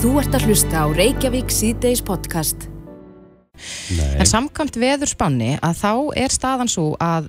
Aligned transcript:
Þú 0.00 0.10
ert 0.20 0.34
að 0.36 0.46
hlusta 0.48 0.80
á 0.80 0.86
Reykjavík 0.96 1.50
síðdeis 1.52 2.00
podcast. 2.04 2.66
En 4.16 4.28
samkvæmt 4.28 4.78
veður 4.80 5.10
spanni 5.10 5.50
að 5.60 5.74
þá 5.82 5.90
er 6.22 6.32
staðan 6.32 6.70
svo 6.72 6.86
að 7.02 7.28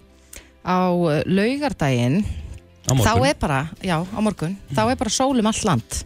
á 0.64 0.80
laugardaginn 1.28 2.22
Á 2.88 2.94
morgun. 2.96 3.06
þá 3.06 3.28
er 3.28 3.36
bara, 3.42 3.60
já, 3.84 3.98
á 4.00 4.20
morgun 4.24 4.56
þá 4.72 4.82
er 4.88 4.98
bara 5.00 5.12
sólum 5.14 5.50
all 5.52 5.62
land. 5.68 5.98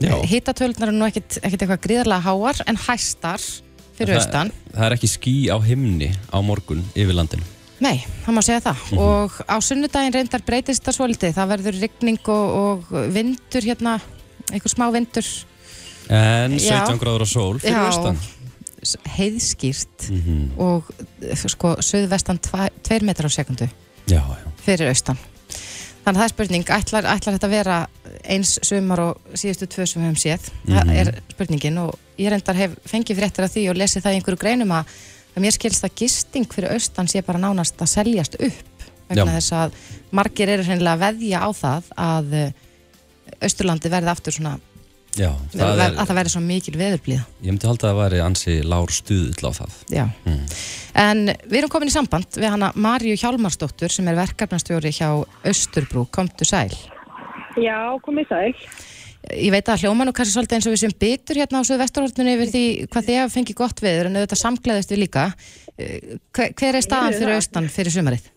Hittatölunar 0.00 0.88
er 0.88 0.96
nú 0.96 1.04
ekkit, 1.10 1.36
ekkit 1.44 1.66
eitthvað 1.66 1.82
gríðarlega 1.84 2.24
háar 2.24 2.62
en 2.70 2.78
hæstar 2.86 3.44
fyrir 3.98 4.16
austan. 4.16 4.52
það, 4.72 4.84
er 4.86 4.96
ekki 4.96 5.10
ský 5.12 5.34
á 5.52 5.56
himni 5.60 6.08
á 6.32 6.40
morgun 6.40 6.80
yfir 6.96 7.12
landinu. 7.18 7.44
Nei, 7.80 8.00
það 8.24 8.36
má 8.36 8.40
segja 8.44 8.62
það. 8.64 8.80
Mhm. 8.88 8.98
og 9.04 9.30
á 9.44 9.56
sunnudaginn 9.60 10.16
reyndar 10.16 10.42
breytist 10.44 10.84
það 10.84 10.96
svolítið. 10.96 11.36
Það 11.36 11.52
verður 11.52 11.80
rigning 11.80 12.20
og, 12.28 12.56
og 12.90 13.12
vindur 13.12 13.64
hérna, 13.64 14.00
einhver 14.52 14.72
smá 14.72 14.88
vindur 14.92 15.24
En 16.10 16.56
Já. 16.58 16.80
17 16.84 16.98
gráður 16.98 17.22
á 17.22 17.28
sól 17.30 17.58
fyrir 17.62 17.76
Já. 17.78 17.86
austan 17.86 18.16
s- 18.82 18.96
heiðskýrt 19.16 20.08
Mhm. 20.10 20.58
og 20.58 20.84
eh, 21.22 21.36
sko 21.36 21.76
söðvestan 21.84 22.40
2 22.42 23.02
metrar 23.06 23.30
á 23.30 23.32
sekundu 23.32 23.68
Já, 24.10 24.22
já 24.24 24.46
fyrir 24.64 24.88
austan 24.90 25.18
þannig 26.00 26.16
að 26.16 26.20
það 26.20 26.24
er 26.24 26.32
spurning, 26.34 26.64
ætlar, 26.64 27.04
ætlar 27.04 27.34
þetta 27.36 27.46
að 27.46 27.50
vera 27.54 27.76
eins 28.24 28.58
sumar 28.62 29.00
og 29.00 29.20
síðustu 29.36 29.66
tvö 29.68 29.86
sem 29.86 30.02
við 30.02 30.08
höfum 30.08 30.22
séð, 30.22 30.50
það 30.66 30.84
Mhm. 30.86 30.96
er 30.96 31.22
spurningin 31.30 31.78
og 31.78 31.94
ég 32.18 32.30
reyndar 32.32 32.56
hef 32.56 32.70
fengið 32.88 33.18
fréttir 33.20 33.44
af 33.44 33.52
því 33.54 33.68
og 33.70 33.76
lesið 33.76 34.02
það 34.02 34.12
í 34.14 34.16
einhverju 34.20 34.38
greinum 34.40 34.72
að, 34.72 34.84
að 35.36 35.42
mér 35.44 35.52
skilst 35.52 35.84
að 35.84 35.94
gisting 35.94 36.46
fyrir 36.48 36.72
austan 36.72 37.06
sé 37.06 37.22
bara 37.22 37.38
nánast 37.38 37.76
að 37.76 37.86
seljast 37.92 38.34
upp 38.40 38.88
vegna 39.10 39.26
Já. 39.30 39.36
þess 39.38 39.52
að 39.52 39.72
margir 40.10 40.48
eru 40.48 40.64
hreinlega 40.64 40.96
að 40.96 41.04
veðja 41.04 41.38
á 41.44 41.48
það 41.52 41.82
að 41.96 42.32
eh, 42.34 42.52
Austurlandi 43.42 43.88
verði 43.90 44.10
aftur 44.10 44.32
svona 44.32 44.58
Já, 45.20 45.30
það 45.52 45.70
að 45.74 45.80
er, 45.84 45.96
það 46.00 46.16
verði 46.20 46.32
svo 46.32 46.40
mikil 46.46 46.74
veðurblíða 46.80 47.24
ég 47.44 47.50
myndi 47.52 47.68
halda 47.68 47.86
að 47.86 47.90
það 47.90 47.98
væri 48.00 48.20
ansi 48.24 48.54
lár 48.72 48.92
stuðl 48.96 49.48
á 49.48 49.52
það. 49.58 49.74
Mm. 50.24 50.38
En 51.04 51.24
við 51.50 51.58
erum 51.60 51.72
komin 51.74 51.90
í 51.90 51.94
samband 51.94 52.38
við 52.40 52.48
hana 52.54 52.70
Marju 52.74 53.16
Hjálmarsdóttur 53.20 53.92
sem 53.92 54.08
er 54.08 54.16
verkefnastjóri 54.20 54.92
hjá 54.96 55.10
Östurbrú, 55.50 56.06
komdu 56.14 56.46
sæl. 56.48 56.72
Já, 57.60 57.76
komið 58.06 58.30
sæl. 58.32 58.54
Ég 59.36 59.52
veit 59.52 59.68
að 59.68 59.82
hljóman 59.84 60.08
og 60.08 60.14
kannski 60.16 60.32
svolítið 60.32 60.56
eins 60.56 60.66
og 60.70 60.72
við 60.72 60.80
sem 60.86 60.92
byttur 61.02 61.36
hérna 61.42 61.60
á 61.60 61.68
söðu 61.68 61.82
vesturhaldunni 61.82 62.32
yfir 62.38 62.52
því 62.54 62.62
hvað 62.88 63.08
þið 63.10 63.18
hafa 63.20 63.34
fengið 63.34 63.58
gott 63.58 63.82
viður 63.84 64.08
en 64.08 64.16
auðvitað 64.16 64.40
samgleðist 64.40 64.94
við 64.94 65.02
líka. 65.02 65.24
Eh, 65.76 66.14
hver- 66.32 66.54
Hver 66.56 66.78
er 66.78 66.86
staðan 66.86 67.12
fyrir 67.18 67.34
það. 67.34 67.40
austan 67.42 67.68
fyrir 67.68 67.92
sumarið? 67.98 68.30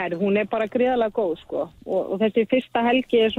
Herri, 0.00 0.16
hún 0.20 0.36
er 0.40 0.44
bara 0.52 0.68
gríðalega 0.68 1.12
góð, 1.16 1.32
sko. 1.46 1.64
Og, 1.86 2.12
og 2.12 2.20
þessi 2.20 2.44
fyrsta 2.52 2.84
helgi 2.84 3.24
er 3.24 3.32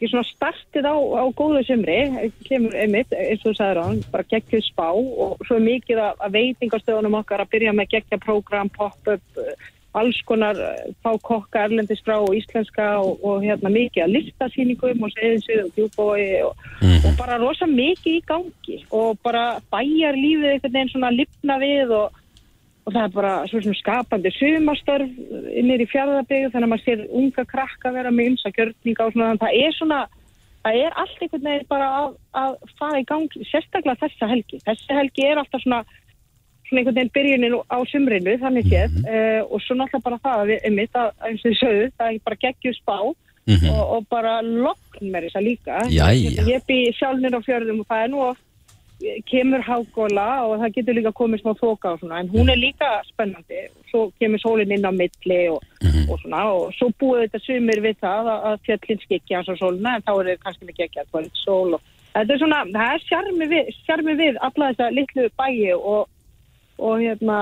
svona, 0.00 0.24
startið 0.28 0.88
á, 0.88 0.96
á 0.96 1.24
góðu 1.36 1.62
sumri, 1.66 2.00
kemur 2.48 2.76
einmitt, 2.76 3.14
eins 3.16 3.44
og 3.44 3.52
þú 3.52 3.54
sagður 3.58 3.80
á 3.80 3.84
hann, 3.86 4.02
bara 4.12 4.28
geggjuð 4.32 4.66
spá 4.66 4.88
og 4.92 5.46
svo 5.48 5.60
mikið 5.62 6.02
að, 6.04 6.20
að 6.26 6.36
veitingastöðunum 6.36 7.16
okkar 7.22 7.44
að 7.44 7.52
byrja 7.54 7.72
með 7.76 7.90
geggja 7.94 8.20
program, 8.22 8.70
pop-up, 8.76 9.40
eh, 9.40 9.72
alls 9.96 10.18
konar 10.28 10.58
eh, 10.60 10.92
fá 11.00 11.14
kokka 11.24 11.64
erlendis 11.64 12.02
frá 12.04 12.18
og 12.18 12.34
íslenska 12.36 12.90
og, 13.00 13.24
og 13.24 13.46
hérna 13.46 13.72
mikið 13.72 14.04
að 14.04 14.14
listasýningum 14.18 15.06
og 15.06 15.14
seðinsvið 15.14 15.62
og 15.64 15.72
djúbói 15.78 16.26
og, 16.44 16.66
og 17.00 17.10
bara 17.16 17.40
rosa 17.40 17.68
mikið 17.70 18.18
í 18.18 18.22
gangi 18.28 18.78
og 18.90 19.16
bara 19.24 19.46
bæjar 19.72 20.18
lífið 20.20 20.52
einhvern 20.52 20.76
veginn 20.76 20.92
svona 20.92 21.12
lifna 21.14 21.58
við 21.62 21.96
og 21.96 22.22
og 22.86 22.94
það 22.94 23.02
er 23.02 23.14
bara 23.16 23.32
svo 23.50 23.60
sem 23.64 23.74
skapandi 23.74 24.30
sumastörf 24.36 25.10
innir 25.58 25.82
í 25.82 25.88
fjárðarbyggu 25.90 26.52
þannig 26.52 26.68
að 26.68 26.72
maður 26.72 26.84
sér 26.86 27.02
unga 27.20 27.44
krakka 27.50 27.92
vera 27.96 28.12
með 28.14 28.30
ymsa 28.32 28.52
gjörninga 28.54 29.06
og 29.08 29.12
svona, 29.16 29.32
þannig 29.32 29.42
að 29.42 29.44
það 29.46 29.66
er 29.66 29.76
svona 29.80 30.00
það 30.66 30.80
er 30.82 30.96
allt 31.02 31.20
einhvern 31.22 31.46
veginn 31.50 31.68
bara 31.70 31.88
að, 32.00 32.16
að 32.42 32.56
fara 32.78 33.02
í 33.02 33.06
gang, 33.06 33.36
sérstaklega 33.50 34.00
þessa 34.02 34.28
helgi. 34.32 34.58
Þessi 34.66 34.96
helgi 34.98 35.26
er 35.26 35.38
alltaf 35.42 35.62
svona 35.62 35.82
svona 36.66 36.80
einhvern 36.82 36.96
veginn 36.96 37.12
byrjunin 37.14 37.58
á 37.70 37.78
sumrinu 37.90 38.34
þannig 38.42 38.66
séð. 38.72 38.96
Uh, 39.06 39.42
og 39.46 39.62
svo 39.62 39.76
náttúrulega 39.78 40.06
bara 40.08 40.22
það 40.24 40.42
að 40.42 40.50
við, 40.50 40.58
einmitt 40.66 40.98
að, 40.98 41.12
eins 41.28 41.46
og 41.46 41.56
sögðu, 41.60 41.86
það 41.98 42.10
er 42.10 42.26
bara 42.26 42.42
geggjur 42.46 42.78
spá 42.80 42.98
Mhm. 43.46 43.68
og, 43.70 43.82
og 43.94 44.06
bara 44.10 44.40
lokn 44.42 45.06
með 45.06 45.28
þess 45.28 45.38
að 45.38 45.44
líka. 45.46 45.74
Jæja. 45.86 46.46
ég 46.50 46.64
bý 46.66 46.78
sjálfnir 46.98 47.36
á 47.38 47.40
fjörðum 47.46 47.84
og 47.84 47.86
það 47.86 48.02
er 48.02 48.08
nú 48.10 48.22
oft 48.26 48.42
kemur 49.28 49.60
hágóla 49.60 50.26
og 50.46 50.60
það 50.62 50.72
getur 50.78 50.96
líka 50.96 51.12
komið 51.16 51.42
smá 51.42 51.52
þoka 51.60 51.92
og 51.92 52.00
svona 52.00 52.20
en 52.22 52.30
hún 52.32 52.48
er 52.52 52.56
líka 52.60 52.88
spennandi. 53.10 53.66
Svo 53.90 54.06
kemur 54.20 54.40
sólinn 54.40 54.72
inn 54.72 54.88
á 54.88 54.92
milli 54.94 55.40
og, 55.52 55.60
og 56.08 56.16
svona 56.22 56.42
og 56.54 56.72
svo 56.78 56.88
búið 57.00 57.26
þetta 57.26 57.42
sumir 57.44 57.82
við 57.84 58.00
það 58.00 58.32
að, 58.32 58.48
að 58.50 58.64
fjöllin 58.68 59.04
skikja 59.04 59.40
hans 59.40 59.52
á 59.52 59.56
sólina 59.60 59.94
en 59.96 60.06
þá 60.06 60.12
er 60.16 60.30
það 60.32 60.42
kannski 60.46 60.70
mikið 60.70 60.88
ekki 60.88 61.02
að 61.02 61.12
kvöld 61.12 61.40
sól 61.42 61.76
og 61.76 61.94
þetta 62.16 62.34
er 62.34 62.42
svona, 62.42 62.60
það 62.72 62.92
er 62.96 63.06
sjarmi 63.06 63.48
við, 63.52 63.72
sjarmi 63.86 64.18
við 64.20 64.42
alla 64.48 64.70
þessa 64.72 64.92
litlu 64.96 65.30
bæi 65.36 65.72
og, 65.76 66.12
og 66.78 67.00
hérna 67.04 67.40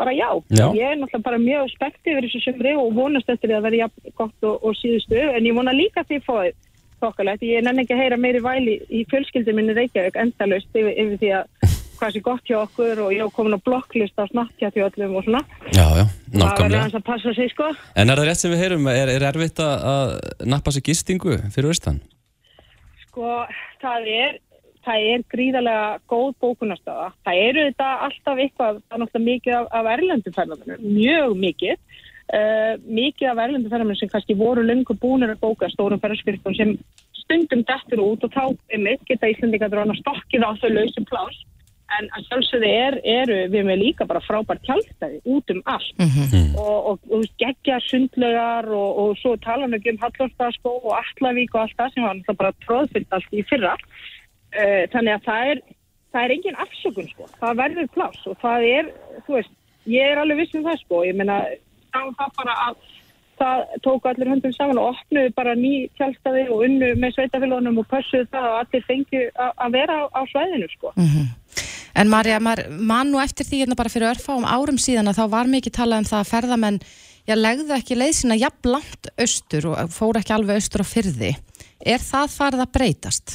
bara 0.00 0.12
já, 0.16 0.28
Já. 0.48 0.66
ég 0.72 0.84
er 0.84 0.96
náttúrulega 0.96 1.26
bara 1.26 1.38
mjög 1.38 1.72
spektið 1.74 2.14
yfir 2.14 2.26
þessu 2.26 2.40
sumri 2.44 2.72
og 2.80 2.94
vonast 2.96 3.28
eftir 3.28 3.52
að 3.52 3.66
vera 3.68 3.80
jafn 3.82 4.14
gott 4.16 4.46
og, 4.48 4.62
og 4.64 4.76
síðustu 4.78 5.18
en 5.20 5.48
ég 5.48 5.56
vona 5.56 5.74
líka 5.76 6.04
því 6.08 6.20
fóðið 6.24 6.56
þokkalegt, 7.02 7.44
ég 7.46 7.64
nenni 7.66 7.84
ekki 7.84 7.96
að 7.96 8.02
heyra 8.04 8.20
meiri 8.20 8.42
væli 8.44 8.76
í 8.88 9.04
fjölskyldum 9.10 9.58
minni 9.60 9.76
Reykjavík 9.76 10.18
endalaust 10.20 10.70
yfir, 10.74 10.92
yfir 10.94 11.20
því 11.22 11.32
að 11.40 11.76
hvað 12.00 12.14
sé 12.14 12.22
gott 12.24 12.46
hjá 12.48 12.56
okkur 12.62 13.02
og 13.04 13.10
ég 13.12 13.24
hef 13.24 13.34
komin 13.36 13.56
á 13.56 13.60
blokklist 13.60 14.16
á 14.16 14.24
snakkja 14.30 14.70
til 14.72 14.86
öllum 14.86 15.18
og 15.20 15.26
svona. 15.26 15.42
Já, 15.68 15.84
já, 16.00 16.04
það 16.06 16.38
verður 16.38 16.46
nákvæmlega. 16.46 16.78
aðeins 16.78 16.96
að 16.96 17.04
passa 17.10 17.34
sig 17.36 17.52
sko. 17.52 17.68
En 17.92 18.08
er 18.08 18.22
það 18.22 18.30
rétt 18.30 18.40
sem 18.40 18.54
við 18.54 18.62
heyrum, 18.64 18.88
er, 18.88 19.12
er 19.12 19.26
erfitt 19.28 19.60
að, 19.60 20.16
nappa 20.48 20.72
sér 20.72 20.86
gistingu 20.88 21.36
fyrir 21.52 21.74
austan? 21.74 22.00
sko, 23.10 23.42
það 23.82 24.08
er 24.14 24.38
það 24.86 25.06
er 25.12 25.24
gríðarlega 25.28 25.88
góð 26.08 26.30
bókunarstaða. 26.40 27.10
Það 27.26 27.40
eru 27.48 27.64
þetta 27.68 27.88
alltaf 28.06 28.38
eitthvað 28.40 28.78
það 28.78 28.94
er 28.96 29.02
náttúrulega 29.02 29.26
mikið 29.26 29.56
af, 29.58 29.66
af 29.76 29.90
erlendum 29.94 30.36
ferðarmennum 30.36 30.94
mjög 30.94 31.34
mikið 31.42 31.98
uh, 32.34 32.74
mikið 32.86 33.30
af 33.30 33.42
erlendum 33.44 33.70
ferðarmennum 33.70 34.00
sem 34.00 34.10
kannski 34.12 34.38
voru 34.38 34.64
löngu 34.66 34.96
búinir 35.02 35.34
að 35.34 35.42
bóka 35.44 35.70
stórum 35.72 36.00
ferðarskriftum 36.02 36.56
sem 36.58 36.74
stundum 37.22 37.64
dettur 37.68 38.02
út 38.04 38.26
og 38.26 38.34
þá 38.34 38.44
er 38.74 38.82
mitt 38.82 39.06
geta 39.08 39.30
Íslandingar 39.30 39.72
drána 39.72 39.96
stokkið 40.00 40.46
á 40.46 40.50
þau 40.60 40.70
lausum 40.74 41.08
plás 41.10 41.40
en 41.98 42.06
að 42.14 42.26
sjálfsögðu 42.28 42.68
er, 42.70 42.96
eru 43.02 43.38
við 43.50 43.64
með 43.66 43.80
líka 43.80 44.06
bara 44.06 44.22
frábært 44.22 44.62
tjálstæði 44.66 45.18
út 45.26 45.50
um 45.50 45.62
allt. 45.72 45.90
Mhm. 45.98 46.52
og, 46.54 46.76
og, 46.92 47.08
og 47.10 47.24
geggja 47.42 47.80
sundlegar 47.88 48.68
og, 48.70 49.00
og 49.02 49.18
svo 49.18 49.34
tala 49.42 49.66
við 49.66 49.80
ekki 49.80 49.94
um 49.96 50.00
Hallorstaðskó 50.04 50.76
og 50.78 50.94
Allavík 51.00 51.56
og 51.56 51.64
allt 51.64 51.76
það 51.80 51.96
sem 51.96 52.06
var 52.06 52.38
bara 52.44 52.54
tróðfyllt 52.66 53.18
allt 53.18 53.34
í 53.34 53.44
fyrra. 53.50 53.74
Uh, 54.54 54.86
þannig 54.94 55.16
að 55.16 55.26
það 55.26 55.50
er 55.50 55.62
það 56.10 56.24
er 56.24 56.34
engin 56.34 56.60
afsökun 56.64 57.10
sko, 57.10 57.26
það 57.40 57.58
verður 57.62 57.90
pláss 57.94 58.28
og 58.30 58.38
það 58.42 58.68
er, 58.68 58.92
þú 59.26 59.36
veist 59.38 59.52
ég 59.90 60.12
er 60.12 60.20
alveg 60.20 60.42
viss 60.42 60.56
um 60.58 60.64
það 60.66 60.80
sko, 60.84 61.02
ég 61.06 61.18
meina 61.18 61.40
sáum 61.90 62.16
það 62.18 62.32
bara 62.40 62.56
að 62.68 62.80
það 63.40 63.60
tók 63.86 64.08
allir 64.10 64.30
höndum 64.34 64.52
saman 64.52 64.80
og 64.80 64.94
opnuðu 64.94 65.34
bara 65.36 65.56
ný 65.56 65.74
tjálstæði 65.98 66.46
og 66.52 66.64
unnu 66.66 66.90
með 67.00 67.14
sveitafélagunum 67.16 67.80
og 67.80 67.88
pössuðu 67.92 68.28
það 68.32 68.48
að 68.48 68.58
allir 68.62 68.88
fengju 68.88 69.22
að 69.48 69.76
vera 69.78 69.96
á, 69.96 70.04
á 70.12 70.20
svæðinu 70.32 70.68
sko 70.74 70.92
En 72.00 72.08
Marja, 72.08 72.38
maður 72.38 72.68
man 72.86 73.10
nú 73.10 73.18
eftir 73.20 73.44
því 73.48 73.64
hérna 73.64 73.76
bara 73.78 73.90
fyrir 73.90 74.12
örfáum 74.12 74.46
árum 74.46 74.78
síðan 74.78 75.10
að 75.10 75.18
þá 75.18 75.24
var 75.32 75.50
mikið 75.50 75.74
talað 75.74 76.02
um 76.02 76.08
það 76.10 76.20
að 76.20 76.30
ferðamenn 76.30 76.78
já, 77.26 77.34
legðu 77.34 77.74
ekki 77.76 77.98
leið 77.98 78.14
sína 78.20 78.38
jafn 78.38 78.72
langt 78.76 79.10
austur 79.20 79.70
og 79.72 79.94
fóru 79.94 80.20
ekki 80.22 80.36
alveg 80.36 80.60
austur 80.60 80.84
á 80.84 80.92
fyrði. 80.92 81.32
Er 81.82 82.02
það 82.04 82.36
farið 82.36 82.64
að 82.64 82.72
breytast? 82.76 83.34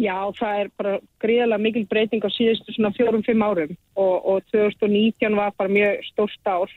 Já, 0.00 0.16
það 0.34 0.60
er 0.60 0.70
bara 0.74 0.92
gríðarlega 1.22 1.62
mikil 1.62 1.84
breyting 1.86 2.24
á 2.26 2.30
síðustu 2.34 2.74
svona 2.74 2.90
fjórum-fimm 2.96 3.44
árum 3.46 3.76
og, 3.94 4.14
og 4.26 4.48
2019 4.50 5.36
var 5.38 5.54
bara 5.54 5.70
mjög 5.70 6.02
stórt 6.08 6.50
ár 6.50 6.72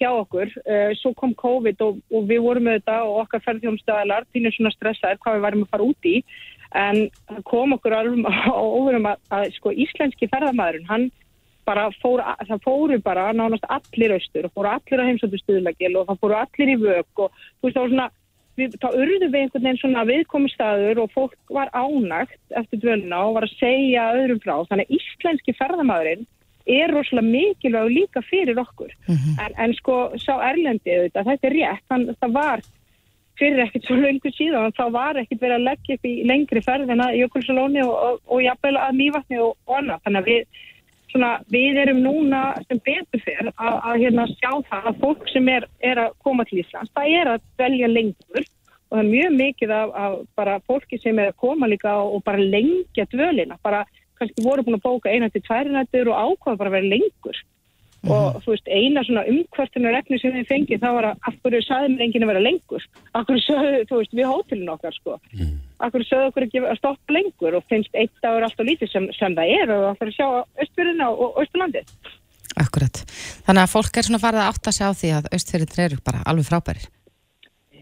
hjá 0.00 0.08
okkur. 0.08 0.52
Uh, 0.64 0.94
svo 0.96 1.12
kom 1.18 1.34
COVID 1.36 1.84
og, 1.84 2.00
og 2.14 2.28
við 2.30 2.40
vorum 2.46 2.68
með 2.68 2.80
þetta 2.80 2.96
og 3.04 3.20
okkar 3.26 3.44
ferðjónstæðalar 3.44 4.28
týnum 4.32 4.54
svona 4.56 4.72
stressaðir 4.72 5.20
hvað 5.20 5.36
við 5.36 5.46
varum 5.48 5.66
að 5.66 5.72
fara 5.74 5.90
út 5.90 6.08
í 6.08 6.16
en 6.76 7.04
kom 7.46 7.76
okkur 7.76 7.94
alveg 7.94 8.26
á 8.26 8.56
óverum 8.56 9.12
að, 9.12 9.22
að 9.36 9.46
sko 9.56 9.72
íslenski 9.72 10.28
ferðamæðurinn, 10.32 10.88
hann 10.90 11.08
bara 11.66 11.88
fór, 12.00 12.22
það 12.46 12.62
fóru 12.64 12.98
bara 13.02 13.32
nánast 13.34 13.66
allir 13.68 14.14
austur 14.16 14.46
og 14.46 14.54
fóru 14.54 14.70
allir 14.70 15.02
á 15.02 15.08
heimsóttu 15.08 15.40
stuðlagil 15.42 15.96
og 15.98 16.06
það 16.08 16.20
fóru 16.22 16.38
allir 16.38 16.72
í 16.72 16.76
vök 16.82 17.24
og 17.24 17.34
þú 17.34 17.66
veist 17.66 17.76
það 17.76 17.82
var 17.82 17.92
svona 17.94 18.08
við, 18.58 18.78
þá 18.82 18.88
urðu 18.92 19.28
við 19.28 19.40
einhvern 19.40 19.66
veginn 19.66 19.80
svona 19.80 20.06
viðkomi 20.08 20.52
staður 20.52 21.02
og 21.04 21.12
fólk 21.14 21.36
var 21.52 21.72
ánægt 21.76 22.38
eftir 22.60 22.82
dvöluna 22.82 23.20
og 23.26 23.36
var 23.38 23.48
að 23.48 23.58
segja 23.60 24.08
öðrum 24.16 24.40
frá. 24.44 24.56
Þannig 24.70 24.88
að 24.88 24.96
íslenski 24.98 25.56
ferðamæðurinn 25.58 26.26
er 26.66 26.90
rosalega 26.90 27.30
mikilvæg 27.30 27.92
líka 27.94 28.22
fyrir 28.26 28.58
okkur. 28.58 28.94
en, 29.44 29.52
en 29.54 29.76
sko 29.78 29.98
sá 30.18 30.34
Erlendi 30.48 30.96
auðvitað, 30.96 31.30
þetta 31.30 31.48
er 31.48 31.56
rétt, 31.60 31.84
þann, 31.90 32.08
það 32.20 32.36
var 32.40 32.64
fyrir 33.36 33.62
ekkert 33.66 33.86
svo 33.86 33.96
lengur 34.00 34.32
síðan, 34.34 34.72
þá 34.76 34.86
var 34.94 35.20
ekkert 35.20 35.42
verið 35.44 35.58
að 35.58 35.66
leggja 35.68 35.98
upp 35.98 36.08
í 36.08 36.14
lengri 36.26 36.62
ferðina 36.64 37.10
Jökulsalóni 37.16 37.82
og, 37.84 37.92
og, 37.94 38.22
og 38.32 38.42
jafnvel 38.42 38.78
að 38.80 38.96
Mývatni 38.96 39.42
og, 39.44 39.52
og 39.68 39.78
annað. 39.80 40.02
Þannig 40.06 40.22
að 40.22 40.30
við 40.32 40.64
Svona, 41.16 41.38
við 41.48 41.78
erum 41.80 42.02
núna 42.04 42.40
sem 42.66 42.76
betur 42.84 43.22
fyrir 43.24 43.46
að, 43.48 43.76
að 43.88 44.02
hérna, 44.02 44.26
sjá 44.36 44.50
það 44.68 44.88
að 44.90 44.98
fólk 45.00 45.30
sem 45.32 45.46
er, 45.48 45.64
er 45.80 46.00
að 46.02 46.10
koma 46.26 46.44
til 46.44 46.58
Íslands, 46.60 46.90
það 46.92 47.14
er 47.16 47.30
að 47.32 47.46
velja 47.62 47.88
lengur 47.88 48.42
og 48.44 48.90
það 48.90 49.00
er 49.00 49.08
mjög 49.08 49.38
mikið 49.38 49.72
af, 49.78 49.94
af 50.02 50.18
bara 50.36 50.58
fólki 50.68 50.98
sem 51.00 51.16
er 51.22 51.30
að 51.32 51.38
koma 51.40 51.70
líka 51.72 51.94
og 52.04 52.20
bara 52.26 52.44
lengja 52.52 53.06
dvölina, 53.14 53.56
bara 53.64 53.86
kannski 54.20 54.44
voru 54.44 54.66
búin 54.66 54.76
að 54.76 54.84
bóka 54.84 55.14
eina 55.14 55.30
til 55.32 55.40
tværi 55.46 55.72
nættur 55.72 56.12
og 56.12 56.20
ákvaða 56.34 56.60
bara 56.60 56.74
að 56.74 56.76
vera 56.76 56.92
lengur 56.92 57.40
og 58.04 58.36
þú 58.44 58.52
veist, 58.52 58.68
eina 58.68 59.02
svona 59.06 59.24
umkvartunar 59.30 59.96
efni 59.98 60.18
sem 60.20 60.34
við 60.36 60.50
fengið, 60.50 60.82
það 60.82 60.98
var 60.98 61.08
að 61.10 61.16
af 61.30 61.38
hverju 61.42 61.62
saði 61.66 61.88
mér 61.94 62.04
enginn 62.06 62.26
að 62.26 62.32
vera 62.32 62.44
lengur? 62.44 62.82
Af 63.12 63.26
hverju 63.26 63.42
sögðu, 63.46 63.80
þú 63.88 64.02
veist, 64.02 64.14
við 64.14 64.30
hótelin 64.30 64.74
okkar 64.74 64.94
sko? 64.94 65.16
Af 65.80 65.94
hverju 65.94 66.06
sögðu 66.10 66.30
okkur 66.30 66.46
ekki 66.46 66.62
að 66.62 66.78
stoppa 66.78 67.16
lengur 67.16 67.58
og 67.58 67.66
finnst 67.72 67.98
eitt 67.98 68.14
dagur 68.22 68.46
alltaf 68.46 68.68
lítið 68.68 68.92
sem, 68.92 69.08
sem 69.16 69.34
það 69.36 69.56
er 69.56 69.74
og 69.74 69.82
það 69.88 69.98
fyrir 70.02 70.12
að 70.12 70.18
sjá 70.20 70.28
Östfjörðina 70.66 71.10
og 71.10 71.42
Östurlandið 71.42 71.86
Akkurat. 72.56 73.02
Þannig 73.44 73.62
að 73.66 73.72
fólk 73.72 73.98
er 73.98 74.06
svona 74.06 74.22
farið 74.22 74.40
að 74.40 74.50
átta 74.52 74.72
sig 74.72 74.86
á 74.88 74.92
því 74.96 75.10
að 75.12 75.28
austfyrirtir 75.36 75.82
eru 75.84 75.98
bara 76.06 76.22
alveg 76.24 76.46
frábærir. 76.48 76.86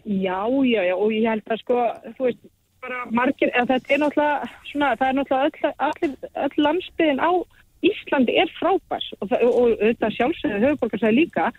Já, 0.05 0.41
já, 0.67 0.81
já, 0.83 0.95
og 0.99 1.13
ég 1.15 1.29
held 1.29 1.47
að 1.49 1.61
sko, 1.63 1.77
þú 2.17 2.27
veist, 2.27 2.41
bara 2.83 3.05
margir, 3.09 3.49
þetta 3.55 3.93
er 3.95 4.01
náttúrulega, 4.03 4.35
svona, 4.69 4.91
Íslandi 7.89 8.35
er 8.41 8.51
frábærs 8.59 9.07
og, 9.19 9.29
það, 9.31 9.47
og, 9.49 9.73
þetta 9.81 10.11
sjálfsögðu 10.17 10.61
höfuborgarsæði 10.63 11.17
líka, 11.19 11.49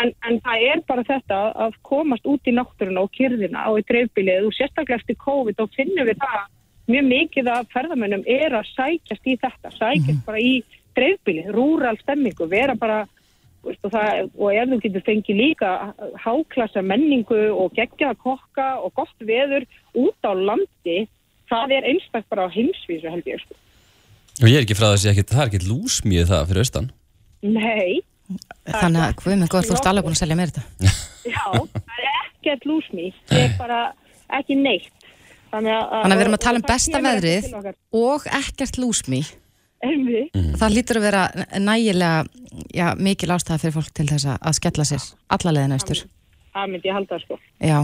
en, 0.00 0.12
en 0.28 0.40
það 0.44 0.64
er 0.70 0.82
bara 0.88 1.06
þetta 1.08 1.40
að 1.66 1.76
komast 1.86 2.26
út 2.30 2.48
í 2.48 2.54
náttúruna 2.56 3.04
og 3.06 3.12
kyrðina 3.16 3.66
og 3.70 3.80
í 3.82 3.86
dreifbílið 3.90 4.48
og 4.48 4.56
sérstaklega 4.56 5.00
eftir 5.00 5.18
COVID 5.24 5.62
og 5.62 5.72
finnum 5.76 6.08
við 6.08 6.20
það 6.22 6.42
mjög 6.90 7.08
mikið 7.10 7.48
að 7.54 7.70
ferðamönnum 7.74 8.26
er 8.26 8.58
að 8.58 8.68
sækjast 8.74 9.30
í 9.30 9.38
þetta, 9.38 9.72
sækjast 9.76 10.26
bara 10.26 10.42
í 10.42 10.52
dreifbíli, 10.98 11.46
rúral 11.54 11.96
stemmingu, 12.00 12.48
vera 12.50 12.74
bara 12.78 13.04
veist, 13.64 13.80
og, 13.84 13.92
það, 13.92 14.30
og 14.36 14.52
ef 14.56 14.70
þú 14.72 14.80
getur 14.84 15.06
fengið 15.06 15.40
líka 15.40 15.70
háklassa 16.24 16.82
menningu 16.84 17.40
og 17.54 17.74
geggjaða 17.78 18.18
kokka 18.24 18.68
og 18.84 18.94
gott 18.98 19.26
veður 19.26 19.66
út 19.94 20.26
á 20.26 20.32
landi, 20.34 21.04
það 21.50 21.76
er 21.78 21.90
einstaklega 21.92 22.32
bara 22.34 22.48
á 22.48 22.54
heimsvísu 22.54 23.12
held 23.12 23.28
ég. 23.30 23.42
sko. 23.44 23.58
Og 24.40 24.46
ég 24.48 24.56
er 24.56 24.64
ekki 24.64 24.76
frá 24.78 24.88
þessi 24.94 25.10
ekkert, 25.12 25.32
það 25.34 25.42
er 25.42 25.50
ekkert 25.50 25.66
lúsmíð 25.68 26.30
það 26.30 26.46
fyrir 26.50 26.62
austan. 26.64 26.86
Nei, 27.42 27.98
Þannig 28.70 29.02
að, 29.02 29.14
hvað 29.18 29.38
með 29.40 29.48
góð, 29.50 29.64
þú 29.66 29.74
ert 29.74 29.86
alveg 29.90 30.04
búin 30.06 30.14
að 30.14 30.20
selja 30.20 30.36
mér 30.38 30.50
þetta. 30.54 30.92
já, 31.26 31.44
það 31.50 32.04
er 32.04 32.18
ekkert 32.20 32.66
lúsmi, 32.70 33.06
það 33.26 33.40
er 33.42 33.54
bara 33.58 33.78
ekki 34.38 34.56
neitt. 34.60 35.08
Þannig 35.50 35.74
að, 35.74 35.82
Þannig 35.90 36.14
að 36.14 36.20
við 36.20 36.24
erum 36.24 36.36
að 36.38 36.44
tala 36.44 36.60
um 36.60 36.66
besta 36.68 37.00
veðrið 37.06 37.48
og 38.04 38.28
ekkert 38.38 38.78
lúsmi. 38.78 39.20
Einmitt. 39.80 40.36
Það 40.60 40.74
lítur 40.76 41.00
að 41.00 41.04
vera 41.08 41.24
nægilega, 41.58 42.24
já, 42.76 42.86
mikil 43.00 43.30
ástæða 43.34 43.60
fyrir 43.64 43.76
fólk 43.80 43.90
til 43.96 44.06
þess 44.12 44.28
að- 44.28 44.40
að 44.46 44.56
skella 44.60 44.84
sér 44.92 45.06
alla 45.36 45.54
leiðin 45.56 45.74
austur. 45.78 46.02
Það 46.50 46.72
myndi 46.72 46.90
ég 46.90 46.96
halda 46.96 47.18
sko. 47.22 47.38
Já, 47.62 47.78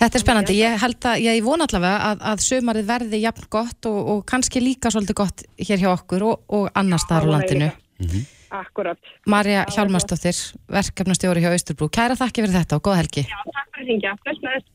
þetta 0.00 0.16
er 0.16 0.24
spennandi. 0.24 0.56
Ég 0.56 0.80
held 0.80 1.08
að, 1.10 1.22
ég 1.26 1.44
vona 1.44 1.68
allavega 1.68 2.10
að, 2.10 2.26
að 2.32 2.44
sömarið 2.46 2.90
verði 2.94 3.22
jafn 3.26 3.48
gott 3.52 3.88
og, 3.90 4.00
og 4.14 4.26
kannski 4.30 4.62
líka 4.64 4.92
svolítið 4.92 5.18
gott 5.20 5.46
hér 5.60 5.82
hjá 5.84 5.90
okkur 5.92 6.26
og, 6.30 6.44
og 6.56 6.68
annar 6.80 7.02
staðar 7.02 7.28
á 7.28 7.28
það 7.28 7.34
landinu. 7.36 7.70
líka. 8.00 8.26
Akkurat. 8.50 8.98
Marja 9.30 9.62
Hjálmarsdóttir, 9.70 10.34
verkefnastjóri 10.72 11.44
hjá 11.44 11.52
Austurbrú. 11.52 11.86
Kæra 11.92 12.16
þakki 12.18 12.42
fyrir 12.42 12.56
þetta 12.56 12.80
og 12.80 12.86
góða 12.88 13.02
helgi. 13.04 13.26
Já, 13.30 13.38
takk 13.46 13.76
fyrir 13.76 13.90
þingja. 13.92 14.14
Bless. 14.26 14.70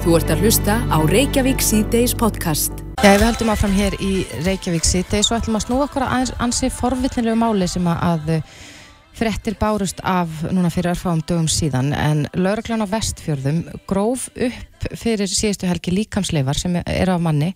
Þú 0.00 0.14
ert 0.16 0.30
að 0.32 0.44
hlusta 0.44 0.76
á 0.88 0.98
Reykjavík 1.10 1.64
síðdeis 1.64 2.14
podcast. 2.16 2.84
Já, 3.02 3.16
við 3.18 3.26
höldum 3.26 3.50
áfram 3.52 3.74
hér 3.74 3.96
í 3.98 4.22
Reykjavík 4.46 4.86
City 4.86 5.24
svo 5.26 5.40
ætlum 5.40 5.58
að 5.58 5.66
snúa 5.66 5.88
okkur 5.88 6.06
að 6.06 6.30
ansi 6.40 6.70
forvitnilegu 6.72 7.36
máli 7.40 7.68
sem 7.68 7.88
að, 7.90 8.06
að 8.06 8.69
frettir 9.16 9.56
bárust 9.60 10.00
af 10.06 10.30
núna 10.50 10.70
fyrir 10.72 10.94
örfáum 10.94 11.20
dögum 11.26 11.48
síðan 11.50 11.92
en 11.96 12.26
lauruglan 12.38 12.84
á 12.84 12.88
vestfjörðum 12.88 13.62
gróf 13.90 14.28
upp 14.34 14.88
fyrir 14.96 15.28
síðustu 15.28 15.68
helgi 15.68 15.94
líkamsleifar 15.94 16.58
sem 16.58 16.78
eru 16.84 17.16
af 17.16 17.24
manni 17.24 17.54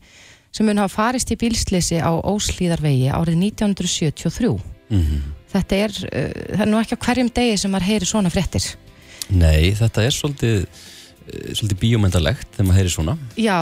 sem 0.55 0.67
mun 0.67 0.83
hafa 0.83 0.95
farist 0.95 1.33
í 1.35 1.39
bílslisi 1.39 1.99
á 1.99 2.15
Óslíðarvegi 2.15 3.09
árið 3.11 3.41
1973. 3.51 4.53
Þetta 5.55 5.79
er, 5.79 5.95
uh, 6.11 6.43
það 6.55 6.65
er 6.65 6.71
nú 6.71 6.81
ekki 6.81 6.99
á 6.99 7.05
hverjum 7.07 7.31
degi 7.35 7.57
sem 7.59 7.73
maður 7.75 7.89
heyri 7.91 8.11
svona 8.11 8.31
frettir. 8.35 8.69
Nei, 9.31 9.73
þetta 9.75 10.05
er 10.05 10.15
svolítið, 10.15 10.67
eh, 11.27 11.55
svolítið 11.57 11.79
bíómyndalegt 11.81 12.49
þegar 12.55 12.69
maður 12.69 12.81
heyri 12.81 12.93
svona. 12.93 13.17
Já, 13.41 13.59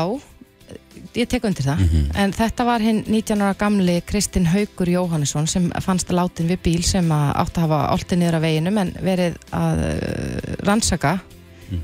ég 1.18 1.28
tek 1.28 1.44
undir 1.44 1.66
það. 1.66 1.82
En 2.18 2.32
þetta 2.36 2.66
var 2.68 2.84
hinn 2.84 3.02
19 3.06 3.44
ára 3.44 3.56
gamli 3.58 3.98
Kristinn 4.06 4.48
Haugur 4.52 4.88
Jóhannesson 4.88 5.48
sem 5.50 5.68
fannst 5.84 6.10
að 6.10 6.18
látin 6.20 6.50
við 6.52 6.62
bíl 6.64 6.82
sem 6.86 7.12
átt 7.12 7.58
að 7.58 7.66
hafa 7.66 7.82
oltið 7.96 8.22
niður 8.22 8.38
af 8.38 8.44
veginum 8.46 8.80
en 8.82 8.94
verið 9.02 9.38
að 9.56 9.84
uh, 9.88 10.56
rannsaka. 10.66 11.18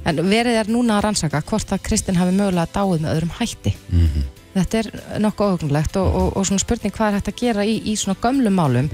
En 0.04 0.20
verið 0.28 0.58
er 0.60 0.68
núna 0.68 0.98
að 0.98 1.06
rannsaka 1.06 1.40
hvort 1.48 1.70
að 1.72 1.84
Kristinn 1.86 2.18
hafi 2.20 2.34
mögulega 2.36 2.68
dáið 2.74 3.04
með 3.04 3.14
öðrum 3.14 3.36
hætti. 3.38 3.72
Þetta 4.58 4.78
er 4.78 4.88
nokkuð 5.22 5.54
óhugnlegt 5.54 5.96
og, 6.00 6.06
og, 6.08 6.28
og 6.36 6.46
svona 6.48 6.62
spurning 6.62 6.94
hvað 6.94 7.08
er 7.08 7.18
hægt 7.18 7.32
að 7.32 7.40
gera 7.42 7.64
í, 7.68 7.76
í 7.88 7.96
svona 7.96 8.18
gömlum 8.20 8.56
málum. 8.58 8.88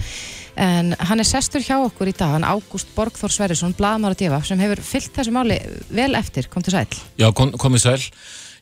En 0.55 0.93
hann 1.09 1.19
er 1.19 1.27
sestur 1.27 1.65
hjá 1.65 1.81
okkur 1.81 2.13
í 2.13 2.15
dag, 2.15 2.37
hann 2.37 2.47
Ágúst 2.47 2.93
Borgþór 2.95 3.33
Sverrisson, 3.33 3.75
blaðmára 3.75 4.15
djöfa, 4.19 4.39
sem 4.47 4.61
hefur 4.63 4.83
fyllt 4.87 5.15
þessu 5.17 5.35
máli 5.35 5.57
vel 5.91 6.13
eftir, 6.15 6.47
kom 6.53 6.63
til 6.63 6.77
sæl. 6.77 6.87
Já, 7.19 7.27
kom, 7.35 7.51
komið 7.59 7.87
sæl. 7.89 8.05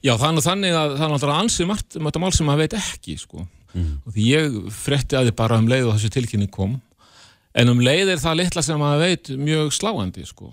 Já, 0.03 0.15
er 0.17 0.33
nú 0.35 0.43
þannig 0.43 0.75
að 0.75 0.97
það 0.97 1.05
er 1.07 1.13
náttúrulega 1.13 1.43
ansið 1.45 1.69
margt 1.71 1.97
um 1.99 2.09
þetta 2.09 2.23
mál 2.23 2.33
sem 2.35 2.49
maður 2.49 2.65
veit 2.65 2.79
ekki, 2.81 3.19
sko. 3.21 3.45
Og 4.07 4.15
því 4.17 4.25
ég 4.29 4.57
fretti 4.75 5.17
að 5.17 5.31
þið 5.31 5.37
bara 5.39 5.59
um 5.63 5.69
leið 5.71 5.87
og 5.89 5.95
þessi 5.97 6.11
tilkynning 6.17 6.51
kom. 6.53 6.81
En 7.55 7.69
um 7.69 7.81
leið 7.85 8.15
er 8.15 8.21
það 8.21 8.39
litla 8.41 8.63
sem 8.65 8.81
maður 8.81 9.05
veit 9.07 9.31
mjög 9.39 9.73
sláandi, 9.77 10.27
sko. 10.27 10.51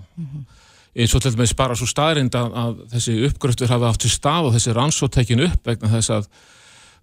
Eins 1.00 1.16
og 1.16 1.22
til 1.24 1.34
dæmis 1.34 1.56
bara 1.56 1.76
svo 1.78 1.88
staðrind 1.88 2.36
að, 2.36 2.56
að 2.62 2.80
þessi 2.94 3.18
uppgröftur 3.28 3.70
hafi 3.72 3.90
átt 3.90 4.02
til 4.04 4.14
stað 4.14 4.50
og 4.50 4.56
þessi 4.56 4.74
rannsóttekin 4.76 5.44
upp 5.46 5.70
vegna 5.70 5.92
þess 5.94 6.14
að 6.16 6.30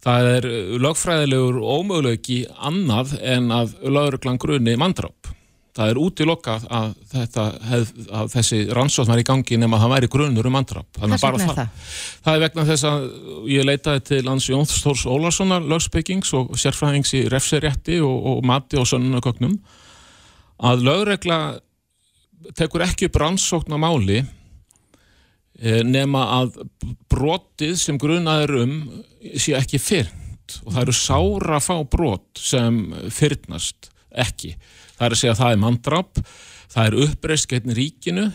það 0.06 0.30
er 0.36 0.48
lögfræðilegur 0.82 1.60
ómöguleiki 1.62 2.44
annað 2.58 3.16
en 3.22 3.50
að 3.54 3.74
lögreglan 3.82 4.38
grunni 4.38 4.76
manndráp. 4.78 5.32
Það 5.76 5.90
er 5.92 5.98
útilokkað 6.00 6.62
að, 6.72 6.92
þetta 7.10 7.42
hef, 7.68 7.90
að 8.16 8.28
þessi 8.32 8.58
rannsótt 8.78 9.10
var 9.10 9.20
í 9.20 9.26
gangi 9.28 9.58
nema 9.60 9.76
að 9.76 9.82
það 9.82 9.92
væri 9.92 10.08
grunur 10.14 10.46
um 10.48 10.54
að 10.56 10.70
vegna 10.96 11.16
er 11.16 11.42
það, 11.42 11.58
það? 11.58 12.30
Er 12.32 12.42
vegna 12.46 12.64
þess 12.70 12.86
að 12.88 13.02
ég 13.52 13.66
leitaði 13.68 14.04
til 14.08 14.20
Lans 14.24 14.46
Jóns 14.48 14.72
Þórs 14.80 15.04
Ólarssonar 15.12 15.66
lögsbyggings 15.68 16.32
og 16.38 16.54
sérfræðings 16.56 17.12
í 17.18 17.26
refsirétti 17.32 17.98
og, 18.00 18.16
og 18.32 18.40
mati 18.48 18.80
og 18.80 18.88
sönnunarköknum 18.88 19.58
að 20.64 20.86
lögregla 20.86 21.40
tekur 22.56 22.86
ekki 22.86 23.10
upp 23.10 23.18
rannsókn 23.20 23.76
á 23.76 23.78
máli 23.80 24.22
eh, 25.60 25.82
nema 25.84 26.22
að 26.38 26.62
brotið 27.12 27.76
sem 27.82 28.00
grunaður 28.00 28.62
um 28.62 28.78
sé 29.36 29.52
ekki 29.58 29.82
fyrnt. 29.82 30.56
Og 30.64 30.72
það 30.72 30.82
eru 30.86 30.96
sára 30.96 31.60
fá 31.60 31.74
brot 31.90 32.40
sem 32.40 32.80
fyrnast 33.12 33.90
ekki. 34.24 34.54
Það 34.96 35.06
er 35.06 35.16
að 35.16 35.20
segja 35.22 35.34
að 35.34 35.40
það 35.42 35.54
er 35.56 35.62
mandrap, 35.64 36.22
það 36.72 36.86
er 36.90 36.98
uppreist 37.06 37.50
getn 37.50 37.74
ríkinu 37.76 38.26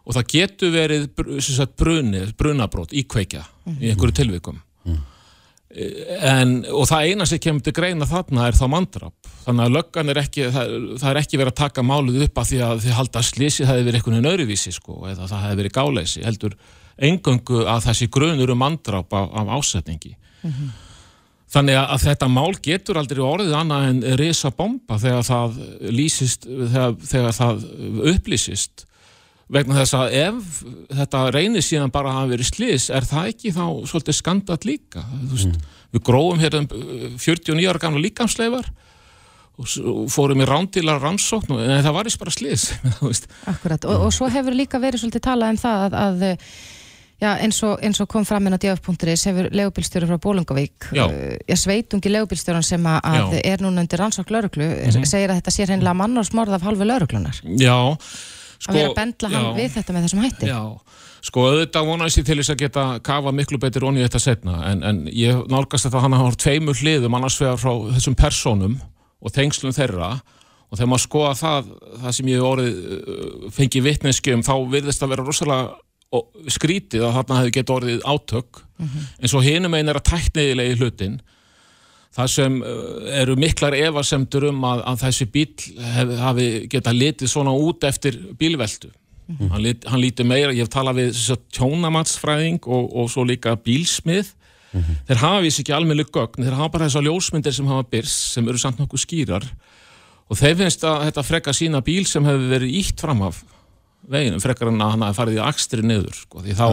og 0.00 0.16
það 0.16 0.28
getur 0.32 0.74
verið 0.74 1.06
br- 1.14 1.38
sem 1.38 1.54
sagt, 1.60 1.76
bruni, 1.78 2.24
brunabrót, 2.38 2.92
íkveikja 2.96 3.44
í 3.78 3.92
einhverju 3.92 4.16
tilvikum. 4.22 4.58
En, 5.70 6.64
og 6.74 6.88
það 6.90 7.04
eina 7.06 7.26
sem 7.30 7.38
kemur 7.38 7.62
til 7.62 7.72
greina 7.76 8.06
þarna 8.10 8.48
er 8.50 8.56
þá 8.58 8.64
mandrap 8.72 9.28
þannig 9.44 9.68
að 9.68 9.74
löggan 9.76 10.10
er 10.10 10.18
ekki 10.18 10.48
það, 10.50 10.72
það 10.98 11.10
er 11.12 11.20
ekki 11.20 11.38
verið 11.38 11.52
að 11.52 11.60
taka 11.60 11.84
málið 11.86 12.24
upp 12.26 12.40
af 12.42 12.48
því 12.48 12.58
að 12.66 12.80
þið 12.82 12.96
halda 12.96 13.20
að 13.20 13.28
slísi 13.28 13.62
það 13.62 13.70
hefði 13.70 13.86
verið 13.86 14.00
einhvern 14.00 14.16
veginn 14.16 14.30
öðruvísi 14.32 14.72
sko, 14.74 14.96
eða 15.06 15.28
það 15.30 15.44
hefði 15.44 15.60
verið 15.60 15.74
gáleysi 15.78 16.24
heldur 16.26 16.56
engöngu 17.10 17.60
að 17.70 17.86
þessi 17.86 18.08
grunur 18.18 18.50
um 18.56 18.60
mandrap 18.64 19.14
af, 19.14 19.30
af 19.30 19.52
ásetningi 19.60 20.16
þannig 21.50 21.78
að, 21.80 21.96
þetta 22.04 22.28
mál 22.30 22.52
getur 22.62 23.00
aldrei 23.00 23.22
orðið 23.24 23.56
annað 23.58 23.88
en 23.88 24.04
risa 24.20 24.52
bomba 24.54 25.00
þegar 25.02 25.26
það 25.26 25.58
lýsist 25.96 26.46
þegar, 26.46 26.94
þegar 27.12 27.36
það 27.40 27.66
upplýsist. 28.14 28.86
Vegna 29.50 29.80
þess 29.80 29.96
að 29.98 30.12
ef 30.14 30.58
þetta 30.94 31.24
reynir 31.34 31.64
síðan 31.66 31.90
bara 31.90 32.12
að 32.12 32.20
hafa 32.20 32.30
verið 32.36 32.50
slís 32.52 32.86
er 32.94 33.06
það 33.08 33.32
ekki 33.32 33.50
þá 33.56 33.64
svolítið 33.90 34.18
skandat 34.20 34.66
líka? 34.68 35.02
Veist, 35.32 35.58
við 35.90 36.04
grófum 36.06 36.42
hérna 36.42 36.62
um 36.62 36.68
uh, 36.70 37.08
49 37.18 37.66
ára 37.66 37.82
gamla 37.82 38.04
líkamsleifar 38.04 38.68
og, 39.58 40.06
fórum 40.12 40.44
í 40.44 40.46
rándilar 40.46 41.02
rannsókn 41.02 41.58
en 41.58 41.82
það 41.82 41.96
var 41.96 42.10
eins 42.10 42.20
bara 42.20 42.34
slís. 42.34 42.68
Akkurat, 43.50 43.88
og, 43.90 44.06
og 44.06 44.14
svo 44.14 44.30
hefur 44.30 44.54
líka 44.54 44.78
verið 44.82 45.02
svolítið 45.02 45.26
talað 45.26 45.56
um 45.56 45.60
það 45.64 45.82
að, 45.88 45.98
að 46.06 46.22
já, 47.20 47.30
eins, 47.36 47.60
og, 47.66 47.76
eins 47.84 48.00
og 48.02 48.08
kom 48.10 48.24
fram 48.28 48.48
inn 48.48 48.56
á 48.56 48.60
djöf.is 48.60 49.26
hefur 49.28 49.50
legubílstjóri 49.52 50.08
frá 50.08 50.18
Bólungavík 50.22 50.90
Já. 50.96 51.04
já, 51.46 51.56
sveitungi 51.56 52.12
legubílstjóran 52.12 52.64
sem 52.66 52.86
að, 52.86 53.00
að 53.04 53.36
Já. 53.36 53.42
Er 53.52 53.64
núna 53.64 53.84
undir 53.84 54.00
rannsók 54.00 54.32
lauruglu 54.32 54.68
segir 55.04 55.30
að 55.30 55.40
þetta 55.40 55.54
sé 55.54 55.66
hreinlega 55.68 55.96
mannarsmorð 56.00 56.56
af 56.56 56.64
halvu 56.66 56.88
lauruglunar 56.88 57.42
já, 57.60 57.76
að 57.76 58.80
vera 58.80 58.90
að 58.90 58.96
bendla 58.96 59.32
hann 59.34 59.46
já. 59.50 59.52
við 59.58 59.76
þetta 59.76 59.96
með 59.96 60.06
þessum 60.06 60.24
hætti 60.24 60.50
Já, 60.50 60.60
sko 61.28 61.46
auðvitað 61.50 61.92
vonast 61.92 62.20
ég 62.20 62.28
til 62.30 62.38
þess 62.40 62.54
að 62.54 62.62
geta 62.64 62.86
kafa 63.04 63.34
miklu 63.36 63.60
betur 63.60 63.88
onni 63.90 64.04
þetta 64.06 64.22
setna 64.24 64.62
en, 64.70 64.82
en 64.82 65.04
ég 65.12 65.44
nálgast 65.52 65.88
þetta 65.88 66.04
hann 66.06 66.16
að 66.16 66.24
hafa 66.24 66.42
tveimur 66.46 66.80
hliðum 66.80 67.20
annars 67.20 67.40
vegar 67.40 67.60
frá 67.60 67.74
þessum 67.96 68.16
personum 68.16 68.80
og 69.20 69.34
tengslum 69.36 69.76
þeirra 69.76 70.14
og 70.70 70.78
þegar 70.78 70.90
maður 70.92 71.02
skoða 71.04 71.36
það, 71.36 71.70
það 72.00 72.12
sem 72.16 72.28
ég 72.30 72.44
orðið 72.46 72.76
uh, 72.80 73.46
fengið 73.52 73.86
vitneskjum 73.88 74.44
þá 74.46 74.52
virðist 74.70 75.02
að 75.02 75.12
vera 75.12 75.24
rosalega 75.26 75.72
skrítið 76.50 77.04
að 77.06 77.18
þarna 77.18 77.40
hefði 77.40 77.56
gett 77.58 77.74
orðið 77.74 78.06
átök 78.08 78.62
en 79.20 79.30
svo 79.30 79.42
hinum 79.44 79.76
einn 79.78 79.88
er 79.88 80.00
að 80.00 80.08
tækniðilegi 80.10 80.78
hlutin 80.80 81.20
það 82.10 82.30
sem 82.32 82.56
uh, 82.62 83.20
eru 83.20 83.36
miklar 83.38 83.76
efasemdur 83.78 84.48
um 84.50 84.64
að, 84.66 84.82
að 84.90 85.04
þessi 85.04 85.26
bíl 85.30 85.50
hef, 85.94 86.16
hafi 86.18 86.48
geta 86.72 86.92
litið 86.96 87.30
svona 87.30 87.54
út 87.54 87.86
eftir 87.86 88.18
bílveldu 88.40 88.90
hann, 89.38 89.62
lit, 89.62 89.86
hann 89.88 90.02
lítið 90.02 90.28
meira, 90.28 90.54
ég 90.54 90.64
hef 90.64 90.72
talað 90.72 91.00
við 91.00 91.20
tjónamatsfræðing 91.54 92.66
og, 92.66 92.88
og 92.90 93.10
svo 93.12 93.24
líka 93.28 93.56
bílsmið. 93.64 94.32
Þeir 95.08 95.20
hafa 95.22 95.42
vísi 95.44 95.64
ekki 95.64 95.74
almennileg 95.74 96.10
gögn, 96.14 96.44
þeir 96.46 96.56
hafa 96.58 96.72
bara 96.76 96.86
þessar 96.88 97.06
ljósmyndir 97.08 97.54
sem 97.54 97.70
hafa 97.70 97.86
byrst, 97.90 98.26
sem 98.36 98.50
eru 98.50 98.60
samt 98.60 98.78
nokkuð 98.80 99.02
skýrar. 99.04 99.46
Og 100.30 100.38
þeir 100.38 100.58
finnst 100.60 100.84
að 100.86 101.08
þetta 101.08 101.26
frekka 101.26 101.54
sína 101.56 101.80
bíl 101.82 102.04
sem 102.06 102.26
hefur 102.26 102.52
verið 102.52 102.76
ítt 102.82 103.02
fram 103.02 103.24
af 103.26 103.42
veginum, 104.08 104.40
frekar 104.40 104.68
en 104.70 104.80
að 104.80 104.90
hann 104.94 105.02
hafi 105.06 105.18
farið 105.20 105.38
í 105.40 105.42
akstri 105.44 105.82
niður, 105.84 106.14
sko, 106.16 106.40
því 106.44 106.56
þá, 106.56 106.66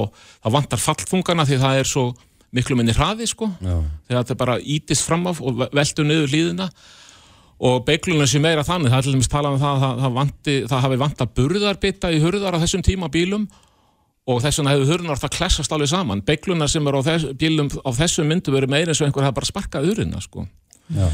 þá 0.43 0.47
vantar 0.55 0.79
fallfungana 0.81 1.45
því 1.47 1.57
það 1.63 1.79
er 1.81 1.89
svo 1.91 2.05
miklu 2.55 2.77
minni 2.79 2.93
hraði, 2.95 3.27
sko, 3.27 3.49
Já. 3.61 3.75
þegar 4.07 4.23
þetta 4.23 4.37
bara 4.39 4.55
ítist 4.63 5.03
fram 5.05 5.27
af 5.27 5.41
og 5.43 5.57
ve- 5.59 5.69
veltur 5.75 6.07
niður 6.07 6.31
hlýðina 6.31 6.69
og 7.59 7.85
beiklunum 7.85 8.27
sem 8.29 8.41
meira 8.41 8.63
þannig, 8.63 8.91
það 8.93 8.97
er 8.97 9.07
til 9.07 9.13
dæmis 9.17 9.31
talað 9.33 9.55
um 9.57 9.61
það 9.61 9.83
að 9.87 10.01
það, 10.03 10.13
vanti, 10.17 10.55
það 10.69 10.83
hafi 10.85 10.99
vantað 11.01 11.31
burðarbita 11.39 12.11
í 12.13 12.19
hurðar 12.21 12.55
á 12.55 12.61
þessum 12.63 12.83
tíma 12.85 13.09
bílum 13.11 13.47
og 14.27 14.41
þess 14.43 14.59
vegna 14.59 14.73
hefur 14.75 14.91
hurðnar 14.93 15.19
það 15.21 15.35
klessast 15.37 15.71
alveg 15.73 15.89
saman 15.89 16.21
beiklunar 16.27 16.69
sem 16.69 16.87
eru 16.87 16.99
á 17.01 17.07
þess, 17.07 17.31
bílum 17.39 17.69
á 17.81 17.89
þessum 17.97 18.27
myndu 18.29 18.53
verið 18.53 18.69
meira 18.73 18.91
eins 18.93 19.01
og 19.01 19.07
einhver 19.09 19.25
hafa 19.25 19.37
bara 19.39 19.49
sparkað 19.49 19.87
hurðina 19.89 20.21
sko. 20.21 20.45
Já. 20.93 21.07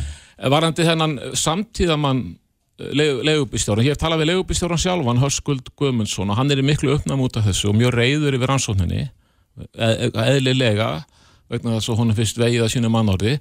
varandi 0.50 0.84
þennan 0.86 1.13
samtíðamann 1.39 2.24
legubistjóran, 2.80 3.86
ég 3.86 3.94
hef 3.94 4.01
talað 4.01 4.24
við 4.24 4.32
legubistjóran 4.32 4.82
sjálfan 4.82 5.22
Höskuld 5.22 5.68
Guðmundsson 5.77 6.32
og 6.34 6.39
hann 6.39 6.51
er 6.51 6.62
í 6.62 6.65
miklu 6.65 6.96
uppnám 6.96 7.22
út 7.22 7.38
af 7.38 7.46
þessu 7.46 7.70
og 7.70 7.77
mjög 7.77 7.94
reyður 7.94 8.38
yfir 8.39 8.50
rannsókninni 8.50 9.03
e- 9.77 10.10
eðlilega 10.10 10.89
vegna 11.53 11.77
þess 11.77 11.92
að 11.94 12.01
hún 12.01 12.13
er 12.13 12.18
fyrst 12.18 12.39
vegið 12.42 12.65
að 12.65 12.74
sínu 12.74 12.89
mannorði. 12.89 13.36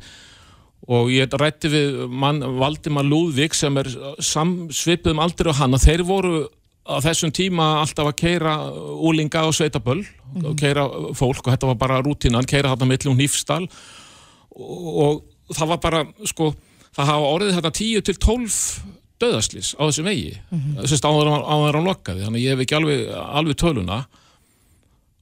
Og 0.92 1.12
ég 1.14 1.30
rætti 1.38 1.70
við 1.70 2.00
mann, 2.10 2.42
Valdimar 2.58 3.06
Lúðvík 3.06 3.54
sem 3.54 3.76
er 3.78 3.88
samsvipum 4.18 5.20
aldrei 5.22 5.54
á 5.54 5.60
hann 5.62 5.78
og 5.78 5.80
þeir 5.80 6.02
voru 6.04 6.42
á 6.82 6.98
þessum 6.98 7.30
tíma 7.30 7.78
alltaf 7.80 8.10
að 8.10 8.18
keira 8.18 8.56
úlinga 8.98 9.44
og 9.46 9.54
sveitaböll 9.54 10.02
og 10.42 10.56
keira 10.58 10.88
fólk 11.14 11.46
og 11.46 11.52
þetta 11.54 11.68
var 11.70 11.78
bara 11.78 12.00
rútínan, 12.02 12.48
keira 12.48 12.74
þarna 12.74 12.98
og 12.98 13.20
nýfstal 13.20 13.62
og, 14.50 15.22
og 15.22 15.54
það 15.54 15.70
var 15.70 15.80
bara 15.84 16.02
sko, 16.26 16.50
það 16.90 17.12
hafa 17.12 17.30
orðið 17.36 17.54
þetta 17.60 17.72
10 17.78 18.04
til 18.08 18.18
12 18.26 18.58
döðaslís 19.22 19.72
á 19.78 19.82
þessum 19.86 20.08
vegi. 20.08 20.34
Mm 20.50 20.58
-hmm. 20.58 20.82
þess 20.82 20.98
að 20.98 21.14
áður 21.14 21.30
áður 21.46 21.78
hann 21.78 21.88
lokkaði 21.88 22.26
þannig 22.26 22.44
ég 22.44 22.52
hef 22.54 22.64
ekki 22.64 22.76
alveg, 22.78 23.06
alveg 23.12 23.58
töluna. 23.60 24.02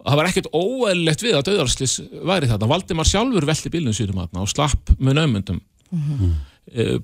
Það 0.01 0.17
var 0.17 0.31
ekkert 0.31 0.51
óeðlilegt 0.57 1.23
við 1.23 1.37
að 1.37 1.47
döðarslis 1.51 2.01
væri 2.25 2.49
þetta 2.49 2.71
Valdimar 2.71 3.09
sjálfur 3.09 3.47
velti 3.47 3.73
bílun 3.73 3.97
sínum 3.97 4.23
og 4.25 4.49
slapp 4.49 4.93
með 4.99 5.21
naumundum 5.21 5.61
mm 5.91 7.01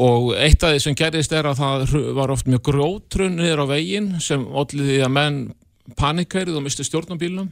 og 0.00 0.30
eitt 0.40 0.62
af 0.64 0.72
því 0.72 0.78
sem 0.80 0.94
gerðist 0.96 1.32
er 1.36 1.44
að 1.44 1.58
það 1.58 2.14
var 2.16 2.30
oft 2.32 2.46
mjög 2.48 2.62
grótrun 2.64 3.34
niður 3.36 3.68
á 3.68 3.76
veginn 3.76 4.20
sem 4.24 4.40
allir 4.40 4.86
því 4.88 4.94
að 5.04 5.10
menn 5.12 5.36
panikærið 6.00 6.56
og 6.56 6.62
misti 6.64 6.86
stjórn 6.86 7.12
á 7.12 7.20
bílunum 7.20 7.50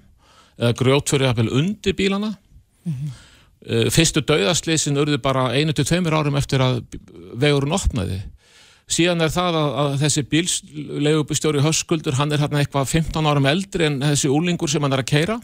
eða 0.56 0.72
grjót 0.72 1.12
fyrir 1.12 1.28
að 1.28 1.50
undir 1.52 1.92
bílana. 1.92 2.32
Mm 2.88 2.94
fyrstu 3.92 4.22
dauðaslýsin 4.24 4.98
urðu 5.00 5.18
bara 5.20 5.50
einu 5.52 5.74
til 5.76 5.84
tveimur 5.84 6.16
árum 6.16 6.38
eftir 6.40 6.62
að 6.64 6.80
vegurinn 7.40 7.76
opnaði 7.76 8.22
síðan 8.90 9.24
er 9.24 9.32
það 9.32 9.58
að, 9.60 9.70
að 9.82 9.94
þessi 10.02 10.24
bílslegubistjóri 10.34 11.62
Höskuldur, 11.64 12.18
hann 12.18 12.34
er 12.34 12.42
hérna 12.42 12.60
eitthvað 12.62 12.90
15 12.96 13.30
árum 13.30 13.48
eldri 13.50 13.86
en 13.86 14.00
þessi 14.02 14.30
úlingur 14.32 14.70
sem 14.70 14.82
hann 14.84 14.96
er 14.96 15.04
að 15.04 15.10
keira 15.12 15.38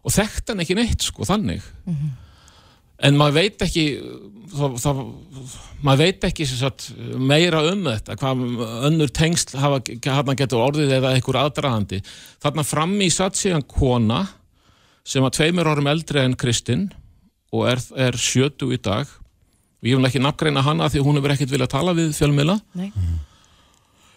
og 0.00 0.14
þekkt 0.14 0.52
hann 0.52 0.64
ekki 0.64 0.76
neitt 0.78 1.04
sko 1.04 1.28
þannig. 1.28 1.64
En 3.00 3.16
maður 3.16 3.36
veit 3.38 3.62
ekki 3.64 3.84
það, 4.52 4.74
það, 4.82 4.98
maður 5.84 6.02
veit 6.02 6.26
ekki 6.28 6.46
sagt, 6.48 6.88
meira 7.16 7.62
um 7.70 7.86
þetta 7.86 8.16
hvað 8.20 8.42
önnur 8.88 9.12
tengsl 9.16 9.60
hafa 9.60 9.80
hann 10.04 10.36
getur 10.38 10.64
orðið 10.64 10.96
eða 10.98 11.14
einhver 11.16 11.40
aðdraðandi 11.44 12.02
þarna 12.42 12.66
fram 12.66 12.96
í 13.00 13.10
satt 13.12 13.38
síðan 13.40 13.66
kona 13.68 14.24
sem 15.06 15.24
var 15.24 15.34
tveimur 15.36 15.70
árum 15.70 15.88
eldri 15.90 16.22
en 16.22 16.36
Kristinn 16.38 16.90
og 17.50 17.66
er, 17.72 17.82
er 17.96 18.18
sjötu 18.20 18.70
í 18.74 18.80
dag 18.80 19.08
og 19.80 19.88
ég 19.88 19.96
vil 19.96 20.04
ekki 20.10 20.20
nafngreina 20.22 20.62
hana 20.62 20.88
því 20.92 21.02
hún 21.06 21.16
hefur 21.20 21.32
ekkert 21.34 21.50
viljað 21.54 21.70
tala 21.72 21.94
við 21.96 22.12
fjölmiðla. 22.18 22.60
Nei. 22.74 22.92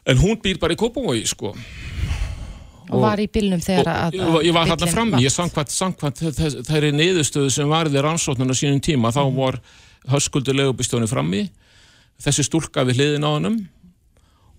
en 0.05 0.17
hún 0.19 0.35
býr 0.43 0.57
bara 0.59 0.73
í 0.75 0.77
Kópavogi 0.79 1.23
sko. 1.27 1.53
Og 2.91 2.99
var 3.01 3.17
í 3.23 3.27
bílnum 3.31 3.61
þegar 3.63 3.87
og, 3.87 3.93
að, 3.95 4.17
ég, 4.19 4.47
ég 4.49 4.53
var 4.53 4.67
bíllinn 4.67 4.91
frammi, 4.93 5.21
ég 5.23 5.31
samkvæmt 5.71 6.19
þess- 6.35 6.57
þeirri 6.67 6.89
niðurstöðu 6.91 7.49
sem 7.55 7.69
varði 7.71 8.01
rannsóknuna 8.03 8.53
sínum 8.53 8.81
tíma, 8.83 9.13
þá 9.15 9.21
Mhm. 9.29 9.35
var 9.37 9.59
höskuldur 10.11 10.53
legubistjóni 10.59 11.07
frammi. 11.07 11.49
Þessi 12.21 12.43
stúlka 12.43 12.83
við 12.85 12.99
hliðin 12.99 13.23
á 13.23 13.31
hannum 13.39 13.67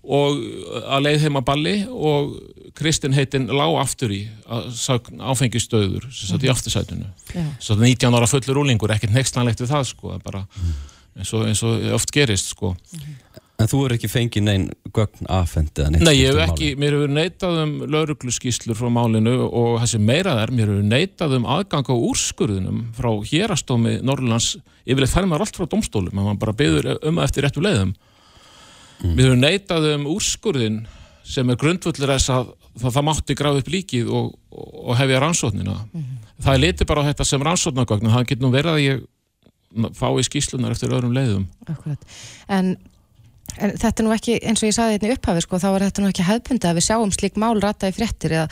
og 0.03 0.41
að 0.89 1.01
leið 1.05 1.19
heim 1.21 1.37
að 1.37 1.45
balli 1.45 1.75
og 1.89 2.33
Kristinn 2.75 3.13
heitin 3.13 3.47
lág 3.47 3.77
aftur 3.79 4.09
í 4.11 4.27
sögn 4.73 5.21
áfengistöður 5.21 6.09
sem 6.11 6.27
satt 6.33 6.43
í 6.43 6.49
Já. 7.33 7.45
svo 7.59 7.75
19 7.77 8.13
ára 8.13 8.27
fullur 8.27 8.59
úlingur, 8.65 8.89
ekkert 8.89 9.13
nextlanlegt 9.13 9.61
við 9.61 9.69
það 9.71 9.85
sko, 9.93 10.09
það 10.17 10.23
bara 10.23 10.45
eins 11.15 11.31
og, 11.33 11.45
eins 11.49 11.63
og 11.65 11.87
oft 11.95 12.11
gerist 12.15 12.53
sko 12.53 12.75
En 13.55 13.69
þú 13.71 13.85
er 13.85 13.93
ekki 13.95 14.09
fengið 14.11 14.43
neinn 14.43 14.63
gögn 14.95 15.29
neitt 15.29 16.01
Nei, 16.03 16.17
ég 16.17 16.33
hef 16.33 16.41
ekki, 16.43 16.73
málið? 16.73 16.81
mér 16.81 16.95
hefur 16.97 17.13
neitað 17.15 17.59
um 17.61 17.71
laurugluskíslur 17.87 18.75
frá 18.75 18.89
málinu 18.91 19.35
og 19.47 19.77
þessi 19.79 19.99
meira 20.03 20.33
þær, 20.41 20.51
mér 20.57 20.73
hefur 20.73 20.89
neitað 20.89 21.37
um 21.37 21.47
aðgang 21.55 21.87
á 21.87 21.95
úrskurðunum 21.95 22.81
frá 22.97 23.09
hérastómi 23.31 23.95
Norrlands, 24.03 24.57
yfirleitt 24.83 25.13
fær 25.13 25.29
maður 25.31 25.45
allt 25.47 25.61
frá 25.61 25.69
domstólum, 25.71 26.11
en 26.11 26.27
maður 26.27 26.41
bara 26.43 26.57
byður 26.59 26.91
um 26.97 27.21
það 27.21 27.29
eftir 27.29 27.47
réttu 27.47 27.63
leiðum. 27.63 27.95
Mér 29.05 29.23
hefur 29.29 29.41
neitað 29.45 29.89
um 29.93 30.05
úrskurðin 30.17 30.83
sem 31.25 31.49
er 31.49 31.63
grundvöldur 31.63 32.11
þess 32.11 32.35
að 32.35 32.53
það, 32.75 32.91
það 32.91 33.07
mátti 33.07 33.39
grafa 33.39 33.63
upp 33.63 33.71
líkið 33.71 34.11
og, 34.11 34.31
og, 34.51 34.93
hefja 34.99 35.23
rannsóknina. 35.23 35.79
Það 36.43 36.53
er 36.57 36.63
litið 36.67 36.91
bara 36.91 37.07
á 37.07 37.07
þetta 37.07 37.31
sem 37.31 37.47
rannsóknargögn, 37.47 38.09
en 38.09 38.17
það 38.19 38.31
getur 38.33 38.45
nú 38.45 38.51
verið 38.53 38.75
að 38.75 38.83
ég 38.83 39.05
fái 39.95 40.25
skíslunar 40.27 40.75
eftir 40.75 40.93
öðrum 40.95 41.15
leiðum. 41.15 41.47
Akkurat. 41.67 42.03
En, 42.51 42.75
en 43.59 43.73
þetta 43.79 44.01
er 44.01 44.07
nú 44.07 44.13
ekki, 44.15 44.37
eins 44.41 44.63
og 44.63 44.69
ég 44.69 44.75
saði 44.77 44.97
hérna 44.97 45.15
upphafi, 45.15 45.43
sko, 45.45 45.59
þá 45.61 45.67
er 45.71 45.85
þetta 45.87 46.03
nú 46.03 46.11
ekki 46.11 46.27
hefðbundi 46.27 46.69
að 46.69 46.79
við 46.79 46.87
sjáum 46.87 47.15
slík 47.15 47.39
mál 47.41 47.53
rata 47.63 47.89
í 47.91 47.95
fréttir 47.95 48.37
eða, 48.37 48.45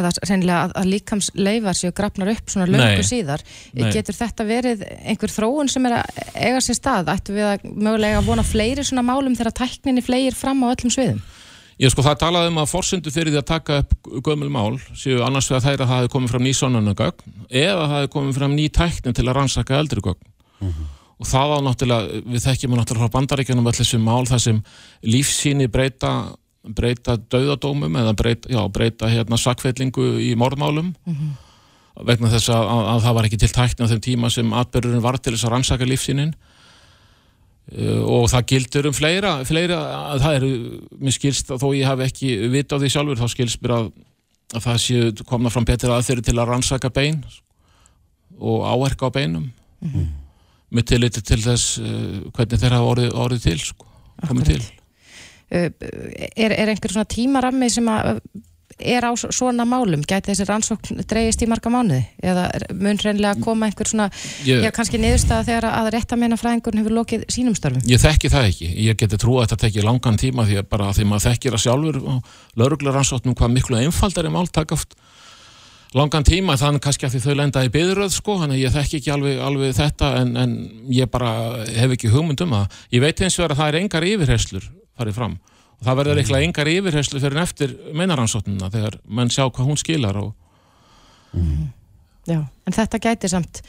eða 0.00 0.12
reynilega 0.20 0.60
að, 0.66 0.76
að 0.82 0.92
líkams 0.94 1.30
leifar 1.38 1.78
séu 1.78 1.94
grafnar 1.96 2.32
upp 2.34 2.54
svona 2.54 2.68
löngu 2.70 3.00
Nei. 3.00 3.08
síðar. 3.10 3.44
Nei. 3.74 3.90
Getur 3.96 4.18
þetta 4.18 4.48
verið 4.48 4.86
einhver 5.02 5.34
þróun 5.34 5.72
sem 5.72 5.90
er 5.90 5.98
að 6.00 6.22
eiga 6.34 6.62
sér 6.64 6.80
stað? 6.80 7.12
Ættu 7.14 7.36
við 7.36 7.50
að 7.52 7.68
mögulega 7.74 8.22
vona 8.26 8.46
fleiri 8.46 8.86
svona 8.86 9.06
málum 9.06 9.36
þegar 9.38 9.58
tækninni 9.64 10.06
fleir 10.06 10.38
fram 10.38 10.64
á 10.66 10.72
öllum 10.72 10.94
sviðum? 10.94 11.22
Ég 11.78 11.92
sko 11.94 12.02
það 12.02 12.16
talaði 12.24 12.50
um 12.50 12.56
að 12.58 12.70
forsendu 12.72 13.10
fyrir 13.14 13.30
því 13.30 13.38
að 13.38 13.50
taka 13.52 13.76
upp 13.84 14.08
gömul 14.26 14.48
mál 14.50 14.80
séu 14.98 15.20
annars 15.22 15.46
vegar 15.46 15.62
þær 15.62 15.84
að 15.84 15.84
það 15.84 16.00
hefði 16.00 16.10
komið 16.14 16.32
fram 16.32 16.42
ný 16.42 16.54
sonnunagögn 16.58 17.36
eða 17.46 17.84
það 17.84 17.94
hefði 17.94 18.10
komið 18.14 18.38
fram 18.40 18.56
ný 18.56 18.64
tækni 18.74 19.12
til 19.14 19.26
að 19.28 19.36
rannsaka 19.38 19.78
eldri 19.78 20.02
gögn 20.02 20.32
og 21.18 21.26
það 21.26 21.54
á 21.54 21.58
náttúrulega, 21.66 22.20
við 22.26 22.44
þekkjum 22.44 22.76
náttúrulega 22.78 23.08
frá 23.08 23.16
bandaríkjunum 23.16 23.70
öll 23.70 23.78
þessi 23.78 23.98
mál 23.98 24.26
þar 24.28 24.44
sem 24.44 24.60
lífsýni 25.02 25.68
breyta 25.68 26.12
breyta 26.68 27.16
dauðadómum 27.16 27.94
eða 27.96 28.14
breyta, 28.18 28.50
já, 28.52 28.60
breyta 28.68 29.08
hérna 29.08 29.38
sakfellingu 29.40 30.18
í 30.20 30.34
morðmálum. 30.36 30.92
Vegna 32.04 32.30
þess 32.30 32.50
að, 32.54 32.66
að, 32.70 32.84
að 32.92 33.00
það 33.06 33.14
var 33.16 33.26
ekki 33.26 33.38
til 33.42 33.52
tækni 33.54 33.86
á 33.86 33.90
þeim 33.90 34.02
tíma 34.04 34.30
sem 34.30 34.52
atbyrðurinn 34.54 35.02
var 35.02 35.18
til 35.18 35.32
þess 35.34 35.46
að 35.48 35.54
rannsaka 35.54 35.88
lífsýnin 35.88 36.34
Uh, 37.68 38.00
og 38.00 38.30
það 38.32 38.44
gildur 38.48 38.86
um 38.88 38.94
fleira, 38.96 39.30
fleira 39.44 39.76
að 40.14 40.22
það 40.22 40.36
eru, 40.38 40.52
mér 41.04 41.12
skilst 41.12 41.50
þó 41.52 41.66
ég 41.76 41.84
hef 41.84 42.00
ekki 42.06 42.30
vita 42.48 42.78
á 42.78 42.80
því 42.80 42.88
sjálfur, 42.94 43.18
þá 43.20 43.28
skilst 43.34 43.60
mér 43.60 43.74
að, 43.76 43.90
að 44.54 44.62
það 44.64 44.78
séu 44.80 45.10
komna 45.28 45.52
fram 45.52 45.66
betur 45.68 45.92
aðferði 45.92 46.24
til 46.30 46.34
að 46.38 46.48
rannsaka 46.48 46.88
bein 46.88 47.18
og 48.40 48.64
áherka 48.64 49.12
á 49.12 49.16
beinum 49.18 49.50
með 50.74 50.88
tilliti 50.92 51.22
til 51.24 51.40
þess 51.44 51.78
uh, 51.80 52.28
hvernig 52.36 52.60
þeir 52.60 52.76
hafa 52.76 52.90
orðið, 52.94 53.14
orðið 53.24 53.46
til 53.48 53.58
sko, 53.70 53.88
komið 54.28 54.52
til. 54.52 54.60
Uh, 54.62 54.74
Er, 56.36 56.52
er 56.52 56.68
einhver 56.68 56.92
svona 56.92 57.08
tímarammi 57.08 57.70
sem 57.72 57.86
að 57.88 58.18
er 58.78 59.02
á 59.02 59.10
svo- 59.16 59.30
svona 59.34 59.64
málum? 59.66 60.02
Gæti 60.06 60.28
þessi 60.30 60.44
rannsókn 60.46 61.00
dreigist 61.08 61.40
í 61.42 61.48
marga 61.50 61.70
mánuði? 61.72 62.02
Eða 62.22 62.44
er- 62.54 62.66
mun 62.76 63.00
reynilega 63.00 63.40
koma 63.42 63.66
einhver 63.66 63.88
svona, 63.88 64.10
Ég, 64.44 64.60
já 64.62 64.70
kannski 64.70 65.00
niðurstaða 65.00 65.46
þegar 65.48 65.66
að 65.72 65.88
rétt 65.96 66.12
að 66.14 66.20
meina 66.20 66.36
fræðingurinn 66.38 66.82
hefur 66.84 66.94
lokið 67.00 67.24
sínum 67.32 67.56
störfum? 67.56 67.80
ég 67.88 67.98
þekki 68.04 68.28
það 68.30 68.46
ekki, 68.52 68.68
ég 68.86 69.00
geti 69.00 69.16
trú 69.18 69.38
að 69.40 69.48
þetta 69.48 69.60
tekið 69.64 69.88
langan 69.88 70.20
tíma 70.20 70.44
því 70.46 70.60
að 70.60 70.68
bara 70.68 70.92
því 70.94 71.08
maður 71.10 71.26
þekkir 71.30 71.56
að 71.58 71.64
sjálfur 71.64 71.98
og 72.04 72.22
lauruglar 72.60 72.94
rannsóknum 73.00 73.34
hvað 73.40 73.54
miklu 73.56 73.80
einfaldari 73.80 74.30
mál 74.36 74.46
taka 74.52 74.76
oft 74.76 74.94
langan 75.96 76.26
tíma 76.26 76.56
þannig 76.60 76.82
kannski 76.84 77.06
að 77.08 77.14
því 77.14 77.20
þau 77.24 77.36
lenda 77.38 77.64
í 77.64 77.70
byðröð 77.72 78.10
sko, 78.12 78.38
þannig 78.42 78.58
að 78.58 78.64
ég 78.64 78.74
þekki 78.74 78.98
ekki 79.00 79.12
alveg, 79.14 79.38
alveg 79.44 79.76
þetta 79.78 80.10
en, 80.20 80.34
en 80.36 80.56
ég 80.92 81.10
bara 81.12 81.30
hef 81.64 81.94
ekki 81.96 82.12
hugmynd 82.12 82.42
um 82.44 82.56
það. 82.56 82.80
Ég 82.96 83.04
veit 83.04 83.22
eins 83.24 83.38
og 83.38 83.48
að 83.48 83.60
það 83.60 83.70
er 83.70 83.80
engar 83.82 84.08
yfirherslur 84.08 84.68
farið 84.98 85.20
fram. 85.20 85.38
Og 85.78 85.86
það 85.86 86.00
verður 86.00 86.20
eitthvað 86.20 86.44
engar 86.48 86.72
yfirherslu 86.72 87.22
fyrir 87.22 87.38
en 87.38 87.46
eftir 87.46 87.74
meinaransóknina 87.94 88.70
þegar 88.74 88.98
menn 89.06 89.30
sjá 89.32 89.44
hvað 89.46 89.70
hún 89.70 89.80
skilar 89.80 90.18
og 90.20 90.34
Já, 92.28 92.40
en 92.40 92.74
þetta 92.76 93.00
gæti 93.00 93.28
samt 93.30 93.62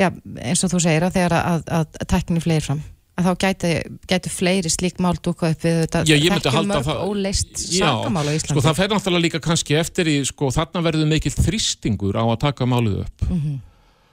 já, 0.00 0.08
eins 0.40 0.62
og 0.64 0.72
þú 0.72 0.80
segir 0.84 1.04
að 1.04 1.16
þegar 1.18 1.36
að, 1.36 1.62
að, 1.68 1.86
að 2.00 2.08
tækni 2.12 2.42
fleiri 2.44 2.64
fram 2.64 2.82
að 3.20 3.28
þá 3.28 3.34
gæti, 3.44 3.70
gæti 4.10 4.32
fleiri 4.32 4.70
slík 4.72 5.00
mál 5.04 5.14
dúka 5.20 5.50
upp 5.52 5.64
við 5.64 5.78
þetta 5.84 6.02
Já, 6.08 6.16
ég 6.16 6.32
myndi 6.32 6.52
halda 6.54 6.74
mörg 6.74 6.86
það- 6.88 7.02
óleist 7.06 7.64
Já, 7.70 7.86
sakamál 7.86 8.26
á 8.26 8.32
Íslandi. 8.34 8.54
sko 8.56 8.64
það 8.66 8.78
fer 8.80 8.88
náttúrulega 8.94 9.24
líka 9.26 9.40
kannski 9.44 9.76
eftir 9.78 10.10
í 10.10 10.16
sko 10.26 10.50
þarna 10.54 10.82
verður 10.88 11.10
mikill 11.12 11.34
þrýstingur 11.36 12.16
á 12.16 12.24
að 12.26 12.38
taka 12.46 12.64
málið 12.66 13.02
upp. 13.04 13.26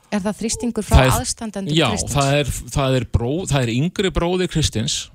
Er 0.08 0.22
það 0.24 0.38
þrýstingur 0.40 0.86
frá 0.88 1.04
aðstandendur 1.18 1.76
Já, 1.76 1.90
Kristins? 1.92 2.14
það 2.16 2.34
er, 2.40 2.52
það, 2.78 2.96
er 3.02 3.06
bró, 3.12 3.32
það 3.50 3.62
er 3.66 3.72
yngri 3.74 4.12
bróðir 4.16 4.48
Kristins. 4.54 5.10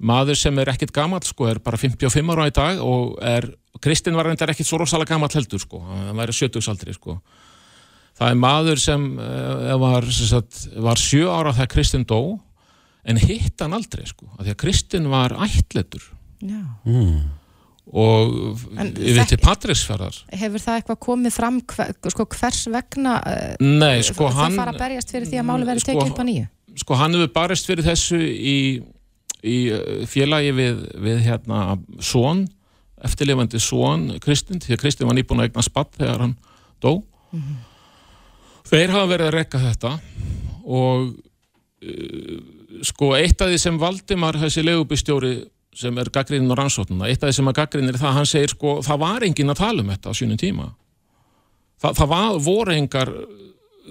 Maður 0.00 0.36
sem 0.36 0.58
er 0.60 0.68
ekkit 0.72 0.92
gamall 0.92 1.24
sko, 1.24 1.46
er 1.48 1.58
bara 1.64 1.76
55 1.80 2.32
ára 2.32 2.46
í 2.48 2.52
dag 2.52 2.80
og 2.84 3.16
er, 3.24 3.46
Kristinn 3.80 4.16
var 4.16 4.24
reyndar 4.28 4.52
ekkit 4.52 4.68
svo 4.68 4.78
rosalega 4.80 5.14
gamall 5.14 5.32
heldur 5.32 5.60
sko, 5.60 5.80
hann 5.84 6.16
væri 6.16 6.32
70-saldri 6.36 6.94
sko. 6.96 7.18
Það 8.16 8.30
er 8.32 8.38
maður 8.40 8.80
sem 8.80 9.06
uh, 9.20 9.76
var, 9.80 10.04
sem 10.08 10.28
sagt, 10.30 10.62
var 10.80 10.96
7 11.00 11.28
ára 11.28 11.52
þegar 11.52 11.72
Kristinn 11.74 12.04
dó 12.08 12.38
en 13.06 13.18
hitt 13.22 13.62
hann 13.62 13.74
aldrei 13.76 14.06
sko, 14.08 14.26
af 14.36 14.44
því 14.46 14.52
að 14.54 14.60
Kristinn 14.64 15.08
var 15.12 15.34
ættletur 15.46 16.02
Já. 16.42 16.62
og 17.86 18.32
En 18.76 18.90
yfir 18.98 19.20
þekk- 19.20 19.30
til 19.30 19.38
Patrísferðar 19.44 20.16
Hefur 20.34 20.62
það 20.64 20.80
eitthvað 20.80 20.98
komið 21.06 21.34
fram 21.36 21.60
hver, 21.70 21.92
sko, 22.12 22.26
hvers 22.34 22.64
vegna 22.74 23.14
uh, 23.22 23.54
Nei, 23.62 24.02
sko 24.06 24.26
það 24.26 24.40
hann 24.40 24.58
fara 24.58 24.74
að 24.74 24.80
berjast 24.82 25.14
fyrir 25.14 25.30
því 25.30 25.38
að 25.40 25.46
máli 25.52 25.68
verið 25.68 25.84
sko, 25.84 25.92
tekið 25.94 26.10
upp 26.12 26.22
að 26.24 26.28
nýju? 26.32 26.48
sko 26.82 26.98
hann 27.00 27.14
hefur 27.16 27.30
barist 27.38 27.70
fyrir 27.70 27.86
þessu 27.86 28.18
í, 28.20 28.56
í 29.46 29.56
uh, 29.72 30.02
félagi 30.10 30.50
við, 30.58 30.82
við 31.06 31.22
hérna 31.28 31.60
Són, 32.04 32.42
eftirlifandi 33.06 33.62
Són 33.62 34.08
Kristinn, 34.24 34.60
því 34.64 34.74
að 34.76 34.82
Kristinn 34.82 35.08
var 35.08 35.16
nýbúin 35.20 35.44
að 35.44 35.48
eigna 35.50 35.64
spatt 35.64 35.94
þegar 36.00 36.26
hann 36.26 36.34
dó. 36.82 36.96
Þeir 38.66 38.92
hafa 38.92 39.08
verið 39.14 39.28
að 39.30 39.34
rekka 39.38 39.62
þetta 39.62 39.94
og 40.66 41.14
uh, 41.86 42.38
sko 42.84 43.12
eitt 43.16 43.40
af 43.40 43.52
því 43.52 43.60
sem 43.60 43.78
Valdimar 43.80 44.38
þessi 44.40 44.64
legubistjóri 44.66 45.34
sem 45.76 45.98
er 46.00 46.10
gaggrinin 46.12 46.52
á 46.52 46.56
rannsóknuna, 46.56 47.08
eitt 47.10 47.22
af 47.22 47.30
því 47.30 47.38
sem 47.38 47.50
að 47.50 47.58
gaggrinir 47.58 47.96
er 47.96 48.00
það 48.00 48.16
hann 48.16 48.28
segir 48.28 48.52
sko, 48.54 48.78
það 48.84 49.02
var 49.02 49.26
enginn 49.26 49.52
að 49.52 49.60
tala 49.60 49.84
um 49.84 49.90
þetta 49.92 50.12
á 50.12 50.18
sínum 50.18 50.40
tíma. 50.40 50.70
Þa, 51.82 51.90
það 51.98 52.08
var, 52.12 52.38
voru 52.46 52.72
engar 52.72 53.12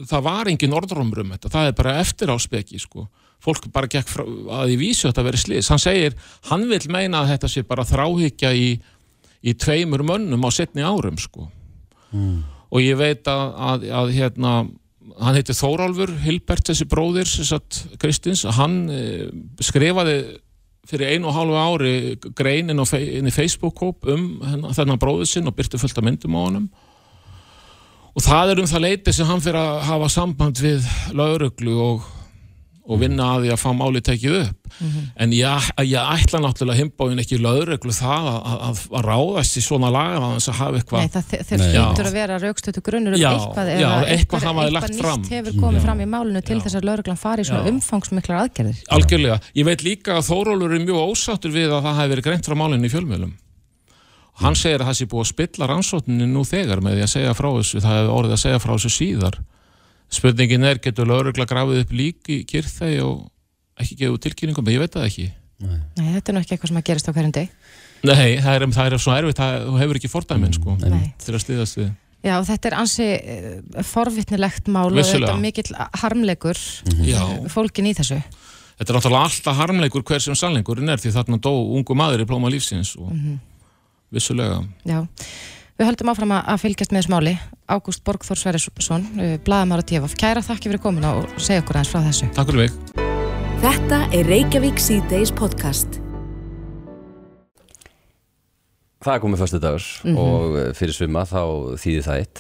það 0.10 0.26
var 0.26 0.50
engin 0.52 0.76
orðrumur 0.76 1.22
um 1.24 1.36
þetta, 1.36 1.52
það 1.54 1.70
er 1.70 1.78
bara 1.78 2.00
eftir 2.02 2.34
á 2.34 2.38
speki 2.42 2.82
sko. 2.82 3.08
fólk 3.46 3.68
bara 3.70 3.86
gekk 3.92 4.08
frá, 4.10 4.24
að 4.26 4.72
í 4.74 4.76
vísu 4.80 5.06
þetta 5.06 5.24
verið 5.28 5.42
slis, 5.44 5.68
hann 5.70 5.82
segir 5.82 6.16
hann 6.50 6.64
vil 6.66 6.80
meina 6.90 7.20
að 7.22 7.36
þetta 7.36 7.50
sé 7.52 7.62
bara 7.68 7.86
þráhyggja 7.86 8.50
í, 8.58 8.80
í 9.46 9.54
tveimur 9.54 10.02
mönnum 10.08 10.48
á 10.48 10.50
setni 10.50 10.82
árum 10.82 11.20
sko. 11.22 11.46
Og 12.72 12.82
ég 12.82 12.98
veit 12.98 13.28
að, 13.30 13.44
að, 13.54 13.86
að 14.00 14.12
hérna 14.16 14.54
hann 15.22 15.38
heitir 15.38 15.56
Þórólfur 15.58 16.12
Hilbert 16.26 16.68
þessi 16.70 16.88
bróðir 16.92 17.30
Kristins, 18.02 18.44
hann 18.58 18.82
eh, 18.92 19.28
skrifaði 19.64 20.18
fyrir 20.86 21.16
einu 21.16 21.32
og 21.32 21.38
hálfu 21.38 21.56
ári 21.58 21.94
grein 22.38 22.70
inn, 22.70 22.82
fe- 22.86 23.18
inn 23.18 23.26
í 23.30 23.34
Facebook-kóp 23.34 24.06
um 24.14 24.26
þennan 24.76 25.00
bróður 25.02 25.26
sinn 25.30 25.48
og 25.50 25.56
byrti 25.58 25.80
fullt 25.82 25.98
af 25.98 26.06
myndum 26.06 26.36
á 26.38 26.42
honum. 26.46 26.68
Og 28.16 28.24
það 28.24 28.52
er 28.54 28.62
um 28.62 28.68
það 28.70 28.84
leiti 28.86 29.14
sem 29.16 29.28
hann 29.28 29.42
fyrir 29.44 29.58
að 29.60 29.80
hafa 29.90 30.12
samband 30.14 30.62
við 30.62 30.86
lauruglu 31.18 31.74
og, 31.84 32.06
og 32.86 33.00
vinna 33.02 33.28
að 33.36 33.46
því 33.46 33.52
að 33.56 33.62
fá 33.64 33.70
máli 33.74 34.02
tekið 34.06 34.36
upp 34.44 34.66
en 35.24 35.32
ég, 35.34 35.70
ég 35.88 36.10
ætla 36.16 36.42
náttúrulega 36.44 36.82
himbóin 36.82 37.22
ekki 37.24 37.40
lauruglu 37.42 37.94
það 37.96 38.28
að, 38.30 38.50
að, 38.68 38.82
að 39.00 39.06
ráðast 39.08 39.58
í 39.58 39.64
svona 39.66 39.90
lagar 39.94 40.26
að 40.26 40.36
þess 40.36 40.52
að 40.52 40.60
hafa 40.60 40.76
Nei, 40.76 40.82
eitthvað 40.82 41.16
það 41.16 41.64
Nei. 41.64 41.66
hlýtur 41.72 42.10
að 42.10 42.18
vera 42.20 42.38
raukstötu 42.44 42.84
grunnur 42.86 43.16
um 43.16 43.22
Já, 43.22 43.30
eitthvað 43.32 43.72
já, 43.72 43.78
eða 43.80 44.12
eitthvað 44.16 44.46
eitthvað 44.52 45.00
fram. 45.00 45.24
nýtt 45.24 45.34
hefur 45.38 45.58
komið 45.64 45.80
Já. 45.80 45.86
fram 45.88 46.04
í 46.04 46.10
málinu 46.12 46.44
til 46.46 46.60
þess 46.66 46.78
að 46.78 46.88
lauruglan 46.92 47.22
fari 47.22 47.46
í 47.46 47.50
svona 47.50 47.72
umfangsmiklar 47.72 48.44
aðgerðir. 48.44 48.84
Algjörlega. 48.98 49.40
Ég 49.56 49.70
veit 49.70 49.88
líka 49.88 50.20
að 50.20 50.30
Þórólfur 50.30 50.76
er 50.78 50.86
mjög 50.86 51.02
ósáttur 51.16 51.56
við 51.56 51.74
að 51.74 51.88
það 51.88 52.00
hefði 52.02 52.14
verið 52.16 52.30
greint 52.30 52.50
frá 52.50 52.58
málinu 52.60 52.86
í 52.86 52.94
fjölmiðlum. 52.94 53.34
Hann 54.44 54.58
segir 54.60 54.84
að 54.84 54.90
það 54.92 54.98
sé 55.00 55.06
búið 55.12 55.24
að 55.24 55.32
spilla 55.32 55.68
rannsókninni 55.72 56.26
nú 56.28 56.42
þegar 56.44 56.82
með 56.84 56.98
því 56.98 57.04
að 57.06 57.14
segja 57.14 57.36
frá 57.38 57.48
þessu, 57.56 57.80
það 57.80 57.94
hefði 57.96 58.16
orðið 58.20 58.36
að 58.36 58.42
segja 58.42 58.64
frá 58.66 58.74
þessu 58.76 58.92
síðar. 58.92 59.38
Spurningin 60.14 60.68
er, 60.68 60.80
getur 60.84 61.10
laurugla 61.10 61.48
grafið 61.50 61.82
upp 61.84 61.96
lík 61.96 62.30
í 62.32 62.44
kyrþegi 62.50 63.02
og 63.04 63.26
ekki 63.82 64.12
út 64.12 64.24
tilkynningum, 64.24 64.70
ég 64.72 64.84
veit 64.84 64.96
það 64.96 65.10
ekki. 65.10 65.28
Nei, 65.66 66.08
þetta 66.18 66.32
er 66.32 66.36
nú 66.36 66.42
ekki 66.44 66.56
eitthvað 66.56 66.72
sem 66.72 66.80
að 66.80 66.88
gerist 66.90 67.10
á 67.10 67.16
hverjum 67.16 67.36
deg. 67.36 67.52
Nei, 68.06 68.38
það 68.44 68.58
er, 68.58 68.66
það 68.76 68.88
er 68.88 68.98
svona 69.02 69.20
erfitt, 69.22 69.40
það, 69.40 69.56
þú 69.66 69.78
hefur 69.82 70.00
ekki 70.00 70.12
fordæmin, 70.12 70.56
sko, 70.56 70.76
Nei. 70.84 71.06
til 71.24 71.34
að 71.34 71.44
stiðast 71.44 71.80
við. 71.80 71.94
Já, 72.26 72.36
þetta 72.48 72.70
er 72.70 72.76
ansi 72.80 73.08
uh, 73.16 73.82
forvitnilegt 73.86 74.70
mál 74.74 74.90
Vissulega. 74.94 75.36
og 75.36 75.38
þetta 75.38 75.42
mikill 75.44 75.76
harmleikur 76.02 76.62
Já. 77.06 77.20
uh, 77.22 77.50
fólkin 77.54 77.90
í 77.90 77.94
þessu. 77.98 78.18
Þetta 78.80 78.92
er 78.92 78.98
náttúrulega 78.98 79.28
alltaf 79.30 79.60
harmleikur 79.60 80.06
hver 80.06 80.24
sem 80.24 80.38
sannleikurinn 80.38 80.90
er 80.92 81.02
því 81.02 81.14
þarna 81.16 81.38
dó 81.40 81.52
ungu 81.54 81.96
maður 81.98 82.26
í 82.26 82.30
plóma 82.30 82.50
lífsins 82.52 82.96
og 83.00 83.14
vissulega. 84.16 84.58
Já. 84.90 85.04
Við 85.76 85.90
höldum 85.90 86.10
áfram 86.14 86.32
að 86.32 86.46
að 86.54 86.62
fylgjast 86.62 86.94
með 86.94 87.02
þessu 87.02 87.12
máli. 87.12 87.34
Ágúst 87.68 88.04
Borgþór 88.08 88.40
Sverrisson, 88.40 89.10
uh, 89.20 89.34
blaðamár 89.44 89.82
og 89.84 89.90
TFF. 89.90 90.16
Kæra 90.22 90.44
þakki 90.46 90.72
fyrir 90.72 90.84
komuna 90.86 91.12
og 91.20 91.28
segja 91.36 91.66
okkur 91.66 91.82
aðeins 91.82 91.92
frá 91.92 92.00
þessu. 92.06 92.30
Takk 92.38 92.54
fyrir 92.54 92.62
mig. 92.64 93.04
Þetta 93.66 94.00
er 94.16 94.30
Reykjavík 94.32 94.80
C-Days 94.80 95.34
podcast. 95.36 96.00
Það 99.06 99.18
er 99.18 99.22
komið 99.22 99.44
fyrstu 99.44 99.60
dagur 99.62 99.90
og 100.18 100.56
eh, 100.62 100.70
fyrir 100.78 100.96
svima 100.96 101.26
þá 101.30 101.42
þýðir 101.78 102.06
það 102.08 102.22
eitt 102.24 102.40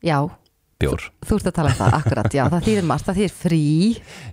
Já, 0.00 0.16
bjór. 0.80 1.04
þú 1.28 1.36
ert 1.38 1.48
að 1.50 1.56
tala 1.58 1.72
um 1.72 1.78
það, 1.78 1.96
akkurat, 2.00 2.36
já, 2.36 2.42
það 2.50 2.66
þýðir 2.68 2.86
margt, 2.88 3.06
það 3.08 3.18
þýðir 3.20 3.34
frí. 3.36 3.60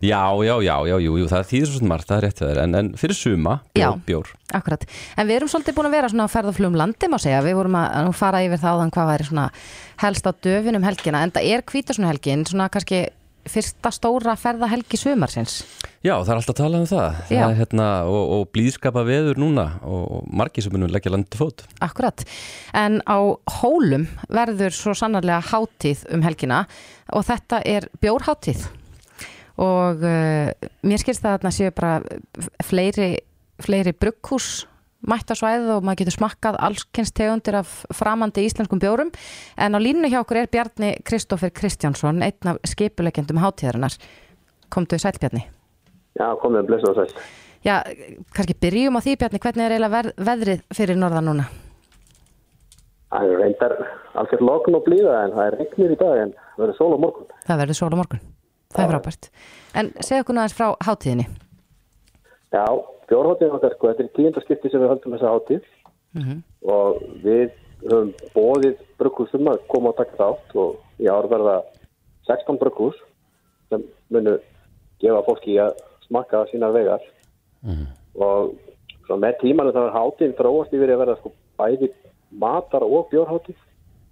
Já, 0.08 0.22
já, 0.48 0.56
já, 0.68 0.76
já, 0.88 0.96
jú, 1.04 1.18
jú, 1.22 1.28
það 1.32 1.50
þýðir 1.52 1.72
svo 1.74 1.90
margt, 1.92 2.08
það 2.08 2.18
er 2.18 2.26
rétt 2.28 2.42
fyrir 2.44 2.62
en, 2.64 2.78
en 2.80 2.92
fyrir 2.98 3.20
suma 3.20 3.58
Já. 3.78 3.90
bjór. 4.08 4.32
Akkurat, 4.56 4.88
en 5.18 5.28
við 5.28 5.42
erum 5.42 5.52
svolítið 5.52 5.76
búin 5.78 5.90
að 5.90 5.98
vera 5.98 6.12
svona 6.14 6.28
á 6.32 6.32
ferð 6.32 6.54
og 6.54 6.58
flum 6.58 6.80
landi 6.80 7.12
má 7.12 7.18
segja, 7.20 7.44
við 7.44 7.58
vorum 7.60 7.76
að 7.82 8.14
fara 8.16 8.44
yfir 8.48 8.62
það 8.64 8.78
áðan 8.78 8.94
hvað 8.96 9.12
væri 9.12 9.28
svona 9.28 9.48
helst 10.04 10.30
á 10.30 10.32
döfinum 10.48 10.88
helgina, 10.88 11.24
en 11.26 11.34
það 11.36 11.50
er 11.52 11.66
hvítasunni 11.68 12.08
helgin, 12.08 12.46
svona 12.48 12.70
kannski 12.72 13.04
fyrsta 13.52 13.92
stóra 13.96 14.36
ferðahelgi 14.40 15.00
sumarsins. 15.00 15.60
Já, 16.06 16.14
það 16.14 16.32
er 16.32 16.40
alltaf 16.40 16.54
að 16.54 16.60
tala 16.60 16.82
um 16.82 16.88
það, 16.90 17.20
það 17.30 17.44
er, 17.44 17.56
hérna, 17.58 17.88
og, 18.08 18.24
og 18.36 18.44
blíðskapa 18.56 19.04
veður 19.08 19.42
núna 19.42 19.68
og, 19.88 20.28
margir 20.30 20.66
sem 20.66 20.76
munum 20.76 20.92
leggja 20.94 21.14
landi 21.14 21.40
fót. 21.40 21.66
Akkurat, 21.84 22.24
en 22.78 23.00
á 23.04 23.18
hólum 23.60 24.08
verður 24.30 24.76
svo 24.78 24.96
sannarlega 24.98 25.42
hátíð 25.52 26.06
um 26.16 26.26
helgina 26.26 26.64
og 27.16 27.28
þetta 27.28 27.62
er 27.68 27.90
bjórhátíð 28.04 28.68
og 29.58 30.04
uh, 30.06 30.54
mér 30.86 31.02
skilst 31.02 31.24
það 31.24 31.32
að 31.32 31.38
þarna 31.38 31.54
séu 31.56 31.74
bara 31.74 31.94
fleiri, 32.68 33.12
fleiri 33.64 33.96
brugghús 33.98 34.68
mætt 35.06 35.30
á 35.30 35.36
svæðið 35.38 35.74
og 35.76 35.86
maður 35.86 36.02
getur 36.02 36.16
smakkað 36.18 36.58
allskynst 36.68 37.16
tegundir 37.18 37.60
af 37.60 37.74
framandi 37.94 38.46
íslenskum 38.48 38.82
bjórum 38.82 39.12
en 39.58 39.78
á 39.78 39.80
línunni 39.80 40.10
hjá 40.12 40.22
okkur 40.24 40.42
er 40.42 40.50
Bjarni 40.52 40.96
Kristoffer 41.06 41.54
Kristjánsson, 41.54 42.24
einn 42.26 42.52
af 42.54 42.58
skipulegjendum 42.66 43.42
hátíðarinnar. 43.42 43.98
Komdu 44.74 44.98
sæl 45.00 45.20
Bjarni. 45.20 45.46
Já, 46.18 46.34
komið 46.42 46.64
að 46.64 46.72
blessa 46.72 46.92
og 46.92 46.98
sæl. 46.98 47.28
Já, 47.66 47.76
kannski 48.34 48.58
byrjum 48.58 48.98
á 48.98 49.02
því 49.06 49.16
Bjarni, 49.22 49.44
hvernig 49.44 49.66
er 49.68 49.78
eiginlega 49.78 50.04
veðrið 50.32 50.66
fyrir 50.74 51.00
norðan 51.00 51.30
núna? 51.30 51.48
Það 53.08 53.30
er 53.32 53.40
reyndar 53.40 53.78
algjörð 54.20 54.44
lokn 54.50 54.76
og 54.76 54.84
blíða 54.84 55.22
en 55.24 55.36
það 55.38 55.46
er 55.46 55.58
regnir 55.62 55.94
í 55.94 56.00
dag 56.02 56.22
en 56.26 56.34
það 56.36 56.64
verður 56.64 56.78
sól 56.80 56.92
á 56.92 57.00
morgun. 57.06 57.32
Það 57.48 57.62
verður 57.62 57.80
sól 57.80 57.94
á 57.94 58.00
morgun. 58.02 58.24
Það 58.74 58.84
er 58.84 58.92
frábært. 58.92 59.30
En 59.80 59.92
segja 60.02 60.24
okkur 60.26 60.40
aðeins 60.42 60.58
frá 60.58 60.68
hátíðinni. 60.84 61.28
Já, 62.52 62.66
fjórháttíðin 63.08 63.56
okkar 63.58 63.76
sko, 63.76 63.92
þetta 63.92 64.04
er 64.04 64.14
tíunda 64.16 64.44
skipti 64.44 64.72
sem 64.72 64.84
við 64.84 64.92
höldum 64.94 65.16
þessa 65.16 65.34
hátíð. 65.34 65.66
Og 66.68 67.02
við 67.24 67.52
höfum 67.84 68.14
bóðið 68.34 68.80
brugghúsum 68.98 69.50
að 69.52 69.60
koma 69.70 69.92
og 69.94 69.98
taka 70.00 70.18
þátt 70.18 70.56
og 70.58 71.04
í 71.04 71.10
ár 71.12 71.28
verða 71.30 71.60
16 72.28 72.58
brugghús 72.58 72.98
sem 73.70 73.84
munu 74.10 74.38
gefa 75.00 75.22
fólki 75.28 75.60
að 75.62 75.78
smakka 76.08 76.46
sínar 76.52 76.74
vegar 76.74 77.04
og 78.16 78.56
svo 79.06 79.18
með 79.22 79.38
tímanu 79.42 79.74
þá 79.76 79.82
er 79.84 79.96
hátíðin 79.96 80.38
þróast 80.40 80.74
yfir 80.74 80.94
að 80.94 81.02
verða 81.04 81.18
sko 81.20 81.32
bæði 81.60 81.92
matar 82.32 82.84
og 82.84 83.10
bjórhátíð 83.12 83.60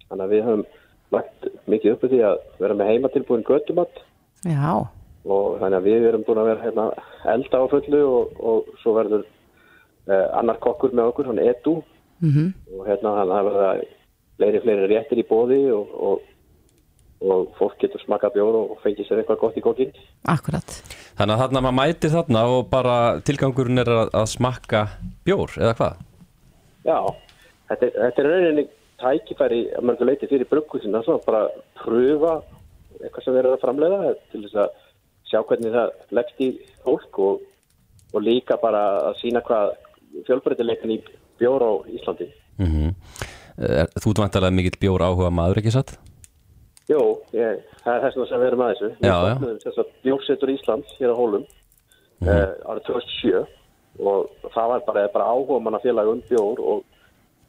þannig 0.08 0.24
að 0.24 0.34
við 0.34 0.44
höfum 0.46 0.64
lagt 1.14 1.48
mikið 1.66 1.92
uppi 1.92 2.10
því 2.12 2.20
að 2.26 2.38
vera 2.58 2.74
með 2.74 2.90
heimatilbúin 2.92 3.44
götumat. 3.46 4.00
Já, 4.46 4.86
og 5.26 5.58
þannig 5.60 5.80
að 5.80 5.88
við 5.88 6.06
erum 6.10 6.24
búin 6.26 6.40
að 6.42 6.48
vera 6.52 6.64
hérna, 6.64 6.86
elda 7.34 7.62
á 7.62 7.64
fullu 7.72 8.00
og, 8.06 8.38
og 8.38 8.70
svo 8.82 8.94
verður 8.96 9.26
eh, 9.26 10.26
annar 10.38 10.60
kokkur 10.62 10.94
með 10.94 11.12
okkur, 11.12 11.30
hann 11.32 11.42
Edu 11.42 11.80
mm 12.22 12.48
og 12.76 12.86
hérna 12.86 13.12
hann 13.18 13.30
það 13.32 13.48
verða 13.50 13.68
fleiri, 14.36 14.62
fleiri 14.64 14.88
réttir 14.92 15.20
í 15.20 15.26
bóði 15.26 15.58
og, 15.74 15.92
og, 16.08 16.24
og 17.26 17.50
fólk 17.58 17.76
getur 17.82 18.02
smakað 18.04 18.36
bjór 18.36 18.58
og 18.60 18.72
fengið 18.84 19.08
sér 19.08 19.22
eitthvað 19.22 19.42
gott 19.42 19.58
í 19.58 19.64
kokkin. 19.64 19.92
Akkurat. 20.28 20.78
Þannig 21.16 21.34
að 21.34 21.42
þarna 21.42 21.62
maður 21.64 21.78
mætir 21.80 22.12
þarna 22.12 22.42
og 22.52 22.66
bara 22.72 22.96
tilgangurinn 23.26 23.82
er 23.82 23.92
að, 23.92 24.10
að 24.20 24.26
smakka 24.34 24.82
bjór, 25.28 25.56
eða 25.60 25.76
hvað? 25.78 26.02
Já, 26.86 26.98
þetta 27.70 27.88
er, 27.88 27.94
þetta 28.02 28.22
er 28.22 28.30
rauninni 28.32 28.66
tækifæri 29.00 29.62
að 29.76 29.88
mörgu 29.88 30.08
leiti 30.08 30.28
fyrir 30.30 30.48
brugghúsina, 30.50 31.02
svo 31.04 31.18
bara 31.24 31.46
pröfa 31.82 32.38
eitthvað 33.02 33.24
sem 33.24 33.34
þeir 33.34 33.42
eru 33.44 33.56
að 33.56 33.64
framleiða 33.64 34.12
til 34.32 34.42
þess 34.44 34.60
að 34.62 34.82
sjá 35.30 35.40
hvernig 35.42 35.72
það 35.74 35.90
leggst 36.18 36.40
í 36.40 36.48
fólk 36.84 37.18
og, 37.18 37.40
og 38.14 38.22
líka 38.22 38.56
bara 38.62 38.82
að 39.10 39.18
sína 39.22 39.42
hvað 39.46 39.72
fjölbreytileikin 40.26 40.94
í 40.96 40.98
bjór 41.40 41.64
á 41.66 41.72
Íslandi. 41.98 42.30
Mm 42.62 42.92
Þú 43.56 44.10
ert 44.12 44.18
vantarlega 44.20 44.52
mikill 44.52 44.76
bjór 44.82 45.00
áhuga 45.00 45.30
maður, 45.32 45.62
ekki 45.62 45.70
satt? 45.72 45.94
Jó, 46.90 46.98
ég, 47.32 47.62
það 47.80 47.94
er 47.94 48.02
þess 48.04 48.28
sem 48.28 48.40
við 48.42 48.46
erum 48.50 48.60
að 48.66 48.72
þessu. 48.74 48.90
Já, 49.00 49.14
já. 49.16 49.34
Þess 49.62 49.78
að 49.80 49.94
bjórsetur 50.04 50.52
Íslands 50.52 50.92
hér 50.98 51.14
á 51.16 51.16
Hólum 51.16 51.46
Mhm. 52.20 52.28
eh, 52.28 52.52
árið 52.68 52.84
2007 52.86 53.46
og 54.00 54.28
það 54.54 54.68
var 54.70 54.80
bara, 54.86 55.08
bara 55.12 55.24
áhuga 55.32 55.58
manna 55.62 55.80
félag 55.80 56.08
um 56.12 56.20
bjór 56.28 56.60
og 56.60 56.84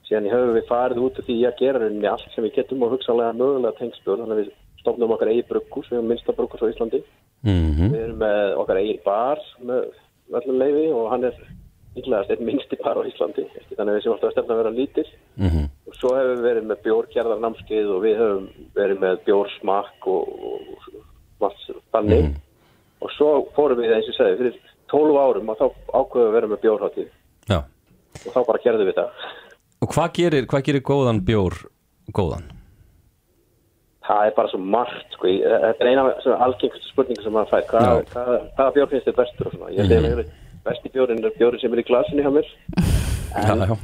síðan 0.07 0.29
höfum 0.31 0.55
við 0.57 0.65
farið 0.67 1.03
út 1.03 1.19
af 1.19 1.25
því 1.27 1.35
að 1.47 1.59
gera 1.59 1.79
rauninni 1.83 2.07
allt 2.07 2.31
sem 2.35 2.43
við 2.43 2.55
getum 2.55 2.83
og 2.83 2.91
hugsanlega 2.95 3.35
mögulega 3.35 3.77
tengspjór 3.79 4.19
þannig 4.23 4.35
að 4.35 4.41
við 4.41 4.51
stofnum 4.87 5.13
okkar 5.17 5.35
eigi 5.35 5.45
brugghús, 5.51 5.91
við 5.91 5.99
erum 5.99 6.11
minnsta 6.15 6.33
brugghús 6.33 6.63
á 6.63 6.71
Íslandi. 6.71 7.03
Mm 7.43 7.93
Við 7.93 8.01
erum 8.01 8.19
með 8.23 8.57
okkar 8.63 8.81
eigi 8.81 8.99
bar 9.05 9.43
með 9.61 9.91
öllum 10.37 10.59
leifi 10.63 10.87
og 10.95 11.11
hann 11.11 11.27
er 11.27 11.35
líklegast 11.97 12.33
einn 12.33 12.45
minnsti 12.45 12.77
bar 12.81 12.99
á 12.99 13.07
Íslandi 13.07 13.45
þannig 13.75 13.91
að 13.91 13.95
við 13.95 14.03
séum 14.03 14.15
alltaf 14.15 14.29
að 14.29 14.35
stefna 14.35 14.55
að 14.55 14.61
vera 14.61 14.73
lítil 14.75 15.05
-hmm. 15.37 15.69
og 15.87 15.95
svo 15.99 16.11
hefur 16.15 16.33
við 16.33 16.43
verið 16.47 16.67
með 16.69 16.81
bjórkjærðar 16.87 17.43
námskeið 17.43 17.93
og 17.93 18.03
við 18.03 18.19
höfum 18.21 18.47
verið 18.75 18.99
með 19.05 19.15
bjórsmakk 19.27 20.09
og, 20.15 20.25
og, 20.49 20.89
og 21.39 21.55
þannig 21.93 22.35
og 23.01 23.15
svo 23.17 23.31
fórum 23.55 23.81
við 23.81 23.95
eins 23.95 24.09
og 24.09 24.13
ég 24.13 24.19
segi 24.19 24.37
fyrir 24.41 24.59
12 24.91 25.17
árum 25.23 25.49
og 25.49 25.57
þá 25.57 25.67
ákveðum 25.93 26.21
við 26.21 26.29
að 26.29 26.37
vera 26.37 26.51
með 26.51 26.63
bjórháttið 26.65 27.09
Já. 27.47 27.59
og 28.25 28.31
þá 28.35 28.41
bara 28.51 28.63
gerðum 28.63 28.89
við 28.91 29.01
það 29.01 29.09
Og 29.77 29.91
hvað 29.93 30.13
gerir, 30.13 30.45
hvað 30.49 30.63
gerir 30.65 30.81
góðan 30.81 31.21
bjór 31.21 31.53
góðan? 32.09 32.56
Það 34.07 34.25
er 34.25 34.35
bara 34.39 34.51
svo 34.51 34.59
margt 34.63 35.15
sko. 35.15 35.27
Þetta 35.27 35.83
er 35.83 35.91
eina 35.91 36.07
af 36.07 36.43
algengustu 36.47 36.91
spurningu 36.91 37.23
sem 37.23 37.35
maður 37.35 37.53
fær 37.53 37.69
hvað, 37.71 37.87
Já. 37.87 38.09
hvað, 38.13 38.33
hvaða 38.57 38.75
bjór 38.77 38.91
finnst 38.93 39.09
þér 39.09 39.17
bestur 39.21 39.55
ég 39.75 39.89
segi 39.91 40.03
mm 40.03 40.35
besti 40.67 40.91
bjórin 40.93 41.23
er 41.23 41.35
bjórin 41.37 41.61
sem 41.61 41.75
er 41.75 41.81
í 41.81 41.85
glasinu 41.87 42.25
hjá 42.25 42.33
mér 42.33 42.47
Já, 43.37 43.53
já. 43.61 43.75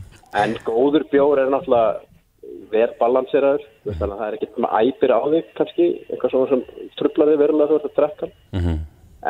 En 0.42 0.56
góður 0.66 1.06
bjór 1.12 1.44
er 1.44 1.52
náttúrulega 1.54 2.02
vel 2.74 2.90
balanseraður, 2.98 3.66
að 3.86 4.00
það 4.02 4.24
er 4.26 4.38
með 4.64 4.74
æpir 4.80 5.14
á 5.14 5.20
þig 5.30 5.52
kannski, 5.60 5.86
eitthvað 6.10 6.34
svona 6.34 6.50
sem 6.50 6.64
trublar 6.98 7.30
þig 7.30 7.42
verulega 7.44 7.70
þú 7.70 7.78
ert 7.78 7.86
að 7.90 8.00
drekka 8.00 8.26
hann. 8.26 8.34
Mhm. 8.58 8.80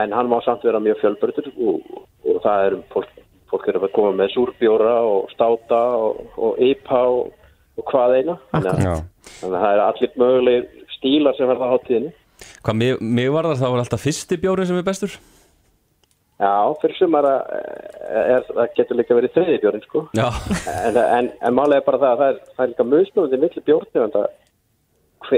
En 0.01 0.15
hann 0.17 0.29
má 0.31 0.37
samt 0.41 0.63
vera 0.65 0.79
mjög 0.81 1.01
fjölbörður 1.01 1.49
og, 1.53 1.89
og 2.25 2.39
það 2.45 2.67
er 2.67 2.77
fólk, 2.93 3.11
fólk 3.51 3.67
er 3.67 3.77
að 3.77 3.91
koma 3.93 4.13
með 4.21 4.31
súrbjóra 4.33 4.95
og 5.05 5.27
státa 5.35 5.81
og, 5.99 6.23
og 6.37 6.63
IPA 6.69 7.01
og, 7.17 7.35
og 7.77 7.91
hvað 7.91 8.15
eina. 8.17 8.37
Þannig 8.53 8.71
að, 8.71 9.03
þannig 9.41 9.59
að 9.59 9.65
það 9.65 9.73
er 9.73 9.83
allir 9.89 10.17
möguleg 10.23 10.71
stílar 11.03 11.35
sem 11.37 11.51
verða 11.51 11.67
á 11.67 11.73
hátíðinni. 11.75 12.13
Hvað 12.63 12.79
mig, 12.79 12.97
mig 13.03 13.29
var 13.35 13.51
það 13.51 13.61
þá 13.61 13.69
er 13.69 13.81
alltaf 13.83 14.03
fyrsti 14.07 14.39
bjórin 14.41 14.69
sem 14.69 14.79
er 14.79 14.87
bestur? 14.87 15.17
Já, 16.43 16.53
fyrir 16.81 16.97
sumar 16.97 17.27
að 17.29 17.51
er, 17.53 18.47
það 18.49 18.71
getur 18.79 18.97
líka 18.99 19.15
verið 19.15 19.35
þriði 19.35 19.59
bjórin, 19.63 19.83
sko. 19.85 20.01
Já. 20.17 20.25
en, 20.87 20.97
en, 21.03 21.29
en 21.45 21.55
málega 21.55 21.83
er 21.83 21.85
bara 21.85 22.01
það 22.01 22.09
að 22.09 22.23
það 22.23 22.31
er, 22.31 22.39
það 22.55 22.65
er 22.65 22.71
líka 22.73 22.87
mögstofandi 22.89 23.41
miklu 23.43 23.63
bjórnefanda 23.69 24.23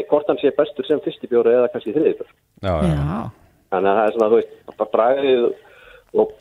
hvort 0.10 0.32
hann 0.32 0.40
sé 0.42 0.52
bestur 0.56 0.88
sem 0.88 1.02
fyrsti 1.04 1.30
bjóru 1.30 1.52
eða 1.52 1.70
kannski 1.74 1.94
þriði 1.94 2.16
bjór. 2.22 2.32
Já, 2.66 2.74
já. 2.88 2.96
Já. 2.96 3.20
Þannig 3.76 3.92
að 3.92 4.00
það 4.00 4.08
er 4.08 4.16
svona, 4.16 4.32
þú 4.32 4.40
veist, 4.40 4.58
bara 4.72 4.92
bræðið 4.96 5.46
og 6.16 6.34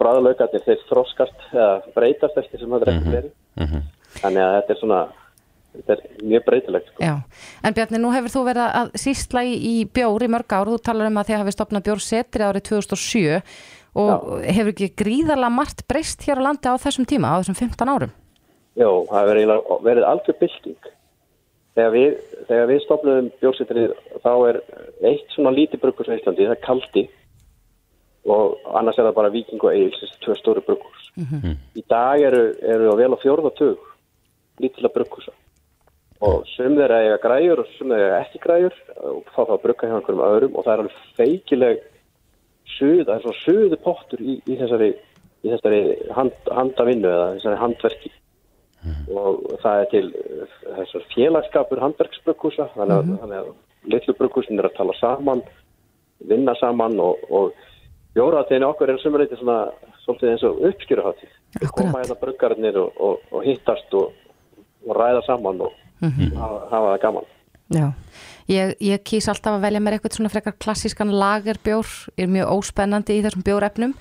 bræðalaugarnir 0.00 0.64
þeir 0.66 0.84
þroskast 0.88 1.48
eða 1.52 1.72
breytast 1.94 2.38
eftir 2.42 2.62
sem 2.62 2.72
það 2.74 2.84
er 2.84 2.92
eftir 2.96 3.16
verið. 3.16 3.34
Mhm. 3.62 3.82
Þannig 4.18 4.44
að 4.44 4.54
þetta 4.58 4.74
er 4.74 4.80
svona, 4.82 5.00
þetta 5.72 5.94
er 5.96 6.24
mjög 6.28 6.44
breytilegt, 6.46 6.90
sko. 6.92 7.04
Já, 7.04 7.14
en 7.64 7.76
Bjarni, 7.76 8.00
nú 8.00 8.12
hefur 8.12 8.32
þú 8.32 8.42
verið 8.48 8.78
að 8.80 8.90
sístla 9.00 9.44
í, 9.48 9.52
í 9.56 9.74
bjór 9.88 10.26
í 10.26 10.30
mörg 10.32 10.54
ár, 10.54 10.70
þú 10.70 10.80
talar 10.84 11.10
um 11.10 11.20
að 11.20 11.30
þið 11.30 11.40
hafi 11.40 11.54
stopnað 11.56 11.86
bjórsetri 11.88 12.46
árið 12.46 12.66
2007 12.68 13.38
og 14.02 14.26
hefur 14.46 14.72
ekki 14.72 14.90
gríðarlega 15.02 15.52
margt 15.52 15.84
breyst 15.88 16.24
hér 16.26 16.40
á 16.40 16.46
landi 16.48 16.68
á 16.68 16.76
þessum 16.80 17.08
tíma, 17.08 17.32
á 17.32 17.40
þessum 17.40 17.58
15 17.60 17.92
árum? 17.92 18.12
Jó, 18.78 18.90
það 19.08 19.32
hefur 19.32 19.80
verið 19.84 20.08
algjör 20.08 20.38
bylting. 20.40 20.92
Þegar 21.72 21.92
við, 21.94 22.14
þegar 22.48 22.66
við 22.68 22.80
stopnum 22.84 23.28
bjórsettrið 23.40 23.92
þá 24.20 24.32
er 24.50 24.58
eitt 25.08 25.30
svona 25.32 25.54
lítið 25.56 25.80
brugghús 25.80 26.08
á 26.12 26.16
Íslandi, 26.16 26.48
það 26.48 26.56
er 26.56 26.64
kaldi 26.66 27.04
og 28.32 28.74
annars 28.78 28.98
er 29.00 29.08
það 29.08 29.16
bara 29.16 29.30
Viking 29.34 29.64
og 29.64 29.72
Eils, 29.72 29.96
þessi 29.98 30.20
tvö 30.22 30.36
stóru 30.38 30.62
brugghús. 30.66 31.06
Í 31.74 31.82
dag 31.90 32.20
eru, 32.22 32.42
eru 32.60 32.92
á 32.92 32.94
vel 33.00 33.08
á 33.16 33.22
fjórðatug 33.24 33.88
lítila 34.60 34.92
brugghúsa 34.92 35.32
og 36.22 36.44
sum 36.52 36.76
þeirra 36.78 37.00
eiga 37.02 37.20
græjur 37.22 37.62
og 37.62 37.70
sum 37.76 37.92
þeirra 37.92 38.08
eiga 38.08 38.20
ekki 38.22 38.42
græjur. 38.44 38.76
Og 39.10 39.22
þá 39.34 39.40
þá 39.48 39.54
brugga 39.64 39.88
hjá 39.88 39.96
einhverjum 39.98 40.26
öðrum. 40.26 40.56
Og 40.56 40.66
það 40.66 40.72
er 40.74 40.84
alveg 40.84 41.00
feikileg 41.18 41.82
suð, 42.76 43.04
það 43.06 43.14
er 43.14 43.24
svona 43.26 43.40
suðu 43.42 43.80
pottur 43.82 44.22
í, 44.22 44.36
í 44.46 44.58
þessari, 44.60 44.90
í 45.42 45.52
þessari 45.52 45.80
hand, 46.16 46.52
handavinnu 46.58 47.10
eða 47.10 47.32
þessari 47.36 47.62
handverki. 47.62 48.12
Og 49.14 49.42
það 49.62 49.80
er 49.80 49.90
til 49.92 50.06
uh, 50.10 50.54
þessar 50.78 51.10
félagskapur 51.12 51.82
handverksbrukkúsa 51.82 52.70
þannig 52.76 52.96
að, 52.96 53.12
þannig 53.20 53.42
að 53.42 53.92
litlu 53.92 54.14
brukkúsin 54.18 54.58
er 54.58 54.70
að 54.70 54.78
tala 54.78 54.96
saman 54.98 55.42
vinna 56.28 56.54
saman 56.60 57.00
og, 57.00 57.22
og 57.30 57.52
jóraðteginu 58.16 58.68
okkur 58.70 58.92
er 58.92 59.00
sumurleiti 59.02 59.38
svona 59.40 59.58
svolítið 60.04 60.32
eins 60.32 60.44
og 60.46 60.64
Akkúrat. 61.62 61.70
koma 61.76 62.02
hérna 62.02 62.18
bruggarnir 62.20 62.78
og, 62.78 63.00
og, 63.00 63.22
og 63.32 63.44
hittast 63.46 63.94
og, 63.94 64.12
og 64.86 64.96
ræða 64.96 65.22
saman 65.26 65.60
og 65.66 65.81
hafa, 66.02 66.58
hafa 66.72 66.90
það 66.90 67.00
gaman. 67.06 67.30
Já, 67.72 67.86
ég, 68.50 68.74
ég 68.84 69.04
kýs 69.06 69.28
alltaf 69.32 69.56
að 69.56 69.64
velja 69.64 69.80
mér 69.80 69.96
eitthvað 69.96 70.18
svona 70.18 70.32
frekar 70.32 70.56
klassískan 70.60 71.12
lagerbjór, 71.14 71.88
er 72.20 72.28
mjög 72.28 72.52
óspennandi 72.58 73.16
í 73.16 73.22
þessum 73.24 73.44
bjórefnum, 73.46 73.94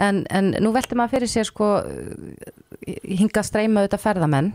en, 0.00 0.22
en 0.32 0.54
nú 0.62 0.72
velti 0.72 0.96
maður 0.96 1.18
fyrir 1.18 1.32
sér 1.32 1.48
sko 1.50 1.70
hinga 2.86 3.44
streyma 3.44 3.84
auðvitað 3.84 4.04
ferðamenn. 4.06 4.52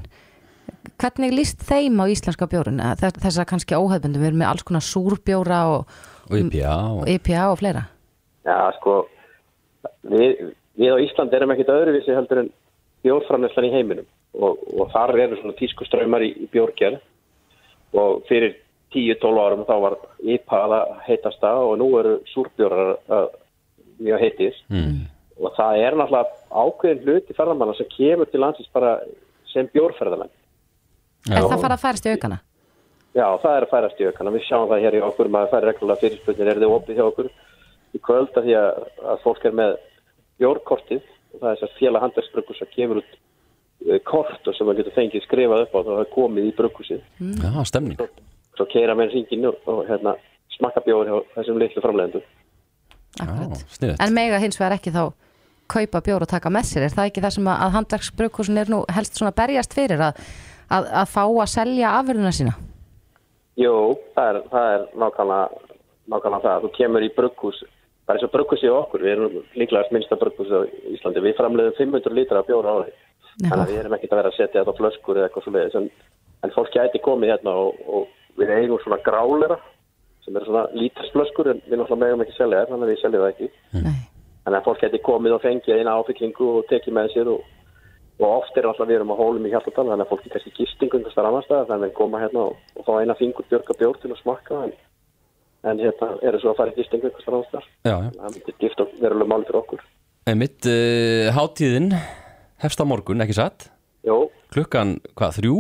Hvernig 1.00 1.36
líst 1.36 1.62
þeim 1.68 2.00
á 2.00 2.06
íslenska 2.12 2.48
bjórun 2.50 2.82
þess 3.00 3.38
að 3.38 3.50
kannski 3.52 3.78
óhefbundum, 3.78 4.24
við 4.24 4.32
erum 4.32 4.42
með 4.42 4.52
alls 4.52 4.66
konar 4.68 4.86
súrbjóra 4.86 5.62
og, 5.76 5.94
Og 6.32 6.39
IPA 6.39 6.74
og... 6.88 7.08
IPA 7.10 7.48
og 7.52 7.58
fleira. 7.60 7.84
Já, 8.48 8.58
sko 8.80 8.94
við, 10.08 10.54
við 10.80 10.96
á 10.96 10.98
Íslandi 11.04 11.38
erum 11.38 11.54
ekkit 11.56 11.72
öðruvísi 11.74 12.16
heldur 12.16 12.44
en 12.44 12.52
bjórframneslan 13.04 13.68
í 13.68 13.74
heiminum 13.74 14.08
og, 14.34 14.60
og 14.80 14.91
þar 14.93 15.15
eru 15.24 15.39
svona 15.39 15.58
tísku 15.58 15.86
ströymar 15.88 16.26
í, 16.26 16.32
í 16.46 16.50
bjórgerð 16.52 17.02
og 17.93 18.24
fyrir 18.30 18.56
10-12 18.93 19.41
árum 19.41 19.65
þá 19.67 19.74
var 19.82 19.98
IPA 20.22 20.62
að 20.67 20.93
heitast 21.08 21.41
það 21.41 21.65
og 21.67 21.76
nú 21.82 21.89
eru 22.00 22.13
súrbjórar 22.34 22.96
að 23.10 23.28
mjög 24.04 24.24
heitir 24.26 24.56
Mm. 24.69 25.06
og 25.39 25.54
það 25.58 25.82
er 25.82 25.98
náttúrulega 25.98 26.30
ákveðin 26.50 27.04
hluti 27.04 27.36
ferðamanna 27.38 27.76
sem 27.78 27.89
kemur 27.93 28.30
til 28.30 28.41
landsins 28.41 28.69
bara 28.74 29.00
sem 29.54 29.69
bjórferðamenn. 29.74 30.32
Er 31.30 31.46
það 31.46 31.62
fara 31.62 31.78
að 31.78 31.84
færast 31.86 32.06
í 32.06 32.13
aukana? 32.13 32.39
Já, 33.13 33.28
það 33.41 33.56
er 33.56 33.65
að 33.65 33.72
færast 33.72 34.00
í 34.02 34.08
aukana. 34.10 34.34
Við 34.34 34.46
sjáum 34.48 34.69
það 34.72 34.84
hér 34.84 34.98
í 34.98 35.02
okkur, 35.06 35.30
maður 35.30 35.52
færi 35.52 35.67
reglulega 35.69 36.02
fyrirspurnir, 36.02 36.50
er 36.50 36.62
þið 36.62 36.76
opið 36.78 36.98
hjá 36.98 37.06
okkur 37.06 37.30
í 37.93 38.02
kvöld 38.02 38.38
af 38.38 38.48
því 38.48 38.56
að, 38.58 38.80
að 39.13 39.22
fólk 39.26 39.46
er 39.46 39.58
með 39.60 39.76
bjórkortið 40.41 41.04
og 41.04 41.38
það 41.39 41.50
er 41.50 41.60
þess 41.60 41.67
að 41.67 41.78
félag 41.80 42.06
handverksbruggus 42.08 42.63
að 42.65 42.74
gefur 42.78 43.02
út 43.04 43.19
eh, 43.89 44.00
kort 44.08 44.48
og 44.48 44.56
sem 44.58 44.67
maður 44.67 44.84
getur 44.84 44.98
fengið 45.00 45.26
skrifað 45.26 45.65
upp 45.65 45.76
á 45.76 45.80
þá 45.88 45.91
er 45.98 46.13
komið 46.13 46.50
í 46.50 46.54
brugghúsið. 46.60 47.02
Já, 47.19 47.52
stemning. 47.69 48.00
Svo 48.58 48.69
keira 48.69 48.96
með 48.98 49.15
hringin 49.15 49.50
og, 49.50 49.60
og 49.69 49.84
hérna, 49.89 50.15
smakka 50.58 50.86
bjóður 50.86 51.10
hjá 51.10 51.36
þessum 51.38 51.62
litlu 51.62 51.84
sniðugt. 53.13 54.02
En 54.02 54.13
mega 54.15 54.39
hins 54.41 54.58
vegar 54.58 54.78
ekki 54.78 54.93
þá 54.93 55.12
kaupa 55.69 56.02
bjór 56.06 56.26
og 56.26 56.30
taka 56.30 56.52
með 56.54 56.69
sér, 56.69 56.88
er 56.88 56.93
það 56.93 57.10
ekki 57.10 57.24
það 57.24 57.36
sem 57.38 57.50
að, 57.50 57.60
að 57.65 57.74
handverksbrukhúsin 57.78 58.62
er 58.62 58.72
nú 58.72 58.82
helst 58.93 59.17
svona 59.17 59.34
berjast 59.36 59.76
fyrir 59.76 60.02
að, 60.10 60.19
að, 60.69 60.89
að 61.02 61.12
fá 61.13 61.24
að 61.26 61.52
selja 61.54 61.93
afurðuna 62.00 62.34
sína? 62.36 62.56
Jú, 63.60 63.76
það 64.17 64.30
er, 64.30 64.41
það 64.52 64.74
er 64.74 64.84
nákvæmlega, 65.04 65.69
nákvæmlega 66.13 66.43
það. 66.48 66.65
Þú 66.65 66.72
kemur 66.78 67.06
í 67.06 67.10
brugghús, 67.15 67.62
það 68.04 68.13
er 68.13 68.19
eins 68.19 68.28
og 68.28 68.34
brugghús 68.34 68.65
í 68.65 68.72
okkur, 68.74 69.06
við 69.06 69.13
erum 69.15 69.39
líklegast 69.62 69.93
minnsta 69.93 70.19
brugghús 70.19 70.54
á 70.54 70.60
Íslandi. 70.96 71.24
Við 71.24 71.38
framleiðum 71.39 71.78
500 71.80 72.17
lítra 72.17 72.41
af 72.41 72.50
bjóra 72.50 72.74
á 72.74 72.78
því. 72.82 72.96
Þannig 73.41 73.63
að 73.63 73.72
við 73.72 73.80
erum 73.82 73.96
ekkert 73.98 74.13
að 74.13 74.19
vera 74.22 74.32
að 74.32 74.38
setja 74.38 74.60
þetta 74.60 74.74
á 74.74 74.80
flöskur 74.80 75.19
eða 75.19 75.30
eitthvað 75.30 75.46
svo 75.46 75.54
leiðis. 75.56 75.78
En, 75.80 75.88
en 76.43 76.54
fólk 76.54 76.74
gæti 76.74 77.02
komið 77.04 77.34
hérna 77.34 77.56
og, 77.63 77.80
og 77.88 78.39
við 78.39 78.54
eigum 78.58 78.82
svona 78.84 79.00
grálera 79.06 79.58
sem 80.24 80.38
eru 80.38 80.48
svona 80.48 80.65
lítarsflöskur 80.78 81.50
en 81.52 81.60
við 81.65 81.78
náttúrulega 81.80 82.04
megum 82.06 82.24
ekki 82.24 82.38
selja 82.38 82.62
þær, 82.62 82.69
þannig 82.72 82.86
að 82.86 82.91
við 82.93 83.02
seljum 83.02 83.24
það 83.24 83.34
ekki. 83.34 83.48
Nei. 83.84 83.98
Þannig 84.43 84.60
að 84.60 84.65
fólk 84.67 84.80
gæti 84.84 85.02
komið 85.08 85.36
og 85.36 85.43
fengið 85.43 85.82
eina 85.82 85.98
áfyllingu 86.00 86.48
og 86.54 86.65
tekið 86.69 86.96
með 86.98 87.12
sér 87.13 87.28
og, 87.34 87.52
og 88.22 88.26
oft 88.30 88.58
er 88.60 88.69
alltaf 88.69 88.88
við 88.88 88.98
erum 89.00 89.13
á 89.15 89.19
hólum 89.19 89.48
í 89.48 89.52
Hjaltadal 89.52 89.88
þannig 89.89 90.06
að 90.06 90.12
fólk 90.13 90.24
er 90.26 90.34
kannski 90.36 90.56
gistingu 90.58 91.00
einhvers 91.00 91.17
þar 91.17 91.30
annars 91.30 91.48
staðar 91.50 91.69
þannig 91.69 91.84
að 91.84 91.89
við 91.89 92.00
koma 92.00 92.24
hérna 92.24 92.48
og, 92.48 92.54
og 92.78 92.88
fá 92.88 92.93
eina 93.00 93.19
fingur 93.19 93.48
björga 93.52 93.78
bjór 93.80 94.00
til 94.02 94.12
að 94.12 94.22
smakka 94.22 94.63
en, 94.67 94.74
en 95.72 95.84
hérna 95.84 96.10
eru 96.30 96.41
svo 96.43 96.50
að 96.54 96.60
fara 96.60 96.76
í 96.76 96.78
gistingu. 96.80 97.12
Já, 97.88 97.96
já. 97.96 98.10
Það 98.19 98.28
hefst 102.63 102.82
á 102.82 102.86
morgun, 102.88 103.21
ekki 103.23 103.36
satt? 103.38 103.69
Jó, 104.08 104.30
Klukkan, 104.54 104.97
hvað, 105.17 105.38
þrjú? 105.39 105.58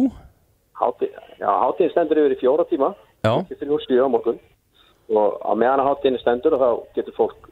hátíð, 0.79 1.13
já, 1.39 1.47
hátíðin 1.63 1.91
stendur 1.93 2.19
yfir 2.23 2.35
í 2.35 2.39
fjóra 2.41 2.65
tíma, 2.69 2.89
Já, 3.23 3.33
þrjú 3.55 3.77
stíu 3.85 4.03
á 4.03 4.09
morgun 4.11 4.39
og 5.13 5.37
á 5.43 5.51
meðan 5.55 5.83
að 5.83 5.89
hátíðin 5.91 6.19
stendur 6.21 6.55
og 6.57 6.63
þá 6.63 6.69
getur 6.97 7.15
fólk, 7.17 7.47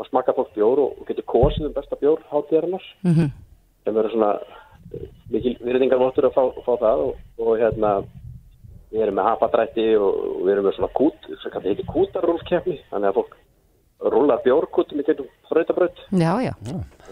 að 0.00 0.08
smakka 0.08 0.34
fólk 0.36 0.54
bjór 0.56 0.80
og, 0.86 0.94
og 1.02 1.08
getur 1.10 1.26
kosið 1.28 1.68
um 1.68 1.74
besta 1.76 1.98
bjór 2.00 2.22
hátíðarinnar 2.32 2.84
Mhm. 3.04 3.28
sem 3.84 3.94
verður 3.96 4.12
svona 4.14 4.30
eh, 4.94 5.06
mikil 5.30 5.56
virðingarvottur 5.64 6.28
að 6.30 6.34
fá, 6.36 6.44
fá 6.64 6.72
það 6.80 7.04
og, 7.08 7.14
og 7.40 7.52
hérna 7.60 7.92
við 8.90 9.04
erum 9.04 9.14
með 9.20 9.28
hapadrætti 9.30 9.86
og, 9.96 10.08
og 10.36 10.40
við 10.46 10.52
erum 10.54 10.66
með 10.70 10.76
svona 10.78 10.92
kút, 10.98 11.20
kannski 11.28 11.68
heitir 11.68 11.86
kútarúlfkeppni 11.92 12.78
þannig 12.90 13.10
að 13.12 13.18
fólk 13.20 13.36
rúlar 14.00 14.40
bjórkútum 14.44 15.00
í 15.00 15.04
Já, 16.16 16.32
já. 16.40 16.52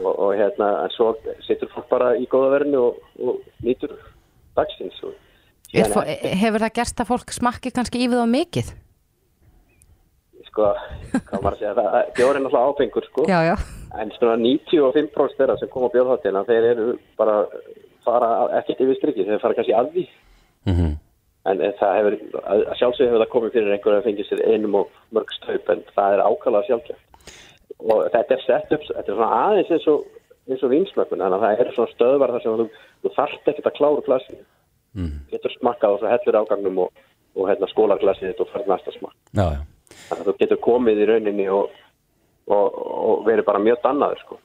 og, 0.02 0.12
og 0.18 0.34
hérna 0.38 0.68
en 0.86 0.92
svo 0.96 1.12
situr 1.46 1.68
fólk 1.74 1.88
bara 1.90 2.14
í 2.16 2.26
góða 2.30 2.52
verðinu 2.56 2.80
og, 2.88 3.00
og 3.20 3.40
nýtur 3.64 3.92
dagsins 4.56 4.96
og 5.04 5.14
fó- 5.92 6.06
hefur 6.42 6.64
það 6.64 6.76
gerst 6.80 7.00
að 7.02 7.10
fólk 7.12 7.32
smakki 7.36 7.70
kannski 7.76 8.00
í 8.04 8.08
við 8.08 8.22
á 8.24 8.28
mikið? 8.28 8.70
sko, 10.48 10.68
hvað 11.12 11.42
maður 11.42 11.54
að 11.54 11.58
segja 11.60 11.74
það, 11.76 11.98
bjór 12.16 12.30
er 12.38 12.42
náttúrulega 12.42 12.70
áfengur 12.72 13.06
sko, 13.08 13.24
Já, 13.28 13.38
já. 13.46 13.54
en 14.00 14.12
svona 14.16 14.36
95% 14.40 15.36
þeirra 15.38 15.58
sem 15.60 15.68
koma 15.72 15.90
á 15.90 15.94
bjórháttina, 15.94 16.44
þeir 16.48 16.66
eru 16.72 16.86
bara 17.20 17.36
fara 18.06 18.30
ekkert 18.60 18.80
yfir 18.86 18.98
strikið, 18.98 19.28
þeir 19.34 19.42
fara 19.44 19.58
kannski 19.58 19.76
að 19.76 19.92
því 19.94 20.06
mhm, 20.72 20.90
en 21.46 21.62
það 21.78 21.96
hefur, 21.98 22.16
sjálfsögðu 22.80 23.08
hefur 23.08 23.22
það 23.22 23.32
komið 23.34 23.54
fyrir 23.56 23.74
einhverju 23.74 24.00
að 24.00 24.06
fengið 24.08 24.28
sér 24.28 24.44
einum 24.48 24.78
og 24.80 25.00
mörg 25.14 25.32
staup 25.36 25.70
en 25.72 25.84
það 25.94 26.16
er 26.16 26.24
ákvæmlega 26.26 26.68
sjálfgjöf 26.68 27.04
og 27.78 28.04
þetta 28.12 28.34
er 28.34 28.44
sett 28.44 28.72
upp, 28.74 28.86
þetta 28.88 29.12
er 29.12 29.18
svona 29.18 29.40
aðeins 29.46 29.72
eins 29.76 29.88
og, 29.92 30.06
eins 30.48 30.64
og 30.66 30.72
vinsmökkun, 30.72 31.22
þannig 31.22 31.36
að 31.38 31.44
það 31.44 31.62
er 31.64 31.74
svona 31.76 31.94
stöðvar 31.94 32.34
þar 32.34 32.44
sem 32.44 32.60
þú, 32.60 32.68
þú 33.04 33.12
þarft 33.16 33.50
ekkert 33.52 33.70
að 33.70 33.76
klára 33.78 34.06
glasinu 34.08 34.40
mm. 34.98 35.12
getur 35.32 35.54
smakkað 35.56 35.94
og 35.94 36.02
svo 36.02 36.12
hellur 36.12 36.40
ágangnum 36.42 36.82
og, 36.84 37.04
og 37.38 37.50
hérna 37.50 37.70
skólaglasið 37.70 38.32
þitt 38.32 38.42
og 38.44 38.50
fyrir 38.52 38.72
næsta 38.72 38.94
smakk 38.96 39.14
já, 39.14 39.46
já. 39.54 39.60
þannig 40.08 40.24
að 40.24 40.30
þú 40.30 40.36
getur 40.42 40.62
komið 40.66 41.02
í 41.04 41.08
rauninni 41.12 41.48
og, 41.54 41.78
og, 42.50 42.80
og 43.12 43.26
verið 43.28 43.46
bara 43.48 43.62
mjög 43.62 43.80
dannaður 43.84 44.24
sko. 44.24 44.40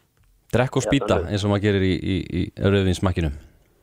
Drekk 0.54 0.78
og 0.78 0.86
spýta 0.86 1.24
eins 1.26 1.44
og 1.44 1.54
maður 1.54 1.66
gerir 1.66 1.88
í, 1.88 1.94
í, 1.98 2.18
í 2.38 2.42
rauðvinsmakkinu. 2.62 3.32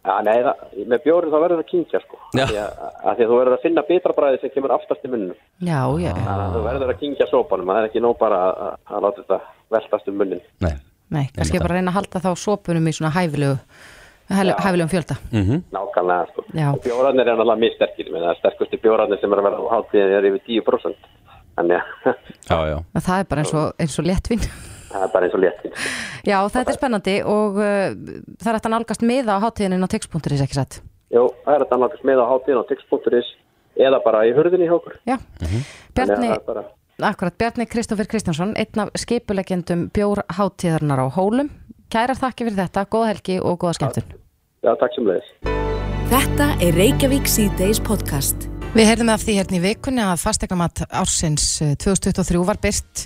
Já, 0.01 0.15
nei, 0.25 0.37
það, 0.47 0.61
með 0.89 1.03
bjórið 1.05 1.33
þá 1.35 1.39
verður 1.43 1.59
það 1.61 1.67
kynkja 1.71 1.99
sko. 2.01 2.19
Já. 2.39 2.45
Af 2.45 2.49
því 2.49 3.17
því 3.19 3.25
að 3.25 3.31
þú 3.31 3.37
verður 3.41 3.57
að 3.57 3.65
finna 3.67 3.83
bitrabræði 3.91 4.39
sem 4.41 4.53
kemur 4.55 4.73
aftast 4.77 5.05
í 5.05 5.11
munnum 5.13 5.37
Já, 5.61 5.81
já. 6.01 6.13
þannig 6.17 6.45
að 6.47 6.55
þú 6.57 6.63
verður 6.65 6.93
að 6.95 7.01
kynkja 7.03 7.27
sópanum 7.29 7.69
það 7.73 7.81
er 7.83 7.89
ekki 7.91 8.03
nóg 8.07 8.17
bara 8.23 8.39
að, 8.47 8.63
að, 8.65 8.79
að 8.97 9.05
láta 9.05 9.21
þetta 9.25 9.39
veltast 9.77 10.09
um 10.09 10.17
munnin 10.23 10.41
Nei. 10.65 10.73
Nei, 11.11 11.25
kannski 11.37 11.61
bara 11.61 11.77
reyna 11.77 11.93
að 11.93 11.99
halda 12.01 12.23
þá 12.25 12.31
sopunum 12.47 12.89
í 12.89 12.95
svona 12.97 13.13
hæfilegu, 13.19 13.57
hæ- 14.31 14.57
hæfilegum 14.63 14.91
fjölda. 14.95 15.17
Mm 15.35 15.61
nákvæmlega 15.75 16.27
sko. 16.33 16.45
Já. 16.55 16.69
og 16.73 16.81
bjórarnir 16.87 17.27
er 17.29 17.37
náttúrulega 17.37 17.61
mjög 17.67 17.77
sterkir 17.77 18.13
það 18.15 18.39
sterkustu 18.41 18.81
bjórarnir 18.81 19.21
sem 19.21 19.33
er 19.37 19.43
að 19.43 19.49
vera 19.51 19.61
á 19.61 19.73
hátíðin 19.77 20.17
er 20.17 20.29
yfir 20.31 20.43
10% 20.49 21.09
þannig 21.61 21.77
að 21.77 22.15
Já, 22.49 22.59
já. 22.73 22.77
Og 22.95 23.03
Það 23.05 23.19
er 23.21 23.29
bara 23.35 23.43
eins 23.45 23.55
og, 23.59 23.73
eins 23.85 23.99
og 24.01 24.07
léttvinn. 24.09 24.47
Það 24.91 25.07
er 25.07 25.13
bara 25.15 25.29
eins 25.29 25.37
og 25.37 25.45
léttin 25.45 25.77
Já, 26.27 26.39
þetta 26.53 26.67
er 26.67 26.79
spennandi 26.79 27.17
og 27.25 27.61
uh, 27.61 27.95
það 28.41 28.51
er 28.51 28.59
hægt 28.59 28.69
að 28.69 28.75
nálgast 28.75 29.07
miða 29.07 29.39
á 29.39 29.43
hátíðinu 29.47 29.87
á 29.87 29.93
tix.is 29.95 30.45
ekki 30.45 30.59
satt. 30.59 30.81
Jú, 31.11 31.29
það 31.47 31.57
er 31.57 31.65
að 31.65 31.73
annarkast 31.79 32.07
með 32.07 32.23
á 32.23 32.27
hátíðin 32.31 32.61
á 32.61 32.65
tix.is 32.71 33.33
eða 33.81 34.03
bara 34.05 34.27
í 34.29 34.35
hurðinni 34.37 34.69
hjá 34.69 34.77
okkur 34.77 34.99
Já, 35.09 35.17
Þannig 35.41 35.65
Bjarni, 35.97 36.31
bara 36.47 36.67
akkurat, 37.01 37.37
Bjarni 37.41 37.67
Kristófur 37.71 38.09
Kristjánsson, 38.11 38.55
einn 38.61 38.85
af 38.85 38.93
skipulegjendum 38.99 39.89
bjór 39.95 40.21
hátíðarnar 40.37 41.01
á 41.01 41.07
Hólum. 41.17 41.49
Kærar 41.91 42.19
þakki 42.19 42.47
fyrir 42.47 42.61
þetta, 42.61 42.87
góða 42.93 43.15
helgi 43.15 43.41
og 43.41 43.57
góða 43.63 43.79
skemmtun. 43.79 44.13
Já, 44.61 44.75
takk 44.77 44.95
sem 44.95 45.09
leiðis 45.09 45.59
Þetta 46.11 46.47
er 46.67 46.75
Reykjavík 46.77 47.29
C-Days 47.31 47.81
podcast. 47.87 48.49
Við 48.75 48.87
heyrðum 48.87 49.13
af 49.15 49.23
því 49.25 49.35
hérna 49.39 49.57
í 49.57 49.63
vikunni 49.65 50.03
að 50.05 50.23
fastegnamat 50.23 50.85
ársins 50.91 51.47
eh, 51.65 51.77
2023 51.79 52.43
var 52.47 52.59
byrt 52.63 53.05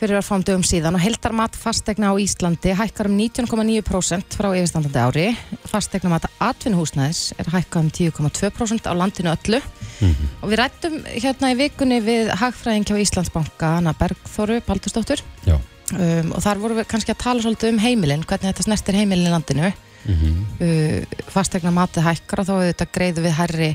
fyrir 0.00 0.16
að 0.16 0.24
fáum 0.24 0.44
dögum 0.46 0.62
síðan 0.64 0.96
og 0.96 1.02
heldarmat 1.04 1.56
fastegna 1.60 2.12
á 2.12 2.14
Íslandi 2.16 2.72
hækkar 2.76 3.10
um 3.10 3.18
19,9% 3.18 4.36
frá 4.38 4.48
yfirstandandi 4.56 5.00
ári. 5.02 5.24
Fastegnamat 5.68 6.28
atvinnuhúsnæðis 6.40 7.34
er 7.36 7.50
hækkað 7.52 7.82
um 7.82 7.90
10,2% 7.98 8.88
á 8.88 8.92
landinu 8.96 9.34
öllu 9.34 9.60
og 10.40 10.46
við 10.48 10.56
rættum 10.62 10.96
hérna 11.10 11.52
í 11.52 11.58
vikunni 11.58 12.00
við 12.04 12.30
hagfræðing 12.40 12.88
hjá 12.88 12.96
Íslandsbanka, 13.02 13.74
Anna 13.80 13.92
Bergþóru 13.98 14.62
Baldursdóttur 14.64 15.20
Já. 15.44 15.58
um, 15.58 16.32
og 16.32 16.40
þar 16.46 16.62
vorum 16.62 16.80
við 16.80 16.88
kannski 16.94 17.12
að 17.12 17.20
tala 17.26 17.44
svolítið 17.44 17.74
um 17.74 17.82
heimilin, 17.84 18.24
hvernig 18.24 18.54
þetta 18.54 18.66
snertir 18.68 19.00
heimilin 19.02 19.28
í 19.28 19.34
landinu. 19.34 19.72
Uh, 20.08 21.04
fastegna 21.28 21.74
matið 21.76 22.06
hækkar 22.08 22.40
og 22.40 22.48
þá 22.48 22.54
auðvitað 22.54 22.94
greiðu 22.96 23.26
við 23.26 23.36
herri 23.36 23.70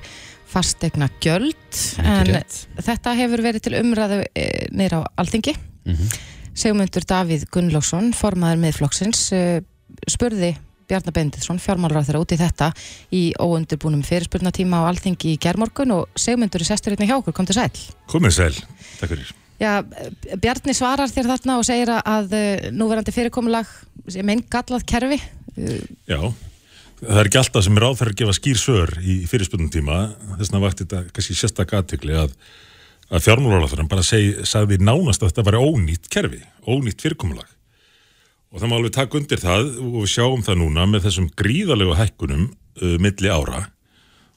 fastegna 0.49 1.11
gjöld 1.21 1.79
en 2.01 2.25
rétt. 2.29 2.65
þetta 2.81 3.13
hefur 3.17 3.43
verið 3.45 3.65
til 3.65 3.77
umræðu 3.79 4.21
e, 4.33 4.45
neyra 4.73 5.01
á 5.01 5.09
Alþingi 5.21 5.55
Sigmundur 6.55 7.03
Davíð 7.07 7.47
Gunnlaugsson 7.51 8.13
formaður 8.15 8.61
miðflokksins 8.63 9.25
uh, 9.35 9.57
spurði 10.09 10.55
Bjarnar 10.85 11.15
Benditsson 11.15 11.59
fjármálur 11.61 12.05
þeirra 12.05 12.21
út 12.21 12.33
í 12.35 12.37
þetta 12.39 12.69
í 13.15 13.23
óundirbúnum 13.41 14.03
fyrirspurnatíma 14.05 14.83
á 14.85 14.87
Alþingi 14.91 15.33
í 15.33 15.39
germorgun 15.41 15.95
og 15.95 16.19
Sigmundur 16.19 16.61
er 16.61 16.69
sestur 16.69 16.93
hérna 16.93 17.09
hjá 17.09 17.17
okkur, 17.17 17.33
kom 17.33 17.47
til 17.49 17.57
sæl. 17.57 17.71
Komið 18.11 18.35
sæl, 18.37 18.53
takk 18.99 19.15
fyrir. 19.15 19.31
Já, 19.55 19.79
Bjarni 20.41 20.75
svarar 20.75 21.09
þér 21.09 21.31
þarna 21.31 21.57
og 21.61 21.65
segir 21.67 21.91
að 21.95 22.35
uh, 22.35 22.67
núverandi 22.75 23.13
fyrirkomulag 23.15 23.71
sem 24.11 24.29
einn 24.29 24.43
gallað 24.51 24.85
kerfi. 24.89 25.19
Já, 25.55 26.19
það 26.99 27.21
er 27.21 27.29
ekki 27.29 27.39
alltaf 27.39 27.65
sem 27.65 27.79
er 27.79 27.87
áferð 27.87 28.11
að 28.11 28.19
gefa 28.21 28.35
skýr 28.35 28.59
svör 28.59 28.93
í 29.01 29.21
fyrirspunum 29.29 29.71
tíma, 29.71 30.09
þess 30.35 30.51
vegna 30.51 30.63
vakti 30.65 30.83
þetta 30.83 31.15
kannski 31.15 31.37
sérstak 31.39 31.73
aðtökli 31.79 32.17
að, 32.19 32.35
að 33.13 33.25
fjármálaráþurann 33.27 33.89
bara 33.91 34.05
seg, 34.05 34.41
sagði 34.47 34.79
nánast 34.81 35.21
að 35.21 35.31
þetta 35.31 35.45
var 35.49 35.59
ónýtt 35.61 36.09
kerfi, 36.13 36.41
ónýtt 36.65 37.03
fyrirkomulag. 37.05 37.47
Og 38.53 38.61
það 38.61 38.71
má 38.71 38.75
alveg 38.77 38.95
taka 38.95 39.19
undir 39.19 39.41
það 39.41 39.71
og 39.83 39.97
við 39.99 40.11
sjáum 40.15 40.43
það 40.45 40.61
núna 40.61 40.85
með 40.89 41.07
þessum 41.09 41.29
gríðalegu 41.37 41.97
hækkunum 41.99 42.45
uh, 42.49 42.95
milli 43.03 43.31
ára 43.31 43.65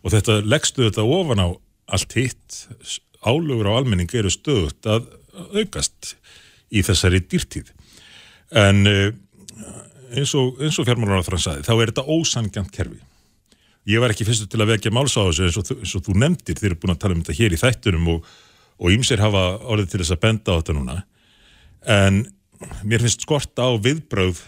og 0.03 0.15
þetta 0.15 0.41
leggstu 0.47 0.87
þetta 0.87 1.05
ofan 1.05 1.43
á 1.43 1.49
allt 1.89 2.15
hitt, 2.19 2.59
álögur 3.25 3.71
á 3.73 3.79
almenning 3.79 4.13
eru 4.15 4.31
stöðut 4.33 4.87
að 4.87 5.09
aukast 5.57 6.15
í 6.69 6.83
þessari 6.85 7.23
dýrtíð. 7.25 7.71
En 8.53 8.85
uh, 8.89 9.09
eins 10.13 10.35
og, 10.37 10.59
og 10.61 10.89
fjármálaráþrann 10.89 11.45
sagði, 11.45 11.67
þá 11.67 11.73
er 11.77 11.93
þetta 11.93 12.09
ósangjant 12.09 12.75
kerfi. 12.75 13.01
Ég 13.89 14.03
var 14.03 14.13
ekki 14.13 14.27
fyrstu 14.29 14.49
til 14.51 14.61
að 14.61 14.75
vekja 14.75 14.93
máls 14.93 15.17
á 15.17 15.25
þessu 15.25 15.47
eins 15.47 15.57
og, 15.57 15.73
eins 15.79 15.95
og 15.97 16.05
þú 16.05 16.17
nefndir, 16.21 16.59
þið 16.59 16.69
eru 16.69 16.81
búin 16.83 16.93
að 16.93 17.01
tala 17.05 17.17
um 17.17 17.23
þetta 17.25 17.39
hér 17.39 17.55
í 17.57 17.61
þættunum 17.63 18.11
og, 18.13 18.33
og 18.79 18.95
ýmsir 18.95 19.23
hafa 19.23 19.45
orðið 19.67 19.93
til 19.93 20.03
þess 20.03 20.15
að 20.15 20.23
benda 20.25 20.55
á 20.55 20.59
þetta 20.59 20.77
núna. 20.77 20.99
En 21.89 22.21
mér 22.87 23.05
finnst 23.05 23.25
skorta 23.27 23.69
á 23.69 23.73
viðbröð 23.83 24.43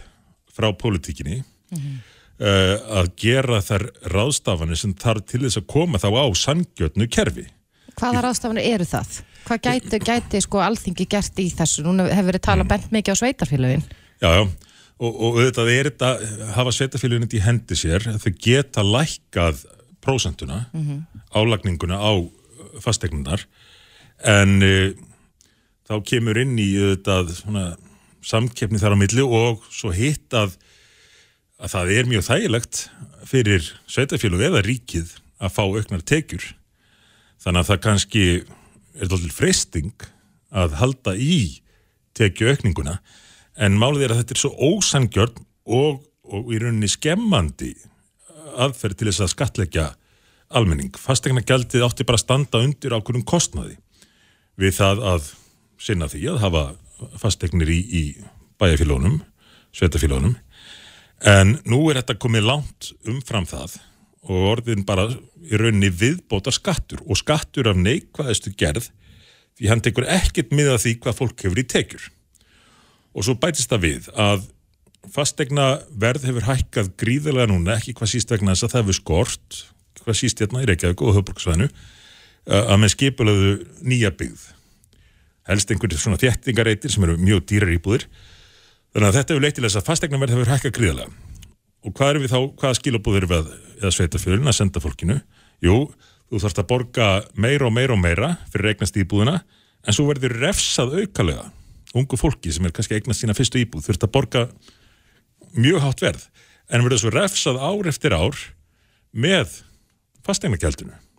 frá 0.50 0.68
pólitíkinni 0.76 1.40
uh, 1.40 2.76
að 3.00 3.10
gera 3.20 3.60
þær 3.64 3.88
ráðstafanir 4.12 4.78
sem 4.80 4.94
þarf 4.98 5.26
til 5.30 5.44
þess 5.46 5.60
að 5.60 5.68
koma 5.70 6.00
þá 6.02 6.08
á 6.14 6.26
sangjörnu 6.38 7.08
kerfi. 7.10 7.46
Hvaða 7.98 8.24
ráðstafanir 8.26 8.70
eru 8.74 8.86
það? 8.88 9.20
Hvað 9.46 9.62
gæti, 9.66 10.00
gæti 10.04 10.40
sko 10.44 10.60
alþingi 10.62 11.06
gert 11.10 11.38
í 11.42 11.48
þessu? 11.54 11.84
Núna 11.86 12.08
hefur 12.10 12.30
verið 12.30 12.44
talað 12.46 12.70
bent 12.70 12.90
mikið 12.94 13.16
á 13.16 13.20
sveitarfélögin. 13.22 13.86
Já, 14.20 14.28
já, 14.36 14.42
og, 15.00 15.10
og 15.10 15.38
auðvitað 15.40 15.72
er 15.74 15.90
þetta, 15.90 16.10
hafa 16.56 16.74
sveitafélagin 16.76 17.30
í 17.38 17.42
hendi 17.44 17.78
sér, 17.78 18.04
þau 18.20 18.32
geta 18.36 18.84
lækkað 18.84 19.64
prósentuna, 20.04 20.62
álagninguna 21.36 21.98
á 22.00 22.12
fastegnunar, 22.80 23.44
en 24.26 24.58
uh, 24.64 24.90
þá 25.88 25.94
kemur 26.06 26.38
inn 26.38 26.58
í 26.60 26.68
auðvitað 26.78 27.32
svona, 27.40 27.64
samkeppni 28.22 28.80
þar 28.80 28.94
á 28.94 29.00
milli 29.00 29.24
og 29.24 29.64
svo 29.72 29.90
hitt 29.96 30.34
að, 30.36 30.54
að 31.58 31.74
það 31.74 31.92
er 31.96 32.10
mjög 32.10 32.26
þægilegt 32.28 32.82
fyrir 33.30 33.66
sveitafélag 33.90 34.46
eða 34.50 34.64
ríkið 34.66 35.16
að 35.40 35.54
fá 35.56 35.62
auknar 35.64 36.04
tekjur. 36.04 36.44
Þannig 37.40 37.62
að 37.62 37.70
það 37.70 37.82
kannski 37.86 38.24
er 39.00 39.08
þetta 39.08 39.34
freysting 39.34 40.06
að 40.50 40.76
halda 40.80 41.14
í 41.16 41.62
tekju 42.18 42.52
aukninguna 42.52 42.98
en 43.60 43.78
málið 43.80 44.06
er 44.06 44.14
að 44.14 44.22
þetta 44.22 44.36
er 44.36 44.42
svo 44.42 44.50
ósangjörn 44.70 45.44
og, 45.70 46.02
og 46.28 46.50
í 46.52 46.58
rauninni 46.60 46.90
skemmandi 46.90 47.72
aðferð 48.60 48.98
til 48.98 49.10
þess 49.10 49.24
að 49.24 49.32
skatleggja 49.34 49.86
almenning. 50.50 50.90
Fastegna 50.98 51.42
gjaldið 51.46 51.86
átti 51.86 52.06
bara 52.06 52.18
að 52.18 52.24
standa 52.24 52.62
undir 52.66 52.94
ákvörðum 52.94 53.26
kostnaði 53.26 53.78
við 54.58 54.76
það 54.76 55.04
að 55.14 55.32
sinna 55.80 56.08
því 56.10 56.26
að 56.32 56.42
hafa 56.44 56.64
fastegnir 57.20 57.70
í, 57.72 57.80
í 57.80 58.02
bæjarfélónum, 58.60 59.20
sveitafélónum 59.72 60.36
en 61.30 61.58
nú 61.68 61.84
er 61.90 62.00
þetta 62.00 62.18
komið 62.20 62.46
langt 62.48 62.90
umfram 63.08 63.46
það 63.48 63.78
og 64.28 64.46
orðin 64.54 64.84
bara 64.88 65.08
í 65.10 65.56
rauninni 65.56 65.90
viðbóta 65.92 66.52
skattur 66.52 67.00
og 67.06 67.18
skattur 67.20 67.70
af 67.70 67.78
neikvæðistu 67.80 68.52
gerð 68.58 68.90
því 69.60 69.68
hann 69.68 69.82
tekur 69.84 70.08
ekkert 70.08 70.52
miða 70.56 70.78
því 70.80 70.96
hvað 71.04 71.18
fólk 71.18 71.44
hefur 71.44 71.60
í 71.60 71.66
tekjur. 71.68 72.08
Og 73.16 73.26
svo 73.26 73.36
bætist 73.40 73.70
það 73.72 73.84
við 73.84 74.08
að 74.14 74.44
fastegna 75.12 75.66
verð 75.90 76.26
hefur 76.28 76.46
hækkað 76.48 76.92
gríðarlega 77.00 77.50
núna, 77.50 77.76
ekki 77.76 77.96
hvað 77.96 78.12
síst 78.12 78.32
vegna 78.32 78.54
þess 78.54 78.68
að 78.68 78.74
það 78.74 78.82
hefur 78.84 78.98
skort, 79.00 79.60
hvað 80.04 80.18
síst 80.20 80.40
hérna 80.40 80.62
í 80.62 80.68
Reykjavík 80.70 81.04
og 81.04 81.16
höfbruksvæðinu 81.18 81.68
að 82.50 82.80
með 82.82 82.92
skipulöðu 82.94 83.52
nýja 83.86 84.10
byggð. 84.18 84.44
Helst 85.50 85.70
einhverjir 85.72 86.02
svona 86.02 86.20
þéttingareitir 86.20 86.92
sem 86.92 87.04
eru 87.06 87.16
mjög 87.20 87.44
dýrar 87.50 87.74
íbúðir. 87.74 88.06
Þannig 88.90 89.08
að 89.08 89.18
þetta 89.18 89.34
hefur 89.34 89.44
leitt 89.44 89.56
til 89.58 89.64
þess 89.66 89.78
að 89.80 89.86
fastegna 89.86 90.20
verð 90.20 90.36
hefur 90.36 90.50
hækkað 90.50 90.74
gríðarlega. 90.78 91.12
Og 91.80 91.94
hvað 91.96 92.10
er 92.12 92.20
við 92.20 92.32
þá, 92.34 92.40
hvaða 92.60 92.78
skilabúður 92.80 93.26
við 93.30 93.38
að, 93.38 93.52
eða 93.80 93.92
sveitafjölun 93.96 94.50
að 94.50 94.58
senda 94.58 94.82
fólkinu? 94.82 95.16
Jú, 95.64 95.76
þú 96.28 96.42
þarfst 96.42 96.60
að 96.60 96.68
borga 96.70 97.08
meira 97.34 97.68
og 97.68 97.74
meira 97.74 97.96
og 97.96 98.02
meira 98.02 98.34
fyrir 98.52 98.74
eignast 98.74 98.98
íbúðina 99.00 99.40
en 99.86 99.96
svo 99.96 100.06
verður 100.10 100.36
refsað 100.42 100.98
aukalega. 101.00 101.48
Ungu 101.96 102.18
fólki 102.20 102.52
sem 102.54 102.66
er 102.66 102.74
kannski 102.76 102.98
eignast 102.98 103.24
sína 103.24 103.34
fyrstu 103.34 103.62
íbúð 103.62 103.88
þurft 103.88 104.06
að 104.06 104.14
borga 104.14 104.46
mjög 105.56 105.82
hátt 105.86 106.04
verð 106.04 106.26
en 106.70 106.84
verður 106.86 107.02
svo 107.04 107.14
refsað 107.14 107.62
ár 107.62 107.90
eftir 107.90 108.14
ár 108.14 108.42
með 109.10 109.62
fasteignagjaldinu. 110.26 110.92
uh, 110.94 111.09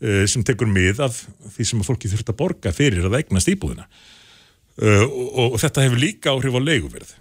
sem 0.00 0.44
tekur 0.46 0.70
mið 0.70 1.02
af 1.04 1.18
því 1.56 1.66
sem 1.68 1.82
fólki 1.84 2.08
þurft 2.08 2.32
að 2.32 2.38
borga 2.38 2.72
fyrir 2.72 3.04
að 3.04 3.18
eignast 3.18 3.50
íbúðina. 3.52 3.84
Uh, 4.80 5.04
og, 5.04 5.46
og 5.52 5.58
þetta 5.60 5.84
hefur 5.84 6.00
líka 6.00 6.32
áhrif 6.32 6.56
á 6.56 6.60
leiguverð. 6.62 7.12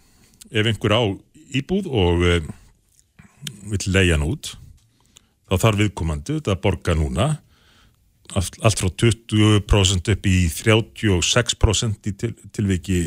Ef 0.48 0.70
einhver 0.70 0.96
á 0.96 1.04
íbúð 1.60 1.90
og 1.92 2.24
uh, 2.24 2.50
vill 3.68 3.92
leiðan 3.92 4.26
út 4.28 4.54
þá 5.50 5.56
þarf 5.64 5.80
viðkomandi 5.82 6.40
að 6.44 6.60
borga 6.64 6.96
núna 6.98 7.30
allt 8.38 8.60
allt 8.62 8.82
frá 8.84 8.90
20% 9.04 10.12
upp 10.14 10.28
í 10.30 10.38
36% 10.54 12.10
í 12.12 12.14
til, 12.14 12.36
tilviki 12.54 13.00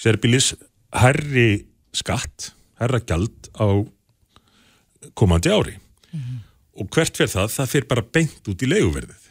sérbílis 0.00 0.52
herri 0.98 1.62
skatt, 1.94 2.50
herra 2.80 2.98
gjald 3.06 3.52
á 3.54 3.86
komandi 5.18 5.52
ári 5.54 5.76
og 6.78 6.88
hvert 6.92 7.18
fyrir 7.18 7.32
það, 7.32 7.50
það 7.56 7.72
fyrir 7.74 7.88
bara 7.90 8.04
beint 8.16 8.48
út 8.48 8.62
í 8.64 8.68
leiguverðið. 8.70 9.28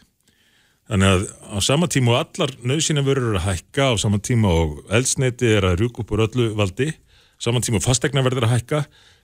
Þannig 0.91 1.13
að 1.13 1.21
á 1.55 1.57
sama 1.63 1.87
tíma 1.87 2.11
og 2.11 2.19
allar 2.19 2.51
nöðsina 2.67 3.03
verður 3.05 3.37
að 3.39 3.45
hækka 3.47 3.85
á 3.91 3.93
sama 4.01 4.19
tíma 4.19 4.51
og 4.51 4.81
eldsneiti 4.91 5.53
er 5.55 5.69
að 5.69 5.77
rjúk 5.79 6.01
upp 6.03 6.11
úr 6.11 6.25
öllu 6.25 6.49
valdi 6.57 6.89
sama 7.41 7.61
tíma 7.63 7.79
og 7.79 7.85
fastegna 7.85 8.23
verður 8.25 8.49
að 8.49 8.57
hækka 8.57 8.81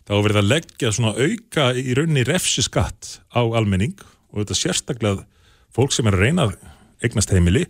þá 0.08 0.14
verður 0.16 0.42
að 0.42 0.52
leggja 0.54 0.94
svona 0.96 1.12
auka 1.18 1.66
í 1.76 1.98
rauninni 1.98 2.24
refsi 2.28 2.64
skatt 2.64 3.18
á 3.36 3.44
almenning. 3.44 3.98
Og 4.32 4.42
þetta 4.42 4.58
sérstaklega 4.60 5.26
fólk 5.76 5.94
sem 5.96 6.08
er 6.08 6.16
að 6.16 6.24
reyna 6.24 6.48
eignast 7.04 7.36
heimili 7.36 7.66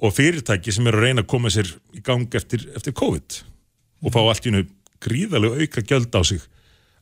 og 0.00 0.14
fyrirtæki 0.16 0.72
sem 0.74 0.88
er 0.88 0.96
að 0.96 1.06
reyna 1.06 1.24
að 1.24 1.30
koma 1.34 1.52
sér 1.52 1.68
í 1.94 2.02
gang 2.04 2.32
eftir, 2.34 2.64
eftir 2.74 2.96
COVID 2.96 3.38
og 4.04 4.12
fá 4.16 4.20
allt 4.24 4.48
í 4.48 4.54
nú 4.54 4.64
gríðalega 5.04 5.60
auka 5.60 5.84
gjöld 5.84 6.16
á 6.16 6.22
sig 6.24 6.42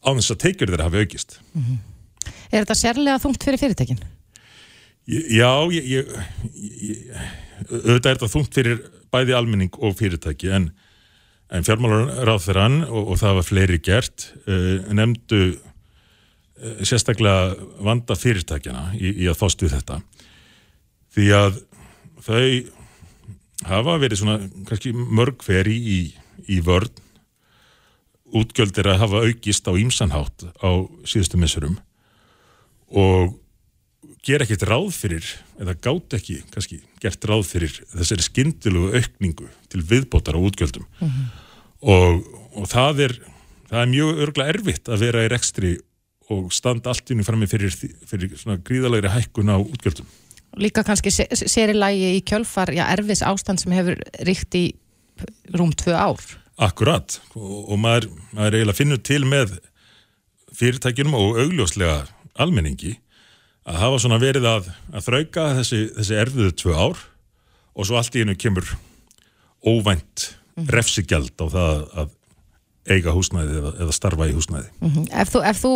á 0.03 0.11
þess 0.11 0.35
að 0.35 0.43
teikjur 0.43 0.75
þeirra 0.75 0.91
hafi 0.91 1.07
aukist. 1.07 1.39
Er 2.53 2.67
þetta 2.67 2.77
sérlega 2.77 3.21
þungt 3.23 3.45
fyrir 3.47 3.61
fyrirtækin? 3.63 4.01
Ég- 5.09 5.29
Já, 5.35 5.51
ég, 5.73 5.87
ég, 5.89 6.11
ég, 6.63 6.99
auðvitað 7.71 8.11
er 8.11 8.19
þetta 8.19 8.29
þungt 8.35 8.55
fyrir 8.55 8.83
bæði 9.13 9.35
almenning 9.37 9.79
og 9.81 9.97
fyrirtæki 9.99 10.53
en, 10.53 10.69
en 11.51 11.65
fjármálaráð 11.67 12.45
þeirra 12.47 12.67
og, 12.87 13.11
og 13.13 13.19
það 13.21 13.39
var 13.41 13.49
fleiri 13.49 13.79
gert 13.83 14.29
uh, 14.47 14.85
nefndu 14.95 15.41
uh, 15.57 16.85
sérstaklega 16.87 17.57
vanda 17.83 18.17
fyrirtækjana 18.17 18.93
í, 19.01 19.15
í 19.25 19.31
að 19.33 19.41
við 19.67 19.75
þetta. 19.79 19.99
Því 21.13 21.27
að 21.37 21.59
þau 22.23 22.45
hafa 23.73 23.97
verið 24.03 24.23
svona 24.23 24.39
kannski 24.69 24.93
mörg 24.95 25.43
feri 25.45 25.75
í, 25.77 25.99
í 26.53 26.61
vörn. 26.65 26.93
Útgjöldir 28.33 28.89
að 28.89 29.03
hafa 29.03 29.25
aukist 29.27 29.67
á 29.69 29.73
ímsanhátt 29.77 30.47
á 30.65 30.71
síðustu 31.05 31.37
missurum 31.41 31.75
og 32.93 33.39
gera 34.23 34.45
ekkert 34.47 34.65
ráð 34.71 34.91
fyrir 34.95 35.27
eða 35.59 35.75
gátt 35.83 36.15
ekki 36.19 36.41
kannski 36.53 36.81
gert 37.03 37.25
ráð 37.27 37.47
fyrir 37.49 37.73
þessari 37.91 38.23
skyndilugu 38.27 38.93
aukningu 39.01 39.49
til 39.73 39.83
viðbótar 39.83 40.39
á 40.39 40.41
útgjöldum. 40.43 40.85
Og, 41.83 42.21
og 42.55 42.69
það 42.71 43.01
er 43.09 43.15
það 43.73 43.81
er 43.83 43.91
mjög 43.91 44.21
örglega 44.27 44.53
erfitt 44.55 44.91
að 44.93 45.03
vera 45.07 45.25
í 45.27 45.31
rekstri 45.33 45.73
og 46.33 46.53
standa 46.55 46.93
allt 46.93 47.11
frammi 47.27 47.49
fyrir, 47.51 47.73
því- 47.75 47.95
fyrir 48.09 48.37
svona 48.39 48.61
gríðalegri 48.63 49.11
hækkun 49.11 49.51
á 49.51 49.57
útgjöldum. 49.59 50.07
Líka 50.61 50.85
kannski 50.85 51.11
sé- 51.11 51.29
sér 51.33 51.73
í 51.73 51.77
lægi 51.77 52.09
í 52.19 52.23
kjölfar, 52.29 52.71
já, 52.77 52.85
erfis 52.93 53.23
ástand 53.25 53.59
sem 53.59 53.73
hefur 53.73 53.97
ríkt 54.21 54.55
í 54.55 54.75
rúm 55.53 55.73
tvö 55.73 55.97
ár. 55.97 56.21
Akkurat. 56.59 57.19
Og, 57.35 57.73
og 57.73 57.79
maður, 57.81 58.11
maður 58.37 58.59
eiginlega 58.61 58.77
finnur 58.77 59.01
til 59.03 59.25
með 59.25 59.59
fyrirtækjunum 60.57 61.15
og 61.17 61.39
augljóslega 61.43 62.03
almenningi 62.41 62.97
að 63.69 63.79
hafa 63.79 64.01
svona 64.03 64.19
verið 64.23 64.47
að, 64.49 64.71
að 64.93 65.07
þrauka 65.07 65.47
þessi, 65.61 65.83
þessi 65.99 66.19
erfiðu 66.19 66.55
tvö 66.63 66.75
ár 66.75 67.03
og 67.73 67.89
svo 67.89 67.99
allt 67.99 68.17
í 68.19 68.25
einu 68.25 68.35
kemur 68.39 68.69
óvænt 69.63 70.33
refsigjald 70.73 71.37
á 71.39 71.47
það 71.47 71.85
að 72.03 72.11
eiga 72.93 73.15
húsnæði 73.15 73.59
eða, 73.61 73.73
eða 73.85 73.95
starfa 73.95 74.27
í 74.27 74.35
húsnæði. 74.35 74.71
Mm 74.83 75.05
ef, 75.23 75.31
þú, 75.31 75.43
ef 75.47 75.61
þú 75.63 75.73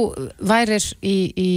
værir 0.50 0.86
í, 1.06 1.16
í 1.38 1.50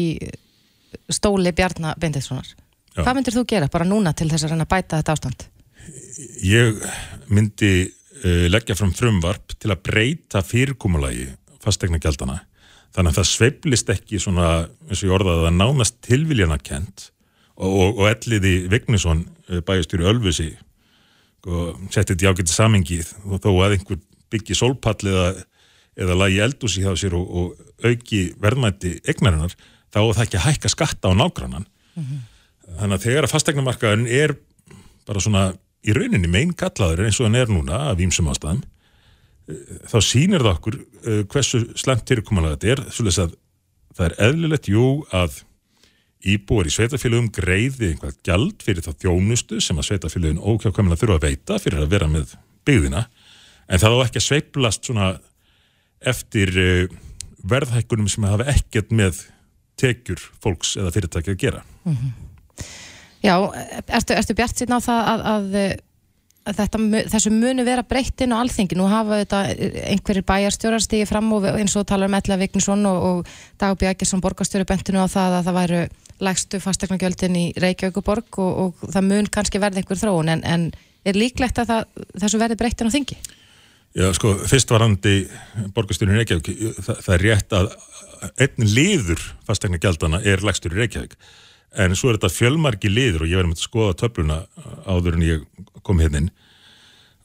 stóli 1.10 1.54
Bjarna 1.58 1.96
Benditssonar, 2.00 2.46
Já. 2.94 3.02
hvað 3.02 3.16
myndir 3.18 3.38
þú 3.40 3.46
gera 3.50 3.72
bara 3.72 3.88
núna 3.88 4.14
til 4.14 4.30
þess 4.30 4.46
að 4.46 4.54
reyna 4.54 4.68
að 4.68 4.74
bæta 4.76 5.02
þetta 5.02 5.16
ástand? 5.18 5.48
Ég 6.46 6.84
myndi 7.34 7.74
uh, 7.90 8.46
leggja 8.52 8.78
fram 8.78 8.94
frumvarp 8.94 9.58
til 9.58 9.74
að 9.74 9.82
breyta 9.90 10.44
fyrirkomulagi 10.46 11.32
fastegna 11.64 12.00
gjaldana 12.02 12.40
þannig 12.95 13.12
að 13.12 13.19
það 13.19 13.30
sveiflist 13.32 13.93
ekki 13.93 14.21
svona 14.21 14.49
eins 14.88 15.02
og 15.02 15.08
ég 15.08 15.15
orðaði 15.15 15.49
að 15.49 15.58
nánast 15.60 15.99
tilviljana 16.06 16.58
kent 16.62 17.10
og, 17.60 17.69
og, 17.69 18.02
og 18.02 18.10
elliði 18.10 18.56
Vignisson 18.71 19.25
bæjastjóri 19.67 20.10
Ölfusi 20.10 20.49
og 21.47 21.80
setti 21.93 22.13
þetta 22.13 22.25
í 22.25 22.30
ágæti 22.34 22.54
samingið 22.54 23.13
og 23.25 23.43
þó 23.43 23.49
að 23.63 23.78
einhver 23.78 24.02
byggi 24.34 24.58
sólpall 24.58 24.99
eða, 25.08 25.28
eða 25.99 26.17
lagi 26.19 26.41
eldúsi 26.43 26.84
hjá 26.84 26.91
sér 26.99 27.15
og, 27.17 27.30
og 27.30 27.86
auki 27.86 28.34
verðmætti 28.41 28.97
egnarinnar 29.10 29.56
þá 29.89 29.99
á 30.04 30.10
það 30.10 30.25
ekki 30.25 30.39
að 30.39 30.45
hækka 30.45 30.71
skatta 30.73 31.10
á 31.10 31.13
nágrannan. 31.17 31.65
Þannig 32.80 32.97
að 32.99 33.06
þegar 33.08 33.25
að 33.25 33.34
fastegnamarkaðurinn 33.34 34.12
er 34.13 34.36
bara 35.08 35.23
svona 35.23 35.45
í 35.82 35.95
rauninni 35.95 36.30
megin 36.30 36.54
gallaður 36.58 37.08
eins 37.08 37.19
og 37.19 37.30
hann 37.30 37.39
er 37.39 37.49
núna 37.52 37.86
af 37.89 38.04
ímsum 38.04 38.30
ástæðum 38.30 38.62
eh, 38.62 38.67
þá 39.90 39.98
sýnir 40.04 40.44
það 40.44 40.56
okkur 40.56 40.80
uh, 40.80 41.22
hversu 41.32 41.62
slemt 41.80 42.10
fyrirkomulega 42.10 42.58
þetta 42.58 42.74
er 42.74 42.84
svolítið 42.94 43.24
að 43.24 43.38
það 43.98 44.06
er 44.08 44.18
eðlilegt 44.28 44.70
jú 44.70 44.86
að 45.16 45.40
íbúar 46.30 46.68
í 46.68 46.74
sveitafélögum 46.74 47.30
greiði 47.34 47.94
einhvað 47.94 48.18
gjald 48.28 48.64
fyrir 48.64 48.84
þá 48.84 48.92
þjónustu 49.06 49.62
sem 49.64 49.80
að 49.80 49.90
sveitafélögin 49.90 50.42
ókjákvæmlega 50.44 51.00
þurfa 51.00 51.18
að 51.20 51.28
veita 51.30 51.60
fyrir 51.64 51.84
að 51.84 51.94
vera 51.94 52.10
með 52.12 52.34
byggðina. 52.68 53.06
En 53.70 53.82
það 53.82 53.96
á 53.96 54.04
ekki 54.04 54.20
að 54.20 54.28
sveiflast 54.28 54.90
svona 54.90 55.10
eftir 56.12 56.52
uh, 56.60 56.98
verðhækkunum 57.50 58.10
sem 58.12 58.28
hafa 58.28 58.50
ekkert 58.52 58.92
með 58.96 59.24
tekjur 59.80 60.22
fólks 60.44 60.76
eða 60.80 60.92
fyrirtæki 60.96 61.34
að 61.34 61.40
gera. 61.40 61.62
Já, 63.24 63.36
ertu, 63.88 64.16
ertu 64.16 64.36
bjart 64.36 64.60
síðan 64.60 64.80
á 64.80 64.82
það 64.84 65.00
að, 65.00 65.24
að, 65.32 65.48
að 65.56 65.78
þetta, 66.47 66.80
þessu 67.12 67.32
munu 67.34 67.65
vera 67.67 67.84
breytt 67.88 68.23
inn 68.23 68.34
á 68.36 68.41
alþingi? 68.41 68.78
Nú 68.80 68.88
hafa 68.89 69.21
þetta 69.21 69.41
einhverjir 69.93 70.25
bæjarstjórar 70.28 70.84
stigið 70.84 71.10
fram 71.12 71.32
og 71.36 71.47
eins 71.52 71.75
og 71.80 71.88
talar 71.89 72.10
um 72.10 72.17
Ella 72.19 72.38
Vignisson 72.41 72.86
og, 72.89 73.08
og 73.10 73.34
Dagbjörg 73.62 73.97
Akesson 73.97 74.23
borgarstjóri 74.23 74.67
bentinu 74.69 75.04
á 75.04 75.08
það 75.10 75.39
að 75.39 75.49
það 75.49 75.60
væru 75.60 75.82
lægstu 76.19 76.60
fastegnagjöldin 76.63 77.39
í 77.39 77.45
Reykjavíkuborg 77.63 78.39
og, 78.43 78.63
og 78.63 78.88
það 78.91 79.10
mun 79.12 79.30
kannski 79.32 79.62
verða 79.62 79.82
einhver 79.82 79.99
þróun 79.99 80.34
en, 80.36 80.43
en 80.43 80.69
er 81.08 81.19
líklegt 81.19 81.62
að 81.62 81.73
það, 81.73 82.08
þessu 82.23 82.41
verði 82.41 82.60
breytt 82.60 82.82
inn 82.82 82.91
á 82.91 82.95
þingi? 82.97 83.19
Já, 83.97 84.06
sko, 84.13 84.36
fyrst 84.45 84.69
varandi 84.69 85.13
borgarstyrjun 85.73 86.19
Reykjavík, 86.19 86.49
það, 86.84 87.04
það 87.06 87.13
er 87.15 87.23
rétt 87.25 87.56
að 87.58 87.71
einn 88.43 88.73
liður 88.75 89.23
fastegna 89.47 89.79
gjaldana 89.81 90.19
er 90.27 90.44
lægstur 90.46 90.75
í 90.75 90.81
Reykjavík 90.81 91.15
en 91.78 91.96
svo 91.98 92.10
er 92.10 92.17
þetta 92.17 92.32
fjölmargi 92.34 92.90
liður 92.90 93.26
og 93.26 93.30
ég 93.32 93.40
verðum 93.40 93.54
að 93.56 93.63
skoða 93.63 93.98
töfluna 94.02 94.38
áður 94.90 95.17
en 95.20 95.26
ég 95.28 95.44
kom 95.86 96.00
hérna 96.02 96.24
inn. 96.24 96.30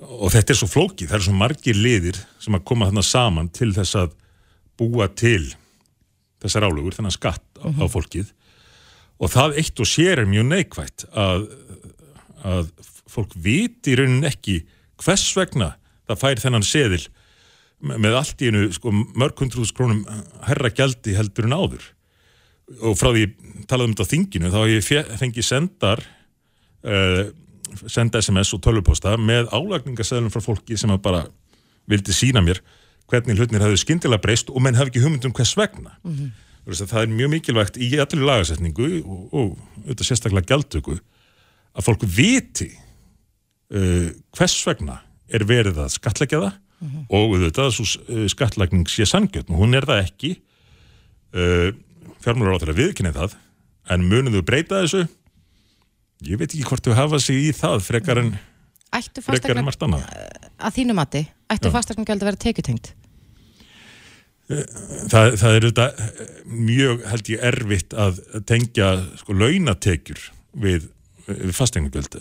Og 0.04 0.32
þetta 0.34 0.52
er 0.52 0.58
svo 0.58 0.68
flókið, 0.68 1.08
það 1.08 1.18
er 1.20 1.26
svo 1.28 1.36
margir 1.38 1.78
liðir 1.78 2.18
sem 2.42 2.56
að 2.58 2.64
koma 2.68 2.90
þarna 2.90 3.04
saman 3.08 3.48
til 3.54 3.70
þess 3.76 3.96
að 4.02 4.16
búa 4.78 5.06
til 5.16 5.54
þessar 6.44 6.66
álögur, 6.68 6.96
þennan 6.98 7.14
skatt 7.14 7.44
á, 7.62 7.66
á 7.72 7.86
fólkið. 7.88 8.32
Og 9.22 9.30
það 9.32 9.56
eitt 9.62 9.80
og 9.80 9.88
sér 9.88 10.20
er 10.24 10.28
mjög 10.28 10.48
neikvætt 10.50 11.06
að, 11.14 11.46
að 12.44 12.70
fólk 13.14 13.32
viti 13.38 13.94
í 13.94 13.98
rauninni 14.00 14.28
ekki 14.28 14.58
hvers 15.00 15.28
vegna 15.38 15.72
það 16.10 16.20
fær 16.20 16.42
þennan 16.42 16.66
seðil 16.66 17.04
me- 17.80 17.96
með 18.02 18.18
allt 18.18 18.42
í 18.44 18.50
einu 18.50 18.66
sko, 18.74 18.90
mörg 18.92 19.38
hundruðs 19.40 19.72
krónum 19.76 20.02
herra 20.48 20.68
gjaldi 20.74 21.14
heldur 21.16 21.46
en 21.48 21.56
áður 21.56 21.86
og 22.80 22.96
frá 22.98 23.10
því 23.12 23.24
ég 23.26 23.34
talaði 23.68 23.90
um 23.90 23.94
þetta 23.96 24.06
á 24.08 24.12
þinginu 24.12 24.52
þá 24.52 24.58
hef 24.62 24.72
ég 24.74 24.86
fe- 24.86 25.18
fengið 25.20 25.46
sendar 25.48 26.04
uh, 26.84 27.24
senda 27.90 28.20
SMS 28.22 28.54
og 28.56 28.62
tölvuposta 28.64 29.16
með 29.20 29.50
álagningaseðlum 29.52 30.32
frá 30.32 30.40
fólki 30.44 30.78
sem 30.80 30.92
bara 31.02 31.24
vildi 31.90 32.14
sína 32.16 32.40
mér 32.44 32.62
hvernig 33.10 33.36
hlutnir 33.36 33.60
hefðu 33.60 33.80
skyndilega 33.82 34.22
breyst 34.24 34.48
og 34.52 34.62
menn 34.64 34.78
hafi 34.78 34.92
ekki 34.94 35.02
hugmynd 35.04 35.26
um 35.28 35.34
hvers 35.36 35.56
vegna. 35.60 35.98
Mm 36.04 36.32
Það 36.64 37.02
er 37.02 37.10
mjög 37.12 37.28
mikilvægt 37.28 37.74
í 37.76 37.90
allir 38.00 38.22
lagasetningu 38.24 38.86
og, 39.04 39.24
og 39.36 39.50
auðvitað 39.84 40.06
sérstaklega 40.08 40.48
gjaldtöku 40.48 40.94
að 41.76 41.84
fólk 41.84 42.06
viti 42.08 42.70
uh, 42.72 44.08
hvers 44.32 44.54
vegna 44.64 44.96
er 45.28 45.44
verið 45.44 45.82
að 45.84 45.92
skatleggja 45.98 46.40
það 46.40 46.54
og 47.10 47.34
auðvitað 47.34 47.68
að 47.68 47.74
svo 47.76 47.84
uh, 48.08 48.24
skattlegning 48.32 48.88
sé 48.88 49.04
sangjötn 49.08 49.52
og 49.52 49.60
hún 49.60 49.76
er 49.76 49.84
það 49.88 50.00
ekki. 50.06 50.30
Uh, 51.36 51.70
fjármjörður 52.24 52.56
á 52.56 52.60
þeirra 52.62 52.78
viðkynnið 52.80 53.20
það 53.20 53.36
en 53.94 54.08
munum 54.08 54.34
þau 54.34 54.44
breyta 54.48 54.82
þessu 54.82 55.04
ég 56.24 56.40
veit 56.40 56.50
ekki 56.50 56.66
hvort 56.68 56.84
þau 56.84 56.98
hafa 56.98 57.20
sig 57.22 57.48
í 57.48 57.54
það 57.56 57.80
frekar 57.84 58.22
en, 58.24 58.34
Ættu 58.94 59.22
frekar 59.24 59.58
en 59.58 59.66
margt 59.66 59.82
annað 59.82 60.04
að 60.64 60.76
þínu 60.78 60.94
mati, 60.96 61.24
ættu 61.50 61.68
Já. 61.68 61.74
fasteignagjald 61.74 62.22
að 62.22 62.30
vera 62.30 62.44
tekjutengt? 62.44 62.94
það, 64.44 65.36
það 65.40 65.56
er 65.56 65.66
auðvitað 65.66 66.00
eh, 66.04 66.32
mjög 66.44 67.04
held 67.08 67.30
ég 67.32 67.44
erfitt 67.50 67.96
að 67.96 68.20
tengja 68.48 68.90
sko 69.20 69.36
launatekjur 69.40 70.20
við, 70.60 70.88
við 71.26 71.54
fastegnagjöld 71.56 72.18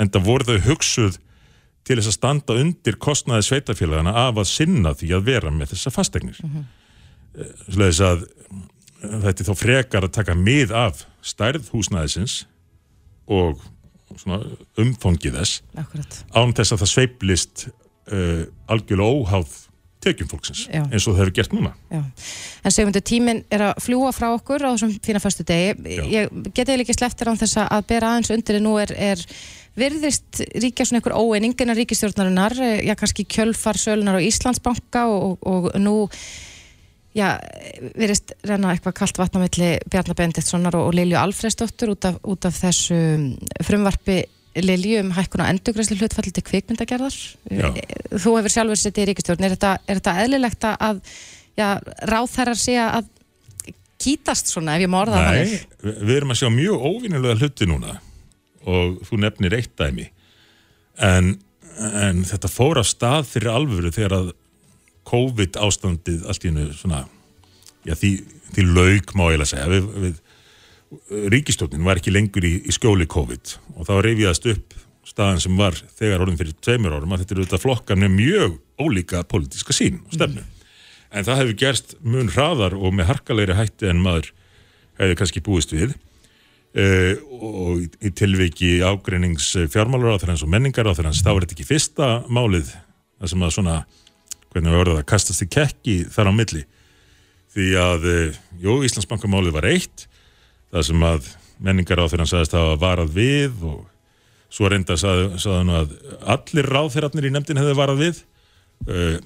en 0.00 0.12
það 0.12 0.28
voru 0.28 0.48
þau 0.48 0.70
hugsuð 0.70 1.18
til 1.86 1.98
þess 1.98 2.10
að 2.10 2.16
standa 2.16 2.56
undir 2.62 2.96
kostnaði 3.02 3.46
sveitafélagana 3.46 4.14
af 4.24 4.40
að 4.40 4.48
sinna 4.50 4.94
því 4.96 5.12
að 5.18 5.28
vera 5.28 5.52
með 5.54 5.74
þessa 5.74 5.92
fastegnir 5.94 6.40
mm 6.42 6.54
-hmm. 6.54 6.64
að 8.08 8.24
eh, 8.24 8.35
þetta 9.26 9.42
er 9.42 9.48
þá 9.48 9.54
frekar 9.60 10.06
að 10.06 10.14
taka 10.18 10.36
mið 10.38 10.74
af 10.76 11.04
stærð 11.26 11.70
húsnæðisins 11.74 12.44
og 13.26 13.62
svona 14.14 14.40
umfangið 14.78 15.40
þess 15.40 15.62
Akkurat. 15.74 16.18
án 16.30 16.54
þess 16.56 16.74
að 16.74 16.82
það 16.82 16.92
sveiplist 16.92 17.64
uh, 17.66 18.44
algjörlega 18.70 19.22
óháð 19.22 19.56
tekjum 20.06 20.28
fólksins 20.30 20.66
Já. 20.70 20.84
eins 20.84 21.06
og 21.08 21.16
það 21.16 21.20
hefur 21.24 21.34
gert 21.40 21.54
núna 21.56 21.72
Já. 21.90 22.02
En 22.62 22.74
segundu 22.74 23.02
tíminn 23.02 23.42
er 23.50 23.68
að 23.70 23.82
fljúa 23.82 24.12
frá 24.14 24.28
okkur 24.36 24.62
á 24.62 24.70
þessum 24.74 24.94
fína 25.02 25.22
föstu 25.22 25.46
degi. 25.46 25.98
Ég 26.12 26.30
geti 26.52 26.66
eiginlega 26.70 26.86
ekki 26.86 26.98
sleftir 26.98 27.30
án 27.30 27.40
þess 27.40 27.62
að 27.64 27.86
bera 27.90 28.12
aðeins 28.12 28.32
undir 28.34 28.58
en 28.60 28.66
nú 28.66 28.76
er, 28.82 28.92
er 28.94 29.22
virðist 29.76 30.42
ríkja 30.56 30.86
svona 30.86 31.00
einhver 31.00 31.16
óeining 31.16 31.56
innan 31.60 31.78
ríkistjórnarinnar, 31.78 32.56
eh, 32.60 32.84
já 32.86 32.94
kannski 32.96 33.26
kjölfar 33.28 33.78
sölunar 33.80 34.18
á 34.18 34.24
Íslandsbanka 34.24 35.06
og, 35.10 35.38
og 35.42 35.72
nú 35.80 36.08
já, 37.16 37.28
virðist 37.96 38.34
renna 38.46 38.74
eitthvað 38.74 38.96
kalt 39.00 39.20
vatn 39.20 39.40
á 39.40 39.44
milli 39.44 39.70
Bjarnar 39.90 40.18
Bendiktssonar 40.18 40.78
og, 40.78 40.92
Lilju 40.96 41.18
Alfreðsdóttur 41.20 41.94
út 41.94 42.08
út 42.22 42.48
af 42.48 42.58
þessu 42.62 42.98
frumvarpi 43.66 44.22
Lilju 44.56 45.02
um 45.02 45.10
hækkun 45.12 45.42
og 45.44 45.50
endurgræslu 45.52 45.98
hlutfalli 46.00 46.30
til 46.32 46.44
kvikmyndagerðar. 46.46 47.16
Já. 47.52 47.66
Þú 48.16 48.38
hefur 48.38 48.54
sjálfur 48.54 48.80
sittið 48.80 49.02
í 49.02 49.08
ríkistjórn. 49.10 49.44
Er 49.44 49.52
þetta, 49.52 49.72
er 49.84 49.98
þetta 50.00 50.14
eðlilegt 50.22 50.64
að 50.70 51.02
já, 51.58 51.66
ráðherrar 52.08 52.60
sé 52.60 52.78
að 52.80 53.10
kýtast 54.00 54.52
svona 54.52 54.76
ef 54.76 54.84
ég 54.84 54.92
má 54.92 55.00
orða 55.02 55.20
Nei, 55.20 55.26
þannig? 55.26 55.66
við 55.82 56.00
við 56.04 56.18
erum 56.18 56.32
að 56.34 56.40
sjá 56.40 56.48
mjög 56.52 56.86
óvinnilega 56.90 57.38
hluti 57.40 57.68
núna 57.68 57.98
og 58.66 58.98
þú 59.08 59.20
nefnir 59.22 59.56
eitt 59.56 59.72
dæmi 59.78 60.08
en, 61.06 61.30
en 61.76 62.24
þetta 62.28 62.50
fór 62.52 62.82
af 62.82 62.90
stað 62.90 63.30
fyrir 63.30 63.54
alvöru 63.54 63.92
þegar 63.94 64.16
að 64.18 64.32
COVID 65.06 65.58
ástandið 65.62 66.24
allt 66.26 66.44
í 66.44 66.50
hennu 66.50 66.70
svona 66.76 67.04
já, 67.86 67.94
því, 67.94 68.12
því 68.54 68.66
lauk 68.70 69.14
má 69.18 69.28
ég 69.32 69.44
að 69.44 69.52
segja. 69.52 69.68
Við, 69.70 69.92
við, 70.06 70.16
ríkistjórnin 71.34 71.86
var 71.86 72.00
ekki 72.00 72.14
lengur 72.14 72.46
í, 72.46 72.56
í 72.62 72.74
skjóli 72.74 73.08
COVID 73.10 73.56
og 73.76 73.88
þá 73.88 73.94
reyfiðast 74.06 74.46
upp 74.52 74.76
staðan 75.06 75.42
sem 75.42 75.58
var 75.58 75.76
þegar 75.98 76.24
orðin 76.24 76.38
fyrir 76.40 76.56
tveimur 76.62 76.96
árum 76.96 77.14
að 77.14 77.22
þetta 77.22 77.34
eru 77.34 77.44
auðvitað 77.44 77.62
flokkar 77.62 78.00
með 78.00 78.14
mjög 78.16 78.56
ólíka 78.82 79.22
pólitíska 79.30 79.74
sín 79.76 80.00
og 80.04 80.16
stefnu. 80.16 80.42
En 81.14 81.26
það 81.26 81.40
hefur 81.42 81.58
gerst 81.62 81.94
mun 82.02 82.30
hraðar 82.32 82.74
og 82.76 82.94
með 82.94 83.10
harkalegri 83.12 83.56
hætti 83.56 83.90
en 83.90 84.02
maður 84.02 84.32
hefði 84.98 85.18
kannski 85.20 85.44
búist 85.46 85.74
við. 85.74 85.94
Uh, 86.76 87.14
og 87.32 87.84
í, 88.04 88.10
tilviki 88.12 88.82
ágreinings 88.84 89.54
fjármálur 89.72 90.12
á 90.12 90.20
þeirra 90.20 90.34
og 90.44 90.50
menningar 90.52 90.90
á 90.90 90.92
þeirra 90.92 91.14
þá 91.14 91.30
er 91.32 91.46
þetta 91.46 91.56
ekki 91.56 91.68
fyrsta 91.70 92.08
málið 92.28 92.74
það 92.74 93.30
sem 93.32 93.44
að 93.46 93.54
svona, 93.54 93.76
hvernig 94.56 94.72
við 94.72 94.80
verðum 94.80 95.00
að 95.02 95.08
kastast 95.10 95.44
í 95.44 95.48
kekki 95.52 95.96
þar 96.12 96.30
á 96.32 96.38
milli. 96.38 96.62
Því 97.52 97.66
að, 97.80 98.06
uh, 98.08 98.38
jú, 98.62 98.78
Íslandsbankamálið 98.86 99.56
var 99.56 99.68
eitt 99.68 100.06
það 100.72 100.88
sem 100.88 101.04
að 101.06 101.28
menningar 101.62 102.00
á 102.00 102.08
þeirra 102.08 102.28
sagðist 102.28 102.56
að 102.56 102.72
varað 102.80 103.12
við 103.16 103.62
og 103.64 103.84
svo 104.52 104.70
reynda 104.70 104.96
sagði, 105.00 105.40
sagði 105.40 105.58
hann 105.60 105.74
að 105.76 105.94
allir 106.36 106.68
ráðherrarnir 106.72 107.28
í 107.28 107.32
nefndin 107.34 107.60
hefði 107.60 107.76
varað 107.78 108.02
við. 108.04 108.22
Uh, 108.86 109.16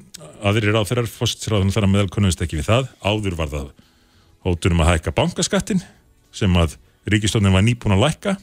aðrir 0.46 0.74
ráðherrar 0.76 1.10
fósitsráðan 1.10 1.74
þar 1.74 1.88
að 1.88 1.94
meðal 1.94 2.12
kunnumst 2.14 2.42
ekki 2.42 2.60
við 2.60 2.70
það. 2.70 2.90
Áður 3.02 3.38
var 3.38 3.50
það 3.50 3.68
hótunum 4.46 4.82
að 4.84 4.92
hækka 4.94 5.14
bankaskattin 5.14 5.82
sem 6.34 6.54
að 6.58 6.78
ríkistofnin 7.10 7.54
var 7.54 7.66
nýbúin 7.66 7.96
að 7.98 8.06
lækka. 8.06 8.36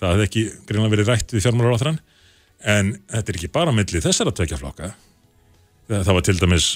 Það 0.00 0.12
hefði 0.14 0.28
ekki 0.28 0.44
greinlega 0.66 0.94
verið 0.96 1.10
rætt 1.12 1.32
við 1.32 1.44
fjármálaráðherran 1.46 2.00
en 2.72 2.92
þetta 3.10 3.32
er 3.32 3.38
ekki 3.38 3.52
bara 3.52 3.74
milli 3.74 4.00
þessara 4.02 4.32
tvekja 4.34 4.58
flokka 4.58 4.92
það, 5.88 6.02
það 6.02 6.14
var 6.18 6.26
til 6.28 6.38
dæmis 6.40 6.68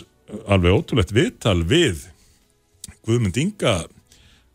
alveg 0.46 0.78
ótrúlegt 0.78 1.14
viðtal 1.16 1.60
við 1.68 2.06
Guðmund 3.06 3.38
Inga 3.38 3.76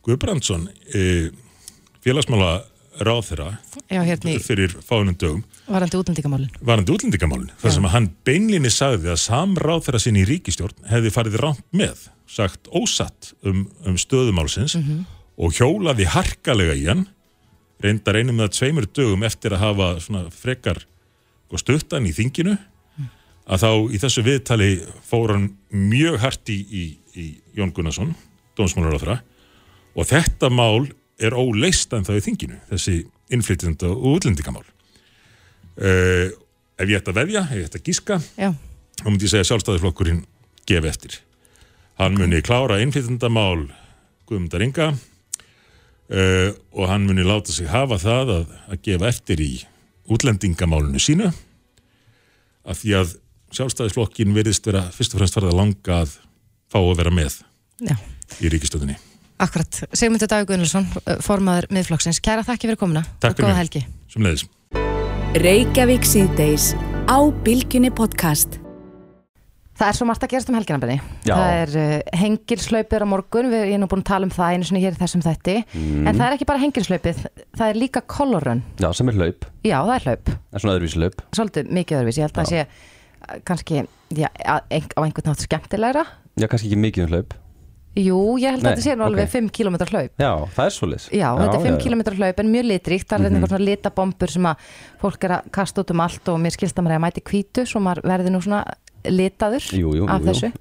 Guðbrandsson 0.05 0.67
e, 0.95 1.29
félagsmála 2.03 2.63
ráðherra 3.01 3.53
Já, 3.91 4.01
hérna 4.03 4.33
fyrir 4.43 4.73
fáinum 4.83 5.15
dögum. 5.15 5.43
Varandi 5.71 5.97
útlendingamálin. 5.99 6.49
varandi 6.59 6.91
útlendingamálun 6.91 7.51
þar 7.61 7.75
sem 7.75 7.87
hann 7.93 8.09
beinlinni 8.27 8.71
sagði 8.73 9.13
að 9.13 9.21
samráð 9.23 9.85
þeirra 9.87 10.01
sinni 10.03 10.23
í 10.25 10.27
ríkistjórn 10.27 10.89
hefði 10.91 11.13
farið 11.15 11.39
rámt 11.41 11.63
með 11.71 12.09
sagt 12.31 12.67
ósatt 12.71 13.31
um, 13.43 13.65
um 13.87 13.97
stöðumálsins 13.99 14.75
og 15.37 15.55
hjólaði 15.55 16.07
harkalega 16.11 16.75
í 16.75 16.85
hann 16.89 17.05
reyndar 17.81 18.19
einum 18.19 18.37
með 18.39 18.53
tveimur 18.57 18.87
dögum 18.91 19.23
eftir 19.23 19.55
að 19.55 19.63
hafa 19.65 19.87
svona 20.03 20.27
frekar 20.33 20.83
sko, 20.83 21.57
stuttan 21.61 22.07
í 22.07 22.13
þinginu 22.15 22.57
að 23.49 23.63
þá 23.63 23.71
í 23.95 23.99
þessu 24.01 24.23
viðtali 24.25 24.71
fór 25.07 25.35
hann 25.35 25.47
mjög 25.69 26.19
hart 26.21 26.51
í, 26.51 26.59
í, 26.61 26.83
í 27.17 27.25
Jón 27.57 27.73
Gunnarsson, 27.75 28.13
dómsmálaráðra 28.59 29.21
og 29.95 30.07
þetta 30.07 30.51
mál 30.53 30.87
er 31.21 31.35
óleist 31.37 31.93
en 31.93 32.05
það 32.07 32.19
í 32.19 32.25
þinginu, 32.27 32.59
þessi 32.69 32.95
innflytjenda 33.31 33.91
og 33.91 34.17
útlendingamál. 34.17 34.65
Uh, 35.77 36.31
ef 36.81 36.89
ég 36.89 36.99
ætti 36.99 37.13
að 37.13 37.19
veðja, 37.21 37.45
ef 37.47 37.57
ég 37.57 37.67
ætti 37.69 37.79
að 37.79 37.85
gíska 37.87 38.17
Já, 38.35 38.49
þá 38.99 39.05
myndi 39.07 39.27
ég 39.27 39.33
segja 39.33 39.47
sjálfstæðisflokkurinn 39.49 40.25
gefi 40.67 40.89
eftir. 40.91 41.15
Hann 42.01 42.17
muni 42.19 42.41
klára 42.43 42.79
innflytjendamál 42.83 43.69
Guðmundar 44.29 44.63
Inga 44.65 44.89
uh, 44.91 46.49
og 46.75 46.85
hann 46.91 47.07
muni 47.07 47.25
láta 47.25 47.53
sig 47.55 47.69
hafa 47.71 47.99
það 48.01 48.35
að, 48.35 48.55
að 48.67 48.83
gefa 48.87 49.11
eftir 49.11 49.43
í 49.43 49.51
útlendingamálinu 50.11 50.99
sínu 51.01 51.29
af 52.67 52.81
því 52.81 52.95
að 52.99 53.15
sjálfstæðisflokkin 53.57 54.33
verðist 54.35 54.67
vera 54.67 54.83
fyrst 54.95 55.15
og 55.15 55.21
fremst 55.21 55.37
farið 55.37 55.53
að 55.53 55.59
langa 55.61 55.99
að 56.05 56.17
fá 56.71 56.79
að 56.81 56.93
vera 57.01 57.13
með 57.15 57.39
já. 57.83 57.95
í 58.41 58.51
ríkistöðunni 58.53 58.97
Akkurat. 59.41 59.79
Sigmundur 59.97 60.29
Dagur 60.29 60.51
Gunnlaugsson, 60.51 60.83
formaður 61.25 61.65
miðflokksins. 61.73 62.19
Kæra 62.21 62.43
þakki 62.45 62.67
fyrir 62.69 62.77
komuna 62.77 63.01
Takk 63.17 63.31
og 63.33 63.39
fyrir 63.39 63.47
góða 63.47 63.55
mig. 63.55 63.61
helgi. 63.63 63.81
sem 64.13 64.27
leiðis 64.27 64.43
Reykjavík 65.41 66.03
síðdeis 66.05 66.65
á 67.09 67.17
Bilginni 67.41 67.89
podcast. 67.95 68.59
Það 69.81 69.87
er 69.89 69.97
svo 69.97 70.05
margt 70.05 70.21
að 70.27 70.29
gerast 70.35 70.49
um 70.51 70.57
helgina 70.59 70.77
benni. 70.83 70.97
Já. 71.25 71.33
Það 71.33 71.53
er 71.57 71.71
uh, 71.81 71.93
hengilslaupir 72.21 73.01
á 73.01 73.07
morgun, 73.09 73.47
við 73.49 73.63
erum 73.71 73.81
nú 73.81 73.87
búin 73.89 74.03
að 74.03 74.09
tala 74.11 74.27
um 74.27 74.33
það 74.35 74.53
einu 74.57 74.67
sinni 74.67 74.81
hér 74.83 74.93
í 74.93 74.99
þessum 74.99 75.23
þætti. 75.25 75.55
En 75.79 76.11
það 76.11 76.25
er 76.27 76.35
ekki 76.35 76.47
bara 76.51 76.61
hengilslaupið, 76.61 77.23
það 77.57 77.71
er 77.71 77.79
líka 77.81 78.03
kolorun. 78.05 78.61
Já, 78.83 78.91
sem 78.93 79.09
er 79.09 79.17
hlaup, 79.17 79.47
Já, 79.65 79.77
það 79.79 79.95
er 79.95 80.05
hlaup. 80.05 80.33
en 80.35 80.61
svona 80.61 80.75
öðruvísi 80.77 81.01
hlaup 81.01 81.23
Svolítið 81.33 81.71
mikið 81.79 81.97
öðruvís. 82.01 82.19
Ég 82.21 82.27
held 82.27 82.35
að 82.37 82.43
það 82.43 82.51
sé 82.51 82.90
kannski 83.47 83.83
já, 84.09 84.27
ein- 84.69 84.93
á 84.97 85.01
einhvern 85.03 85.31
nátt 85.31 85.45
skemmtilegra. 85.45 86.05
Já, 86.39 86.47
kannski 86.47 86.71
ekki 86.71 86.81
mikið 86.81 87.03
um 87.07 87.15
hlaup 87.15 87.33
Jú, 87.91 88.39
ég 88.39 88.53
held 88.55 88.63
Nei, 88.63 88.71
að 88.71 88.77
þetta 88.77 88.83
sé 88.85 88.93
nú 88.95 89.03
alveg 89.03 89.25
ok. 89.25 89.31
5 89.33 89.47
km 89.51 89.75
hlaup. 89.91 90.11
Já, 90.15 90.29
það 90.55 90.67
er 90.69 90.73
svolítið 90.77 91.15
Já, 91.19 91.27
þetta 91.41 91.57
er 91.57 91.65
5 91.65 91.79
km 91.83 92.03
hlaup 92.15 92.37
en 92.39 92.51
mjög 92.53 92.67
litríkt, 92.69 93.07
það 93.09 93.17
er 93.17 93.29
mm 93.31 93.35
-hmm. 93.35 93.49
svona 93.49 93.65
litabombur 93.67 94.31
sem 94.31 94.45
að 94.47 94.55
fólk 95.01 95.23
er 95.23 95.31
að 95.31 95.51
kasta 95.51 95.81
út 95.81 95.91
um 95.91 95.99
allt 95.99 96.29
og 96.29 96.39
mér 96.39 96.55
skilst 96.55 96.79
að 96.79 96.83
maður 96.83 96.95
er 96.95 96.99
að 96.99 97.05
mæti 97.05 97.21
hvítu 97.21 97.65
svo 97.67 97.79
maður 97.81 98.01
verði 98.07 98.29
nú 98.31 98.41
svona 98.41 98.63
litaður 99.03 99.63
Jú, 99.73 99.95
jú, 99.95 100.07
af 100.07 100.21
jú, 100.21 100.27
þessu 100.27 100.51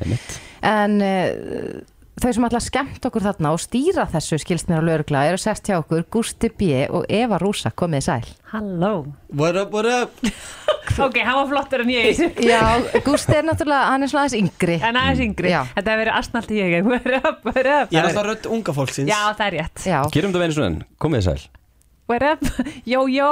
en 0.63 1.01
uh, 1.01 1.81
þau 2.21 2.33
sem 2.37 2.45
að 2.47 2.57
skemmt 2.65 3.07
okkur 3.09 3.25
þarna 3.25 3.53
og 3.55 3.61
stýra 3.63 4.05
þessu 4.11 4.39
skilst 4.43 4.69
mér 4.69 4.83
á 4.85 4.89
lögregla 4.89 5.23
eru 5.31 5.39
sest 5.41 5.69
hjá 5.71 5.79
okkur 5.79 6.05
Gusti 6.13 6.51
B. 6.53 6.85
og 6.93 7.07
Eva 7.09 7.39
Rúsa. 7.41 7.73
Komið 7.73 8.05
sæl. 8.05 8.27
Halló. 8.53 9.07
What 9.33 9.57
up, 9.57 9.73
what 9.73 9.89
up? 9.89 10.11
Ok, 11.01 11.21
hann 11.23 11.37
var 11.39 11.47
flottur 11.47 11.85
en 11.85 11.91
ég. 11.93 12.19
Já, 12.51 12.83
Gusti 13.07 13.37
er 13.39 13.47
náttúrulega, 13.47 13.93
hann 13.93 14.03
er 14.05 14.11
svona 14.11 14.25
aðeins 14.27 14.41
yngri. 14.41 14.75
En 14.85 14.99
aðeins 14.99 15.23
yngri, 15.23 15.53
Já. 15.53 15.61
þetta 15.77 15.93
hefur 15.93 16.03
verið 16.03 16.17
astnalt 16.19 16.51
í 16.51 16.59
ég 16.59 16.75
What 16.91 17.07
up, 17.21 17.39
what 17.47 17.61
up? 17.63 17.95
Ég 17.95 18.01
er 18.01 18.09
alltaf 18.11 18.27
rödd 18.27 18.49
unga 18.51 18.75
fólksins. 18.75 19.09
Já, 19.09 19.21
það 19.39 19.45
er 19.47 19.57
rétt. 19.61 19.85
Já, 19.87 19.99
Gerum 20.13 20.35
þetta 20.35 20.43
venni 20.43 20.59
svona, 20.59 20.89
komið 21.01 21.25
sæl. 21.29 21.47
What 22.11 22.27
up, 22.27 22.45
jó, 22.91 23.05
jó. 23.07 23.31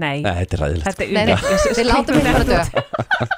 Nei, 0.00 0.18
Nei, 0.26 0.34
þetta 0.42 0.58
er 0.58 0.64
ræðilegt 0.64 0.90
þetta 0.90 1.06
er 1.06 1.14
nei, 1.14 1.72
við 1.78 1.88
látum 1.88 2.20
þetta 2.20 2.36
bara 2.36 2.50
döga. 2.50 3.30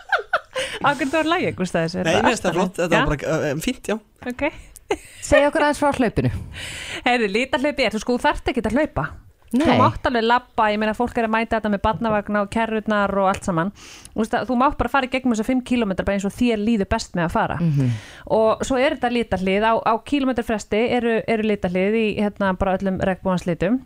Akkur 0.82 1.08
það 1.12 1.16
var 1.20 1.30
lægi, 1.36 1.54
Gustafis 1.60 1.96
Nei, 2.00 2.12
mér 2.16 2.28
finnst 2.32 2.48
það 2.48 2.58
flott, 2.58 2.76
þetta 2.80 2.98
var 2.98 3.12
bara 3.12 3.38
uh, 3.52 3.62
fínt, 3.62 3.92
já. 3.92 3.96
Ok 4.32 4.71
Segja 5.22 5.50
okkur 5.50 5.66
aðeins 5.66 5.82
frá 5.82 5.92
hlaupinu. 5.98 6.30
Heyrðu, 7.06 7.28
lítahlaupi 7.36 7.84
er, 7.86 7.94
þú 7.94 8.02
sko, 8.02 8.16
þú 8.16 8.26
þarft 8.26 8.50
ekki 8.52 8.64
að 8.66 8.78
hlaupa. 8.78 9.04
Nei. 9.52 9.66
Þú 9.68 9.74
mátt 9.76 10.06
alveg 10.08 10.24
labba, 10.24 10.66
ég 10.72 10.80
meina 10.80 10.94
fólk 10.96 11.18
er 11.20 11.26
að 11.26 11.32
mæta 11.34 11.58
þetta 11.58 11.70
með 11.74 11.82
barnavagna 11.84 12.40
og 12.40 12.50
kerrurnar 12.54 13.12
og 13.20 13.28
allt 13.28 13.44
saman. 13.44 13.72
Þú, 13.76 14.20
veist, 14.22 14.36
að, 14.38 14.46
þú 14.48 14.56
mátt 14.62 14.78
bara 14.80 14.92
fara 14.94 15.08
í 15.08 15.12
gegnum 15.12 15.36
þess 15.36 15.50
5 15.50 15.60
km 15.68 15.92
bara 15.98 16.14
eins 16.16 16.24
og 16.24 16.32
þér 16.32 16.62
líður 16.62 16.88
best 16.94 17.18
með 17.18 17.26
að 17.26 17.34
fara. 17.34 17.58
Og 18.32 18.64
svo 18.64 18.80
er 18.80 18.96
þetta 18.96 19.12
lítahlið 19.12 19.66
á, 19.68 19.72
á 19.76 19.94
kilometrfresti 20.08 20.80
eru, 20.96 21.18
eru 21.28 21.48
lítahlið 21.50 21.98
í 22.00 22.06
hérna 22.16 22.54
bara 22.56 22.78
öllum 22.78 23.00
regnbúanslitum 23.04 23.82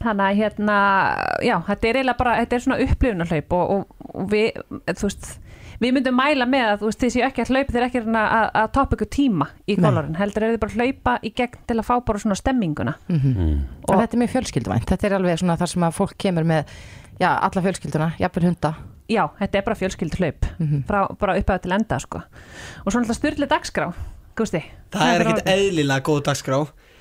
þannig 0.00 0.26
að 0.26 0.38
hérna, 0.40 0.76
já, 1.44 1.56
þetta 1.66 1.88
er 1.88 1.98
eiginlega 1.98 2.20
bara, 2.20 2.36
þetta 2.40 2.56
er 2.56 2.62
svona 2.64 2.80
upplifunarhlaup 2.84 3.56
og, 3.56 3.72
og, 3.74 4.12
og 4.14 4.30
við, 4.32 4.60
þú 4.88 5.08
veist 5.08 5.30
við 5.80 5.94
myndum 5.96 6.16
mæla 6.18 6.46
með 6.50 6.66
að 6.70 6.78
þú 6.82 6.88
veist 6.90 7.00
þið 7.04 7.12
séu 7.14 7.24
ekki 7.26 7.42
að 7.44 7.50
hlaupa 7.54 7.72
þeir 7.74 7.86
ekki 7.86 8.00
að, 8.02 8.16
að, 8.20 8.46
að 8.60 8.68
toppa 8.76 8.96
ykkur 8.98 9.10
tíma 9.16 9.46
í 9.66 9.76
kólarinn, 9.80 10.16
heldur 10.20 10.44
er 10.46 10.52
þið 10.54 10.60
bara 10.64 10.72
að 10.74 10.80
hlaupa 10.82 11.14
í 11.24 11.32
gegn 11.40 11.58
til 11.70 11.76
að 11.80 11.86
fá 11.88 11.94
bara 12.10 12.22
svona 12.22 12.36
stemminguna. 12.38 12.94
Og 13.88 13.94
þetta 13.96 14.16
er 14.16 14.20
mjög 14.22 14.32
fjölskylduvænt. 14.34 14.86
Þetta 14.90 15.08
er 15.08 15.16
alveg 15.18 15.40
svona 15.40 15.56
þar 15.60 15.72
sem 15.72 15.86
að 15.88 15.96
fólk 15.96 16.14
kemur 16.20 16.44
með, 16.52 16.74
já, 17.20 17.30
alla 17.32 17.64
fjölskylduna, 17.66 18.10
jafnvel 18.20 18.44
hunda. 18.50 18.74
já, 19.10 19.24
þetta 19.40 19.58
er 19.58 19.64
bara 19.66 19.78
fjölskyldu 19.80 20.20
hlaup. 20.20 20.46
Frá, 20.86 21.00
bara 21.18 21.38
upphæðu 21.40 21.64
til 21.64 21.72
enda 21.74 21.98
sko. 21.98 22.20
og 22.84 22.92
svo 22.92 23.00
náttúrulega 23.00 23.18
styrli 23.18 23.46
dagskrá 23.50 23.88
Gusti, 24.38 24.60
Það 24.94 25.10
er 25.14 25.20
ekkert 25.24 25.48
eðlilega 25.50 26.04
góð 26.06 26.20
dagskrá 26.28 26.60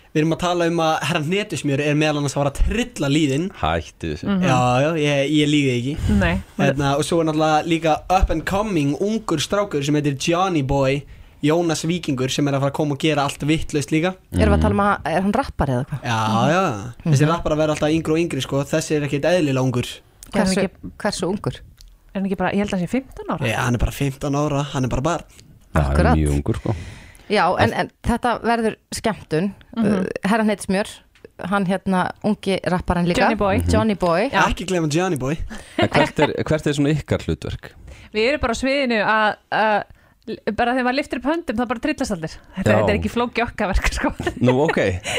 Við 0.10 0.24
erum 0.24 0.34
að 0.34 0.40
tala 0.42 0.66
um 0.72 0.80
að 0.82 0.94
herra 1.06 1.20
hnetusmjör 1.22 1.82
er 1.86 1.94
meðal 2.02 2.18
annars 2.18 2.34
að 2.34 2.40
fara 2.42 2.50
að 2.50 2.60
trilla 2.66 3.10
líðin. 3.14 3.44
Hættu 3.60 4.08
þessu. 4.16 4.26
Mhm. 4.26 4.42
Já, 4.42 4.58
já, 4.82 4.90
ég, 4.98 5.32
ég 5.38 5.50
líði 5.52 5.74
ekki. 5.76 5.94
Nei, 6.18 6.42
hérna, 6.58 6.96
Og 6.98 7.04
svo 7.06 7.20
er 7.22 7.26
náttúrulega 7.30 7.68
líka 7.70 7.94
up 8.10 8.30
and 8.34 8.44
coming 8.46 8.96
ungur 9.00 9.38
strákur 9.40 9.84
sem 9.86 9.94
heitir 10.00 10.18
Johnny 10.18 10.64
Boy 10.64 11.04
Jónas 11.44 11.86
Víkingur 11.88 12.28
sem 12.30 12.48
er 12.50 12.54
að 12.58 12.60
fara 12.66 12.72
að 12.72 12.76
koma 12.76 12.94
og 12.98 13.00
gera 13.00 13.24
allt 13.24 13.40
vittlaust 13.48 13.92
líka. 13.94 14.16
Erum 14.34 14.52
við 14.52 14.58
að 14.58 14.62
tala 14.66 14.74
um 14.76 14.82
að, 14.84 15.06
er 15.14 15.22
hann 15.22 15.32
rappari 15.38 15.72
eða 15.78 15.86
hvað? 15.88 16.02
Já, 16.04 16.20
já, 16.52 16.64
þessi 17.06 17.30
rappar 17.30 17.52
að 17.56 17.58
vera 17.62 17.72
alltaf 17.78 17.94
yngri 17.96 18.12
og 18.12 18.20
yngri 18.20 18.42
sko, 18.44 18.64
þessi 18.68 18.96
er 18.98 19.06
ekkert 19.08 19.30
eðlilega 19.30 19.64
ungur. 19.64 19.88
Er 20.34 20.40
hann 20.42 20.50
Hversu, 20.50 20.66
ekki- 20.66 20.92
hversu 21.06 21.30
ungur? 21.30 21.56
er 21.62 22.20
hann 22.20 22.26
ekki 22.28 22.38
bara, 22.42 22.52
ég 22.52 22.58
held 22.66 22.74
að 22.74 22.80
hann 22.80 22.88
sé 22.88 22.92
15 22.92 23.30
ára. 23.30 23.46
Já, 23.48 23.56
hann 23.62 23.76
er 23.76 23.78
bara 23.86 23.92
15 23.92 24.36
ára, 24.36 24.64
hann 24.74 24.84
er 24.84 24.90
bara 24.90 25.02
barn. 25.02 25.24
Það 25.70 25.80
er 25.86 25.94
Akkurat. 25.94 26.18
mjög 26.18 26.34
ungur 26.36 26.56
sko 26.60 26.76
Já, 27.30 27.44
en, 27.62 27.74
en 27.74 27.92
þetta 28.04 28.40
verður 28.44 28.76
skemmtun. 28.96 29.52
Mm 29.78 29.84
Mhm. 29.86 30.08
herran 30.26 30.50
heitir 30.50 30.66
Smjör, 30.66 30.90
hann 31.50 31.66
hérna, 31.70 32.12
ungi 32.26 32.58
rapparinn 32.68 33.08
líka. 33.08 33.22
Johnny 33.22 33.36
Boy. 33.36 33.62
Johnny 33.72 33.96
Boy. 33.96 34.30
Já. 34.34 34.42
Ekki 34.50 34.66
glemma 34.66 34.90
Johnny 34.92 35.16
Boy 35.18 35.38
hvert 35.78 36.20
er, 36.20 36.34
hvert 36.44 36.68
er 36.68 36.74
svona 36.74 36.90
ykkar 36.96 37.24
hlutverk? 37.24 37.72
Við 38.14 38.28
erum 38.32 38.42
bara 38.42 38.54
á 38.58 38.60
sviðinu 38.60 39.00
að 39.06 39.36
uh, 39.54 39.84
bara 40.56 40.74
þegar 40.76 40.86
maður 40.88 40.98
liftir 41.00 41.20
upp 41.22 41.28
höndum 41.30 41.58
þá 41.60 41.64
bara 41.72 41.82
trillast 41.84 42.14
allir. 42.16 42.34
Þetta, 42.58 42.70
þetta 42.70 42.92
er 42.94 42.98
ekki 43.00 43.12
flóki 43.14 43.44
okkaverk 43.46 43.88
sko. 43.98 44.12
Nú, 44.46 44.54
ok. 44.66 44.78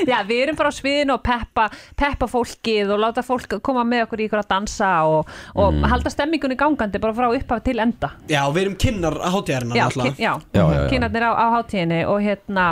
Já, 0.08 0.18
við 0.28 0.42
erum 0.44 0.58
bara 0.61 0.70
á 0.70 0.74
sviðinu 0.76 1.14
og 1.16 1.22
peppa, 1.26 1.66
peppa 1.98 2.28
fólkið 2.30 2.92
og 2.94 3.00
láta 3.02 3.24
fólk 3.26 3.56
koma 3.66 3.84
með 3.88 4.04
okkur 4.06 4.22
í 4.22 4.28
ykkur 4.28 4.42
að 4.44 4.48
dansa 4.54 4.90
og, 5.11 5.30
og 5.54 5.70
Mm. 5.70 5.84
halda 5.92 6.11
stemmingunni 6.11 6.56
gangandi 6.58 6.98
bara 7.02 7.14
frá 7.14 7.28
upphaf 7.36 7.62
til 7.66 7.78
enda. 7.82 8.11
Já, 8.30 8.40
við 8.52 8.62
erum 8.64 8.76
kynnar 8.80 9.14
að 9.20 9.34
hátíðarinnar 9.36 9.76
Já, 9.78 9.84
náttúrulega. 9.86 10.14
ky- 10.16 10.22
já, 10.22 10.32
Já, 10.54 10.62
já, 10.64 10.80
já. 10.80 10.88
kynarnir 10.90 11.26
á, 11.26 11.30
á 11.38 11.46
hátíðinni 11.56 12.00
og 12.11 12.18
hérna, 12.24 12.64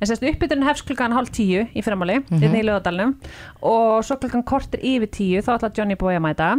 en 0.00 0.08
sérst 0.10 0.24
uppbyturinn 0.26 0.66
hefst 0.66 0.86
klukkan 0.88 1.14
hálf 1.14 1.30
tíu 1.36 1.66
í 1.70 1.82
fyrramáli, 1.86 2.18
mm 2.26 2.40
hérna 2.42 2.58
í 2.60 2.66
lögadalunum 2.66 3.14
og 3.62 4.02
svo 4.04 4.16
klukkan 4.20 4.42
kortir 4.46 4.80
yfir 4.82 5.10
tíu 5.14 5.42
þá 5.46 5.54
ætla 5.58 5.70
Johnny 5.78 5.94
Boy 6.00 6.16
að 6.18 6.24
mæta. 6.26 6.50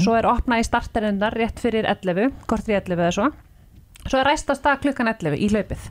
Svo 0.00 0.14
er 0.16 0.24
opnað 0.24 0.62
í 0.62 0.64
startarindar 0.64 1.34
rétt 1.36 1.60
fyrir 1.60 1.84
11 1.84 2.32
kortir 2.48 2.72
í 2.72 2.78
11 2.80 3.02
eða 3.04 3.12
svo 3.18 3.26
svo 4.06 4.20
er 4.20 4.28
ræstast 4.28 4.64
það 4.64 4.82
klukkan 4.86 5.10
11 5.14 5.38
í 5.38 5.48
hlaupið. 5.52 5.88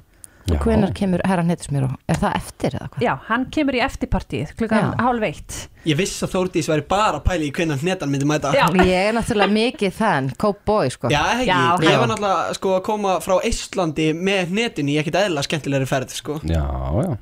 Og 0.47 0.61
hvenar 0.63 0.93
kemur 0.95 1.19
herran 1.27 1.49
heitir 1.51 1.67
Smjör 1.67 1.89
og 1.89 1.95
er 2.07 2.19
það 2.21 2.35
eftir 2.37 2.75
eða 2.77 2.85
hvað? 2.93 3.01
Já, 3.03 3.11
hann 3.27 3.45
kemur 3.51 3.75
í 3.75 3.81
eftirpartíð 3.83 4.53
klukkan 4.55 4.93
Já. 4.93 5.01
hálf 5.03 5.25
eitt. 5.27 5.55
Ég 5.87 5.97
vissi 5.99 6.23
að 6.23 6.31
Þórdís 6.37 6.69
væri 6.71 6.85
bara 6.87 7.19
að 7.19 7.25
pæla 7.25 7.43
í 7.43 7.51
hvernig 7.57 7.83
hnetan 7.83 8.11
myndi 8.13 8.27
mæta. 8.29 8.53
Já. 8.55 8.63
Ég 8.79 9.09
er 9.09 9.17
náttúrulega 9.17 9.55
mikið 9.57 9.95
þann, 9.99 10.29
Cowboy 10.39 10.91
sko. 10.93 11.11
Já, 11.11 11.19
ekki, 11.35 11.49
Já, 11.51 11.59
ég 11.83 11.99
var 11.99 12.11
náttúrulega 12.13 12.55
sko 12.61 12.75
að 12.77 12.83
koma 12.87 13.17
frá 13.23 13.35
Íslandi 13.49 14.07
með 14.15 14.53
hnetin 14.53 14.93
í 14.93 14.95
ekkert 15.01 15.19
eðla 15.25 15.43
skemmtilegri 15.43 15.89
ferð 15.89 16.15
sko. 16.15 16.39
Já, 16.47 16.63
já 16.63 17.17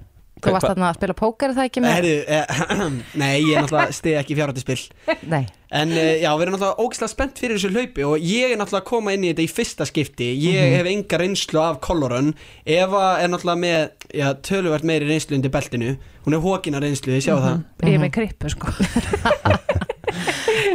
Þú 0.46 0.54
varst 0.56 0.70
þarna 0.72 0.88
að 0.92 0.98
spila 1.00 1.16
póker 1.20 1.52
er 1.52 1.56
það 1.58 1.68
ekki 1.70 1.84
með? 1.84 1.94
Herðu, 1.98 2.16
eh, 2.38 2.46
Nei, 3.22 3.36
ég 3.42 3.52
er 3.58 3.66
náttúrulega 3.66 3.96
stið 4.00 4.18
ekki 4.22 4.38
fjárhættispill 4.40 4.84
Nei. 5.32 5.44
En 5.76 5.92
eh, 5.92 6.22
já, 6.22 6.30
við 6.38 6.46
erum 6.46 6.56
náttúrulega 6.56 6.86
ógislega 6.86 7.12
spennt 7.12 7.42
fyrir 7.42 7.58
þessu 7.60 7.72
hlaupi 7.74 8.06
og 8.08 8.16
ég 8.24 8.54
er 8.54 8.60
náttúrulega 8.62 8.84
að 8.86 8.90
koma 8.92 9.16
inn 9.18 9.26
í 9.26 9.32
þetta 9.34 9.46
í 9.46 9.50
fyrsta 9.52 9.88
skipti 9.90 10.28
Ég 10.40 10.62
Mhm. 10.62 10.76
hef 10.78 10.92
enga 10.94 11.22
reynslu 11.24 11.60
af 11.66 11.80
kolorun 11.84 12.34
Eva 12.66 13.06
er 13.20 13.28
náttúrulega 13.34 13.64
með 13.66 13.90
já, 14.22 14.28
töluvert 14.46 14.86
meiri 14.88 15.10
reynslu 15.10 15.36
undir 15.40 15.52
beltinu 15.52 15.96
Hún 16.26 16.34
er 16.38 16.42
hókina 16.46 16.80
reynslu, 16.82 17.14
þið 17.18 17.26
sjáu 17.28 17.42
það 17.44 17.90
Ég 17.90 17.98
er 18.00 18.04
með 18.06 18.14
krippu 18.16 18.50
sko 18.54 18.72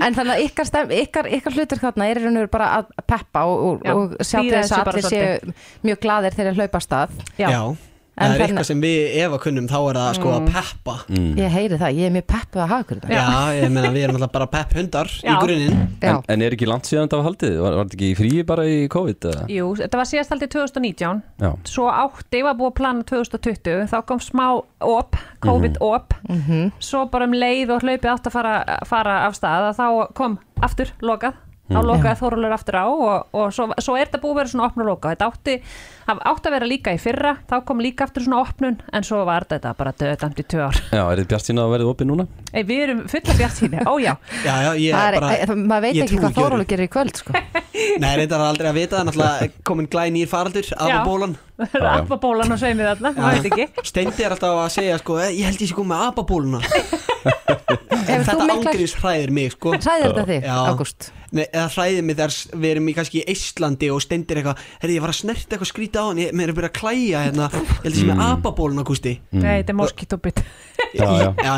En 0.00 0.14
þannig 0.16 0.32
að 0.34 0.42
ykkar, 0.46 0.66
stem, 0.68 0.90
ykkar, 0.96 1.26
ykkar 1.36 1.54
hlutur 1.56 1.80
þarna 1.80 2.06
er 2.10 2.18
í 2.20 2.22
raun 2.24 2.36
og 2.36 2.42
veru 2.44 2.50
bara 2.52 2.68
að 2.78 2.90
peppa 3.08 3.42
og, 3.48 3.60
og, 3.66 3.84
Já, 3.84 3.92
og 3.96 4.14
sjá 4.26 4.38
til 4.40 4.52
þess 4.54 4.72
að 4.76 4.84
bara 4.88 5.00
allir 5.00 5.12
séu 5.12 5.54
mjög 5.86 6.00
glaðir 6.04 6.36
þegar 6.36 6.50
þeir 6.50 6.60
hlaupa 6.60 6.80
af 6.80 6.84
stað. 6.86 7.14
Já. 7.40 7.48
En 8.20 8.32
það 8.32 8.34
er 8.34 8.42
eitthvað 8.44 8.66
sem 8.68 8.80
við 8.82 9.16
Eva 9.22 9.38
kunnum 9.40 9.66
þá 9.70 9.76
er 9.78 9.98
það 10.00 10.16
sko 10.18 10.32
að 10.34 10.48
peppa 10.50 10.94
mm. 11.08 11.28
Ég 11.40 11.54
heyri 11.54 11.78
það, 11.80 11.98
ég 12.00 12.08
er 12.08 12.14
mjög 12.16 12.26
peppuð 12.32 12.62
að 12.64 12.70
hafa 12.72 12.84
ykkur 12.84 13.00
þetta. 13.00 13.12
Já, 13.16 13.54
ég 13.56 13.72
meina 13.72 13.92
við 13.94 14.06
erum 14.06 14.18
alltaf 14.18 14.32
bara 14.34 14.48
pepp 14.50 14.74
hundar 14.76 15.12
í 15.20 15.36
grunninn. 15.40 15.78
En, 16.00 16.20
en 16.34 16.44
er 16.44 16.56
ekki 16.56 16.68
langt 16.68 16.90
síðan 16.90 17.11
það 17.11 17.22
var 17.22 17.28
haldið? 17.30 17.56
Var, 17.64 17.78
var 17.78 17.88
þetta 17.88 17.98
ekki 17.98 18.11
í 18.11 18.18
fríi 18.18 18.46
bara 18.50 18.66
í 18.68 18.78
COVID? 18.92 19.28
eða? 19.30 19.44
Jú, 19.54 19.70
þetta 19.80 20.00
var 20.02 20.11
síðast 20.11 20.34
aldrei 20.36 20.50
2019 20.56 21.22
Já, 21.40 21.50
svo 21.72 21.88
átti, 21.92 22.40
ég 22.40 22.48
var 22.48 22.58
búið 22.61 22.72
að 22.72 22.78
plana 22.80 23.06
2020 23.08 23.86
þá 23.90 23.98
kom 24.11 24.24
smá 24.24 24.46
op, 24.80 25.20
COVID-op 25.44 26.16
svo 26.82 27.04
bara 27.12 27.28
um 27.28 27.36
leið 27.36 27.74
og 27.76 27.86
hlaupið 27.86 28.12
átt 28.14 28.28
að 28.28 28.36
fara, 28.36 28.56
fara 28.88 29.20
af 29.28 29.38
stað 29.38 29.70
að 29.70 29.80
þá 29.80 29.86
kom 30.18 30.36
aftur 30.64 30.92
lokað 31.04 31.38
þá 31.70 31.80
lokaði 31.86 32.20
Þórólur 32.20 32.56
aftur 32.56 32.78
á 32.80 32.86
og, 32.90 33.26
og 33.40 33.54
svo, 33.54 33.68
svo 33.78 33.96
er 33.96 34.08
þetta 34.10 34.22
búið 34.24 34.34
að 34.34 34.40
vera 34.40 34.52
svona 34.54 34.68
opn 34.68 34.84
og 34.84 34.90
loka 34.90 35.14
þetta 35.14 35.30
átti, 35.30 35.56
átti 36.10 36.50
að 36.50 36.56
vera 36.56 36.70
líka 36.70 36.94
í 36.94 37.00
fyrra 37.00 37.34
þá 37.50 37.56
kom 37.68 37.82
líka 37.84 38.06
aftur 38.06 38.26
svona 38.26 38.42
opnun 38.44 38.80
en 38.92 39.06
svo 39.06 39.22
var 39.28 39.46
þetta 39.50 39.74
bara 39.78 39.94
döðdamt 39.96 40.42
í 40.42 40.46
tvö 40.50 40.66
ár 40.66 40.80
já 40.90 41.02
er 41.04 41.22
þið 41.22 41.30
bjart 41.32 41.50
sína 41.50 41.66
að 41.66 41.74
verið 41.76 41.92
opið 41.94 42.10
núna? 42.10 42.28
Ei, 42.50 42.64
við 42.66 42.84
erum 42.88 43.02
fulla 43.10 43.38
bjart 43.40 43.58
síni, 43.60 43.84
ójá 43.86 44.16
maður 45.54 45.84
veit 45.86 46.00
ekki 46.04 46.18
hvað 46.18 46.30
ekki 46.30 46.40
öðru. 46.40 46.40
Þórólu 46.40 46.66
gerir 46.70 46.88
í 46.88 46.92
kvöld 46.92 47.20
sko. 47.20 47.34
Nei, 48.02 48.10
reyndar 48.18 48.44
aldrei 48.44 48.70
að 48.70 48.78
vita, 48.80 49.02
náttúrulega 49.06 49.50
komin 49.66 49.88
glæn 49.90 50.16
nýr 50.16 50.30
faraldur 50.30 50.66
af 50.76 50.90
Já. 50.90 50.98
Að 51.61 51.76
bólan 51.76 52.00
Appabólan 52.00 52.54
og 52.56 52.61
sveimið 52.62 52.90
ekki. 53.50 53.68
Steindi 53.90 54.26
er 54.26 54.34
alltaf 54.36 54.62
að 54.64 54.72
segja 54.78 54.98
sko, 55.02 55.18
"Eh, 55.20 55.30
ég 55.40 55.50
held 55.50 55.61
ég 55.64 55.70
sé 55.70 55.76
komið 55.78 55.92
með 55.94 56.06
þú 58.11 58.36
Þetta 58.40 58.46
ángriðis 58.54 58.94
hræðir 59.00 59.32
mig 59.34 59.52
sko. 59.54 59.72
Hræðir 59.76 60.06
þetta 60.11 60.24
þig. 60.28 60.46
Ágúst? 60.50 61.08
Nei, 61.30 61.44
eða 61.46 61.66
hræðir 61.76 62.06
mig 62.06 62.16
þegar 62.18 62.34
við 62.62 62.70
erum 62.72 62.88
í 62.90 62.94
kannski 62.96 63.20
í 63.20 63.26
Íslandi 63.34 63.90
og 63.94 64.00
Steindi 64.02 64.34
er 64.34 64.40
eitthvað 64.40 64.62
Herri, 64.82 64.96
ég 64.96 65.04
var 65.04 65.12
að 65.12 65.18
snerta 65.20 65.54
eitthvað 65.54 65.70
skrýta 65.70 66.02
á 66.02 66.04
hann, 66.08 66.20
ég, 66.22 66.32
mér 66.34 66.50
er 66.50 66.56
byrjað 66.58 66.72
að 66.72 66.80
klæja 66.80 67.22
hérna. 67.26 67.46
Ég 67.54 67.70
held 67.84 67.92
ég 67.94 68.00
sé 68.00 68.08
með 68.08 68.24
apabóluna, 68.26 68.86
Gústi 68.88 69.14
Nei, 69.30 69.61
þetta 69.61 69.74
er 69.74 69.78
moskítóbit. 69.78 70.42
Já, 70.98 71.06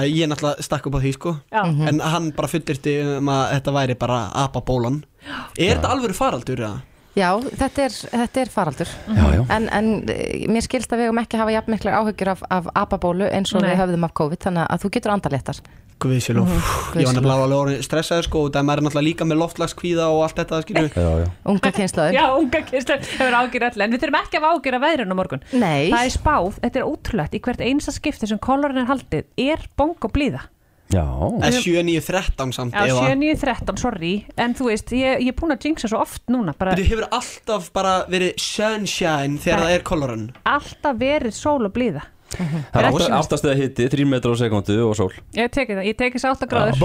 ég 0.04 0.22
er 0.26 0.32
náttúrulega 0.32 0.66
stakk 0.66 0.90
upp 0.90 0.98
á 0.98 1.00
því 1.00 1.14
sko. 1.16 1.34
Já. 1.54 1.62
En 1.88 2.02
hann 2.04 2.30
bara 2.36 2.52
fullirti 2.52 2.98
um 3.16 3.32
að 3.32 3.44
þetta 3.56 3.76
væri 3.78 3.98
bara 4.02 4.20
apabólan 4.44 5.02
Er 5.56 5.76
þetta 5.78 5.92
alvöru 5.94 6.16
faraldur, 6.18 6.66
eða? 6.66 6.91
Já, 7.12 7.28
þetta 7.44 7.82
er, 7.84 7.92
þetta 8.08 8.40
er 8.40 8.48
faraldur. 8.48 8.88
Já, 9.12 9.24
já 9.36 9.42
En, 9.52 9.66
en 9.68 9.88
eh, 10.08 10.46
mér 10.48 10.64
skilst 10.64 10.92
að 10.94 11.02
við 11.02 11.10
höfum 11.10 11.20
ekki 11.20 11.36
hafa 11.42 11.52
jafn 11.52 11.74
miklar 11.74 11.98
áhyggjur 12.00 12.30
af, 12.32 12.42
af 12.48 12.70
apabólu 12.86 13.26
eins 13.28 13.52
og 13.52 13.60
Nei. 13.60 13.70
við 13.74 13.82
höfðum 13.82 14.06
af 14.08 14.14
COVID, 14.16 14.40
þannig 14.46 14.70
að 14.72 14.84
þú 14.86 14.90
getur 14.96 15.12
andaléttar. 15.12 15.60
Guðsjálf, 16.02 16.48
Mhm. 16.48 16.98
ég 16.98 17.06
var 17.06 17.14
nefnilega 17.14 17.42
alveg 17.44 17.58
orðinn 17.62 17.82
stressaður 17.86 18.24
sko 18.26 18.40
og 18.46 18.48
það 18.56 18.64
maður 18.66 18.80
er 18.80 18.84
náttúrulega 18.88 19.06
líka 19.06 19.24
með 19.28 19.38
loftlagskvíða 19.42 20.06
og 20.10 20.22
allt 20.24 20.36
þetta 20.40 20.58
skilju 20.64 20.88
Já, 20.96 21.10
já 21.20 21.28
Unga 21.52 21.70
kynslaður. 21.76 22.16
Já, 22.16 22.24
unga 22.40 22.60
kynslu, 22.72 22.96
hefur 23.12 23.36
ágjur 23.38 23.66
öll 23.68 23.82
En 23.86 23.92
við 23.92 24.00
þurfum 24.02 24.18
ekki 24.18 24.40
að 24.40 24.48
ágjur 24.50 24.74
að 24.78 24.82
veðrinu 24.88 25.14
á 25.14 25.18
morgun 25.20 25.44
Nei. 25.52 25.90
Það 25.92 26.02
er 26.08 26.14
spáð, 26.16 26.58
þetta 26.64 26.80
er 26.82 26.88
ótrúlegt 26.90 27.34
Í 27.38 27.40
hvert 27.46 27.60
einsta 27.68 27.92
skipti 27.94 28.26
sem 28.32 28.38
kolorin 28.42 28.82
er 28.82 28.90
haldið 28.90 29.24
Er 29.38 29.62
bong 29.78 29.94
og 30.02 30.10
blíða 30.16 30.40
Það 30.40 30.48
er 30.48 30.61
7-9-13 30.92 32.52
samt 32.56 32.76
Já, 32.76 32.86
Eva. 32.86 33.08
7-9-13, 33.08 33.80
sorry. 33.80 34.12
En 34.36 34.54
þú 34.58 34.68
veist, 34.70 34.92
ég, 34.96 35.22
ég 35.24 35.32
er 35.32 35.38
búin 35.38 35.54
að 35.54 35.68
jinxa 35.68 35.90
svo 35.90 36.02
oft 36.04 36.24
núna 36.32 36.54
bara 36.58 36.76
Þetta 36.76 36.88
hefur 36.90 37.08
alltaf 37.18 37.70
bara 37.74 37.94
verið 38.12 38.34
sunshine 38.42 39.40
þegar 39.42 39.64
það 39.66 39.76
er 39.76 39.86
kolorun 39.86 40.26
alltaf 40.48 40.98
verið 41.00 41.36
sól 41.36 41.62
og 41.68 41.72
blíða 41.74 42.04
það 42.38 42.78
er 42.80 42.88
áttast, 42.88 43.12
áttast 43.18 43.46
eða 43.48 43.56
hitti 43.60 43.86
3 43.92 44.06
metrar 44.08 44.34
á 44.34 44.36
sekundu 44.40 44.76
og 44.88 44.94
sól 44.98 45.10
Ég 45.36 45.50
teki 45.52 45.76
það, 45.78 45.86
ég 45.90 45.96
teki 46.00 46.18
þess 46.18 46.28
8 46.32 46.48
gráður 46.50 46.78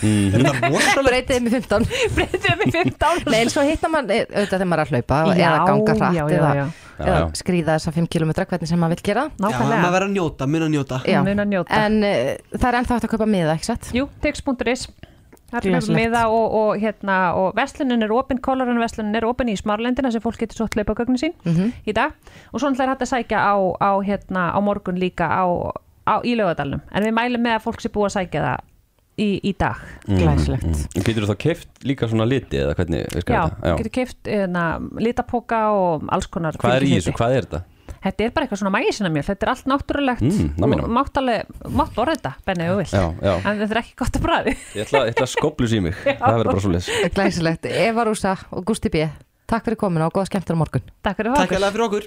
Mhm. 0.00 0.30
Þetta 0.34 0.50
er 0.50 0.72
rosalegt 0.72 1.08
Breytið 1.10 1.34
þeim 1.36 1.46
í 1.46 1.52
15. 1.56 1.88
Breytið 2.16 2.54
mig 2.60 2.72
15 2.74 3.24
Nei, 3.30 3.40
en 3.44 3.50
svo 3.52 3.64
hittar 3.66 3.92
mann 3.92 4.10
eh, 4.10 4.24
auðvitað 4.24 4.56
þegar 4.56 4.70
maður 4.70 4.80
er 4.80 4.86
að 4.86 4.94
hlaupa 4.94 5.18
Já, 5.20 5.50
eða 5.50 5.66
ganga 5.68 5.96
hratt 6.00 6.16
já, 6.16 6.22
já, 6.24 6.38
eða, 6.38 6.52
eða 7.00 7.20
skrýða 7.40 7.76
þessa 7.76 7.94
5 7.96 8.08
km 8.12 8.32
hvernig 8.40 8.68
sem 8.70 8.80
maður 8.80 8.96
vil 8.96 9.04
gera. 9.10 9.26
Já, 9.40 9.48
maður 9.60 9.94
verður 9.94 10.08
að 10.08 10.16
njóta, 10.16 10.48
mun 10.50 10.66
að 10.66 10.72
njóta 10.74 11.00
Já. 11.08 11.20
Mun 11.24 11.44
að 11.44 11.52
njóta. 11.54 11.84
En 11.84 12.00
uh, 12.04 12.34
það 12.56 12.68
er 12.70 12.78
ennþá 12.80 12.96
hægt 12.98 13.06
að 13.08 13.14
kaupa 13.14 13.28
miða, 13.30 13.54
ekki 13.56 13.70
satt? 13.70 13.92
Jú, 13.96 14.08
með 14.20 14.60
Glæsilegt. 14.64 15.09
Miða 15.52 16.22
og, 16.30 16.54
og, 16.54 16.70
hérna, 16.80 17.18
og 17.34 17.54
verslunin 17.58 18.02
er 18.06 18.12
opinn, 18.14 18.40
kólarun 18.40 18.78
verslunin 18.80 19.14
er 19.18 19.26
opinn 19.28 19.48
í 19.52 19.56
smárlendina 19.58 20.10
sem 20.12 20.22
fólk 20.22 20.38
getur 20.38 20.56
svo 20.62 20.68
hlaupagögnin 20.70 21.18
sín 21.20 21.34
Mhm. 21.44 21.72
í 21.86 21.92
dag 21.94 22.12
og 22.52 22.60
svo 22.60 22.68
náttúrulega 22.70 22.82
er 22.82 22.92
hægt 22.94 23.02
að 23.02 23.12
sækja 23.14 23.38
á, 23.38 23.54
á, 23.80 23.90
hérna, 24.04 24.50
á 24.54 24.58
morgun 24.62 24.98
líka 24.98 25.26
á, 25.28 25.44
á, 26.06 26.20
í 26.24 26.34
lögadalunum 26.36 26.80
en 26.92 27.02
við 27.04 27.14
mælum 27.14 27.42
með 27.42 27.58
að 27.58 27.64
fólk 27.66 27.80
sé 27.80 27.88
búið 27.88 28.06
að 28.10 28.16
sækja 28.18 28.40
það 28.46 28.60
í, 29.20 29.28
í 29.44 29.52
dag 29.58 29.76
mm. 30.08 31.02
Getur 31.04 31.24
þú 31.26 31.28
þá 31.32 31.36
keift 31.42 31.68
líka 31.84 32.08
svona 32.08 32.26
liti 32.28 32.56
eða 32.56 32.74
hvernig 32.78 33.04
Já, 33.26 33.42
þetta? 33.50 33.76
getur 33.80 33.92
keift 33.98 34.30
hérna, 34.30 34.64
litapoka 34.98 35.60
og 35.76 36.06
alls 36.08 36.26
konar 36.26 36.56
Hvað 36.60 36.76
er 36.78 36.86
í 36.88 36.94
þessu? 36.96 37.12
Hvað 37.18 37.36
er 37.36 37.48
þetta? 37.48 37.62
Þetta 38.00 38.24
er 38.24 38.30
bara 38.32 38.46
eitthvað 38.46 38.60
svona 38.62 38.72
mægisina 38.72 39.10
mjöl, 39.12 39.24
þetta 39.26 39.46
er 39.46 39.50
allt 39.52 39.66
náttúrulegt. 39.68 40.22
Mm, 40.24 40.86
mátt 40.96 41.18
alveg, 41.20 41.50
mátt 41.68 41.90
borða 41.96 42.14
þetta, 42.16 42.30
Benni, 42.48 42.64
ef 42.64 42.72
þú 42.72 42.78
vilt. 42.78 42.94
Já, 42.96 43.02
já. 43.28 43.32
en 43.36 43.58
þetta 43.60 43.74
er 43.74 43.80
ekki 43.82 43.98
gott 44.00 44.16
að 44.16 44.24
bræði 44.24 44.54
Ég 44.56 44.86
ætla, 44.86 45.02
ég 45.04 45.12
ætla 45.12 45.26
að 45.26 45.32
skoblus 45.34 45.74
í 45.76 45.82
mig. 45.84 45.98
Það 46.22 46.38
verður 46.38 46.48
bara 46.50 46.62
svo 46.64 46.72
leys 46.72 46.88
Glæsilegt, 47.18 47.68
Eva 47.68 48.06
Rúsa 48.08 48.38
og 48.56 48.64
Gusti 48.70 48.92
B 48.94 49.04
Takk 49.50 49.66
fyrir 49.66 49.80
komuna 49.80 50.06
og 50.06 50.14
góða 50.14 50.28
skemmtur 50.28 50.54
á 50.54 50.62
morgun. 50.62 50.84
Takk 51.02 51.18
fyrir 51.18 51.34
Takk 51.34 51.54
hérlega 51.56 51.74
fyrir 51.74 51.86
okkur. 51.88 52.04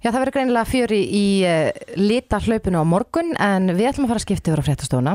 Já, 0.00 0.08
það 0.08 0.18
verður 0.22 0.34
greinilega 0.34 0.66
fjöri 0.66 1.00
í 1.06 1.26
uh, 1.46 1.68
lita 2.00 2.40
hlaupinu 2.42 2.82
á 2.82 2.84
morgun 2.88 3.30
en 3.38 3.70
við 3.76 3.92
ætlum 3.92 4.08
að 4.08 4.14
fara 4.14 4.22
að 4.22 4.24
skipta 4.24 4.50
yfir 4.50 4.62
á 4.64 4.66
fréttastofuna. 4.66 5.14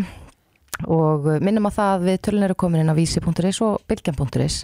Og 0.85 1.27
uh, 1.27 1.39
minnum 1.43 1.67
á 1.67 1.71
það 1.75 1.91
að 1.97 2.07
við 2.07 2.21
tölun 2.29 2.47
eru 2.47 2.57
komin 2.63 2.85
inn 2.85 2.93
á 2.93 2.95
vísi.is 2.95 3.61
og 3.65 3.83
bylgjan.is 3.91 4.61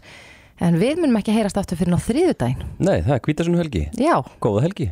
en 0.62 0.80
við 0.80 1.02
munum 1.02 1.20
ekki 1.20 1.36
heyrast 1.36 1.60
aftur 1.60 1.82
fyrir 1.82 1.92
ná 1.92 2.00
þriðudaginn. 2.00 2.64
Nei, 2.80 3.02
það 3.02 3.16
er 3.18 3.24
kvítasunum 3.28 3.64
helgi 3.66 3.88
Já. 3.98 4.22
Góða 4.40 4.68
helgi 4.70 4.92